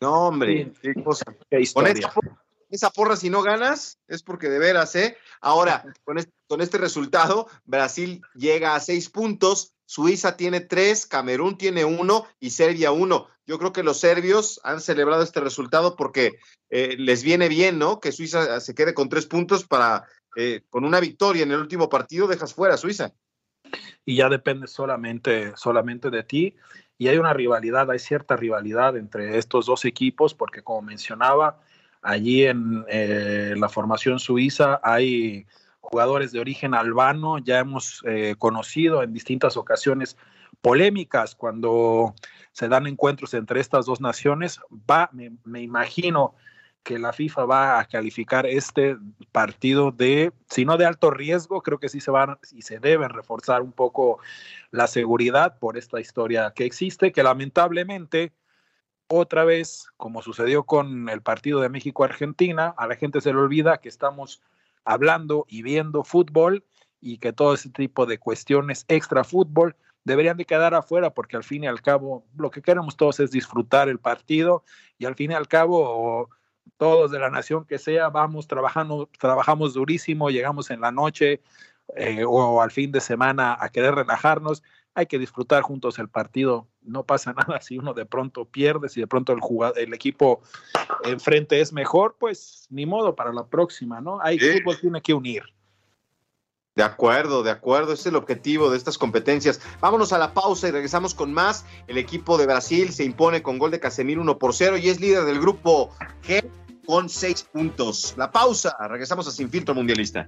No, 0.00 0.28
hombre, 0.28 0.72
sí. 0.80 0.92
qué 0.94 1.02
cosa. 1.02 1.24
Qué 1.50 1.68
con 1.74 1.88
esa 1.88 2.12
porra, 2.12 2.44
esa 2.70 2.90
porra, 2.90 3.16
si 3.16 3.30
no 3.30 3.42
ganas, 3.42 3.98
es 4.06 4.22
porque 4.22 4.48
de 4.48 4.60
veras, 4.60 4.94
¿eh? 4.94 5.16
Ahora, 5.40 5.82
con 6.04 6.18
este, 6.18 6.32
con 6.46 6.60
este 6.60 6.78
resultado, 6.78 7.48
Brasil 7.64 8.22
llega 8.34 8.76
a 8.76 8.80
seis 8.80 9.08
puntos, 9.08 9.74
Suiza 9.86 10.36
tiene 10.36 10.60
tres, 10.60 11.04
Camerún 11.04 11.58
tiene 11.58 11.84
uno 11.84 12.28
y 12.38 12.50
Serbia 12.50 12.92
uno. 12.92 13.26
Yo 13.44 13.58
creo 13.58 13.72
que 13.72 13.82
los 13.82 13.98
serbios 13.98 14.60
han 14.62 14.80
celebrado 14.80 15.24
este 15.24 15.40
resultado 15.40 15.96
porque 15.96 16.38
eh, 16.68 16.94
les 16.96 17.24
viene 17.24 17.48
bien, 17.48 17.80
¿no? 17.80 17.98
Que 17.98 18.12
Suiza 18.12 18.60
se 18.60 18.76
quede 18.76 18.94
con 18.94 19.08
tres 19.08 19.26
puntos 19.26 19.66
para 19.66 20.06
eh, 20.36 20.62
con 20.68 20.84
una 20.84 21.00
victoria 21.00 21.42
en 21.42 21.52
el 21.52 21.60
último 21.60 21.88
partido 21.88 22.26
dejas 22.26 22.54
fuera 22.54 22.74
a 22.74 22.78
Suiza. 22.78 23.12
Y 24.04 24.16
ya 24.16 24.28
depende 24.28 24.66
solamente, 24.66 25.52
solamente 25.56 26.10
de 26.10 26.22
ti. 26.22 26.56
Y 26.98 27.08
hay 27.08 27.18
una 27.18 27.32
rivalidad, 27.32 27.90
hay 27.90 27.98
cierta 27.98 28.36
rivalidad 28.36 28.96
entre 28.96 29.38
estos 29.38 29.66
dos 29.66 29.84
equipos, 29.84 30.34
porque 30.34 30.62
como 30.62 30.82
mencionaba, 30.82 31.60
allí 32.02 32.44
en 32.44 32.84
eh, 32.88 33.54
la 33.56 33.68
formación 33.68 34.18
suiza 34.18 34.80
hay 34.82 35.46
jugadores 35.80 36.32
de 36.32 36.40
origen 36.40 36.74
albano, 36.74 37.38
ya 37.38 37.58
hemos 37.58 38.02
eh, 38.06 38.34
conocido 38.38 39.02
en 39.02 39.12
distintas 39.12 39.56
ocasiones 39.56 40.16
polémicas 40.60 41.34
cuando 41.34 42.14
se 42.52 42.68
dan 42.68 42.86
encuentros 42.86 43.34
entre 43.34 43.60
estas 43.60 43.86
dos 43.86 44.00
naciones. 44.00 44.60
Me 45.44 45.62
imagino, 45.62 46.34
que 46.82 46.98
la 46.98 47.12
FIFA 47.12 47.44
va 47.44 47.78
a 47.78 47.84
calificar 47.84 48.46
este 48.46 48.96
partido 49.32 49.90
de, 49.92 50.32
si 50.48 50.64
no 50.64 50.76
de 50.76 50.86
alto 50.86 51.10
riesgo, 51.10 51.62
creo 51.62 51.78
que 51.78 51.88
sí 51.88 52.00
se 52.00 52.10
van 52.10 52.38
y 52.52 52.62
se 52.62 52.78
deben 52.78 53.10
reforzar 53.10 53.62
un 53.62 53.72
poco 53.72 54.18
la 54.70 54.86
seguridad 54.86 55.58
por 55.58 55.76
esta 55.76 56.00
historia 56.00 56.52
que 56.54 56.64
existe, 56.64 57.12
que 57.12 57.22
lamentablemente 57.22 58.32
otra 59.08 59.44
vez, 59.44 59.88
como 59.96 60.22
sucedió 60.22 60.62
con 60.64 61.08
el 61.08 61.20
partido 61.20 61.60
de 61.60 61.68
México-Argentina, 61.68 62.74
a 62.76 62.86
la 62.86 62.96
gente 62.96 63.20
se 63.20 63.32
le 63.32 63.40
olvida 63.40 63.78
que 63.78 63.88
estamos 63.88 64.40
hablando 64.84 65.46
y 65.48 65.62
viendo 65.62 66.04
fútbol 66.04 66.64
y 67.00 67.18
que 67.18 67.32
todo 67.32 67.54
ese 67.54 67.70
tipo 67.70 68.06
de 68.06 68.18
cuestiones 68.18 68.84
extra 68.88 69.24
fútbol 69.24 69.74
deberían 70.04 70.36
de 70.36 70.44
quedar 70.44 70.74
afuera 70.74 71.10
porque 71.10 71.36
al 71.36 71.44
fin 71.44 71.64
y 71.64 71.66
al 71.66 71.82
cabo 71.82 72.24
lo 72.36 72.50
que 72.50 72.62
queremos 72.62 72.96
todos 72.96 73.20
es 73.20 73.30
disfrutar 73.30 73.88
el 73.88 73.98
partido 73.98 74.64
y 74.98 75.06
al 75.06 75.14
fin 75.14 75.32
y 75.32 75.34
al 75.34 75.48
cabo 75.48 76.30
todos 76.76 77.10
de 77.10 77.18
la 77.18 77.30
nación 77.30 77.64
que 77.64 77.78
sea 77.78 78.08
vamos 78.08 78.46
trabajando, 78.46 79.08
trabajamos 79.18 79.74
durísimo, 79.74 80.30
llegamos 80.30 80.70
en 80.70 80.80
la 80.80 80.92
noche 80.92 81.40
eh, 81.96 82.24
o 82.26 82.62
al 82.62 82.70
fin 82.70 82.92
de 82.92 83.00
semana 83.00 83.56
a 83.58 83.68
querer 83.68 83.94
relajarnos, 83.94 84.62
hay 84.94 85.06
que 85.06 85.18
disfrutar 85.18 85.62
juntos 85.62 85.98
el 85.98 86.08
partido, 86.08 86.68
no 86.82 87.04
pasa 87.04 87.32
nada 87.36 87.60
si 87.60 87.78
uno 87.78 87.94
de 87.94 88.06
pronto 88.06 88.44
pierde, 88.44 88.88
si 88.88 89.00
de 89.00 89.06
pronto 89.06 89.32
el, 89.32 89.40
jugador, 89.40 89.78
el 89.78 89.94
equipo 89.94 90.42
enfrente 91.04 91.60
es 91.60 91.72
mejor, 91.72 92.16
pues 92.18 92.66
ni 92.70 92.86
modo 92.86 93.14
para 93.14 93.32
la 93.32 93.46
próxima, 93.46 94.00
¿no? 94.00 94.20
Hay 94.20 94.38
fútbol 94.38 94.78
tiene 94.80 95.00
que 95.00 95.14
unir. 95.14 95.42
De 96.76 96.84
acuerdo, 96.84 97.42
de 97.42 97.50
acuerdo, 97.50 97.92
ese 97.92 98.02
es 98.02 98.06
el 98.06 98.16
objetivo 98.16 98.70
de 98.70 98.76
estas 98.76 98.96
competencias. 98.96 99.60
Vámonos 99.80 100.12
a 100.12 100.18
la 100.18 100.32
pausa 100.32 100.68
y 100.68 100.70
regresamos 100.70 101.14
con 101.14 101.34
más. 101.34 101.66
El 101.88 101.98
equipo 101.98 102.38
de 102.38 102.46
Brasil 102.46 102.92
se 102.92 103.04
impone 103.04 103.42
con 103.42 103.58
gol 103.58 103.72
de 103.72 103.80
Casemiro 103.80 104.22
1 104.22 104.38
por 104.38 104.54
0 104.54 104.78
y 104.78 104.88
es 104.88 105.00
líder 105.00 105.24
del 105.24 105.40
grupo 105.40 105.90
G 106.22 106.48
con 106.86 107.08
6 107.08 107.46
puntos. 107.52 108.14
La 108.16 108.30
pausa, 108.30 108.76
regresamos 108.88 109.26
a 109.28 109.30
Sin 109.30 109.50
Filtro 109.50 109.74
Mundialista. 109.74 110.26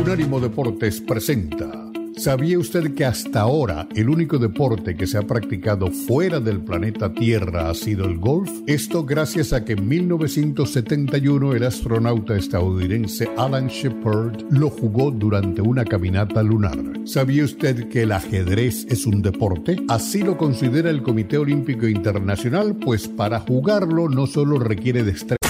Unánimo 0.00 0.40
Deportes 0.40 1.00
presenta 1.00 1.89
¿Sabía 2.20 2.58
usted 2.58 2.92
que 2.92 3.06
hasta 3.06 3.40
ahora 3.40 3.88
el 3.96 4.10
único 4.10 4.36
deporte 4.36 4.94
que 4.94 5.06
se 5.06 5.16
ha 5.16 5.22
practicado 5.22 5.90
fuera 5.90 6.38
del 6.38 6.60
planeta 6.60 7.14
Tierra 7.14 7.70
ha 7.70 7.74
sido 7.74 8.04
el 8.04 8.18
golf? 8.18 8.50
Esto 8.66 9.06
gracias 9.06 9.54
a 9.54 9.64
que 9.64 9.72
en 9.72 9.88
1971 9.88 11.54
el 11.54 11.64
astronauta 11.64 12.36
estadounidense 12.36 13.30
Alan 13.38 13.68
Shepard 13.68 14.42
lo 14.50 14.68
jugó 14.68 15.10
durante 15.10 15.62
una 15.62 15.82
caminata 15.86 16.42
lunar. 16.42 16.78
¿Sabía 17.06 17.42
usted 17.42 17.88
que 17.88 18.02
el 18.02 18.12
ajedrez 18.12 18.84
es 18.90 19.06
un 19.06 19.22
deporte? 19.22 19.76
Así 19.88 20.22
lo 20.22 20.36
considera 20.36 20.90
el 20.90 21.02
Comité 21.02 21.38
Olímpico 21.38 21.88
Internacional, 21.88 22.76
pues 22.76 23.08
para 23.08 23.40
jugarlo 23.40 24.10
no 24.10 24.26
solo 24.26 24.58
requiere 24.58 25.04
destreza, 25.04 25.49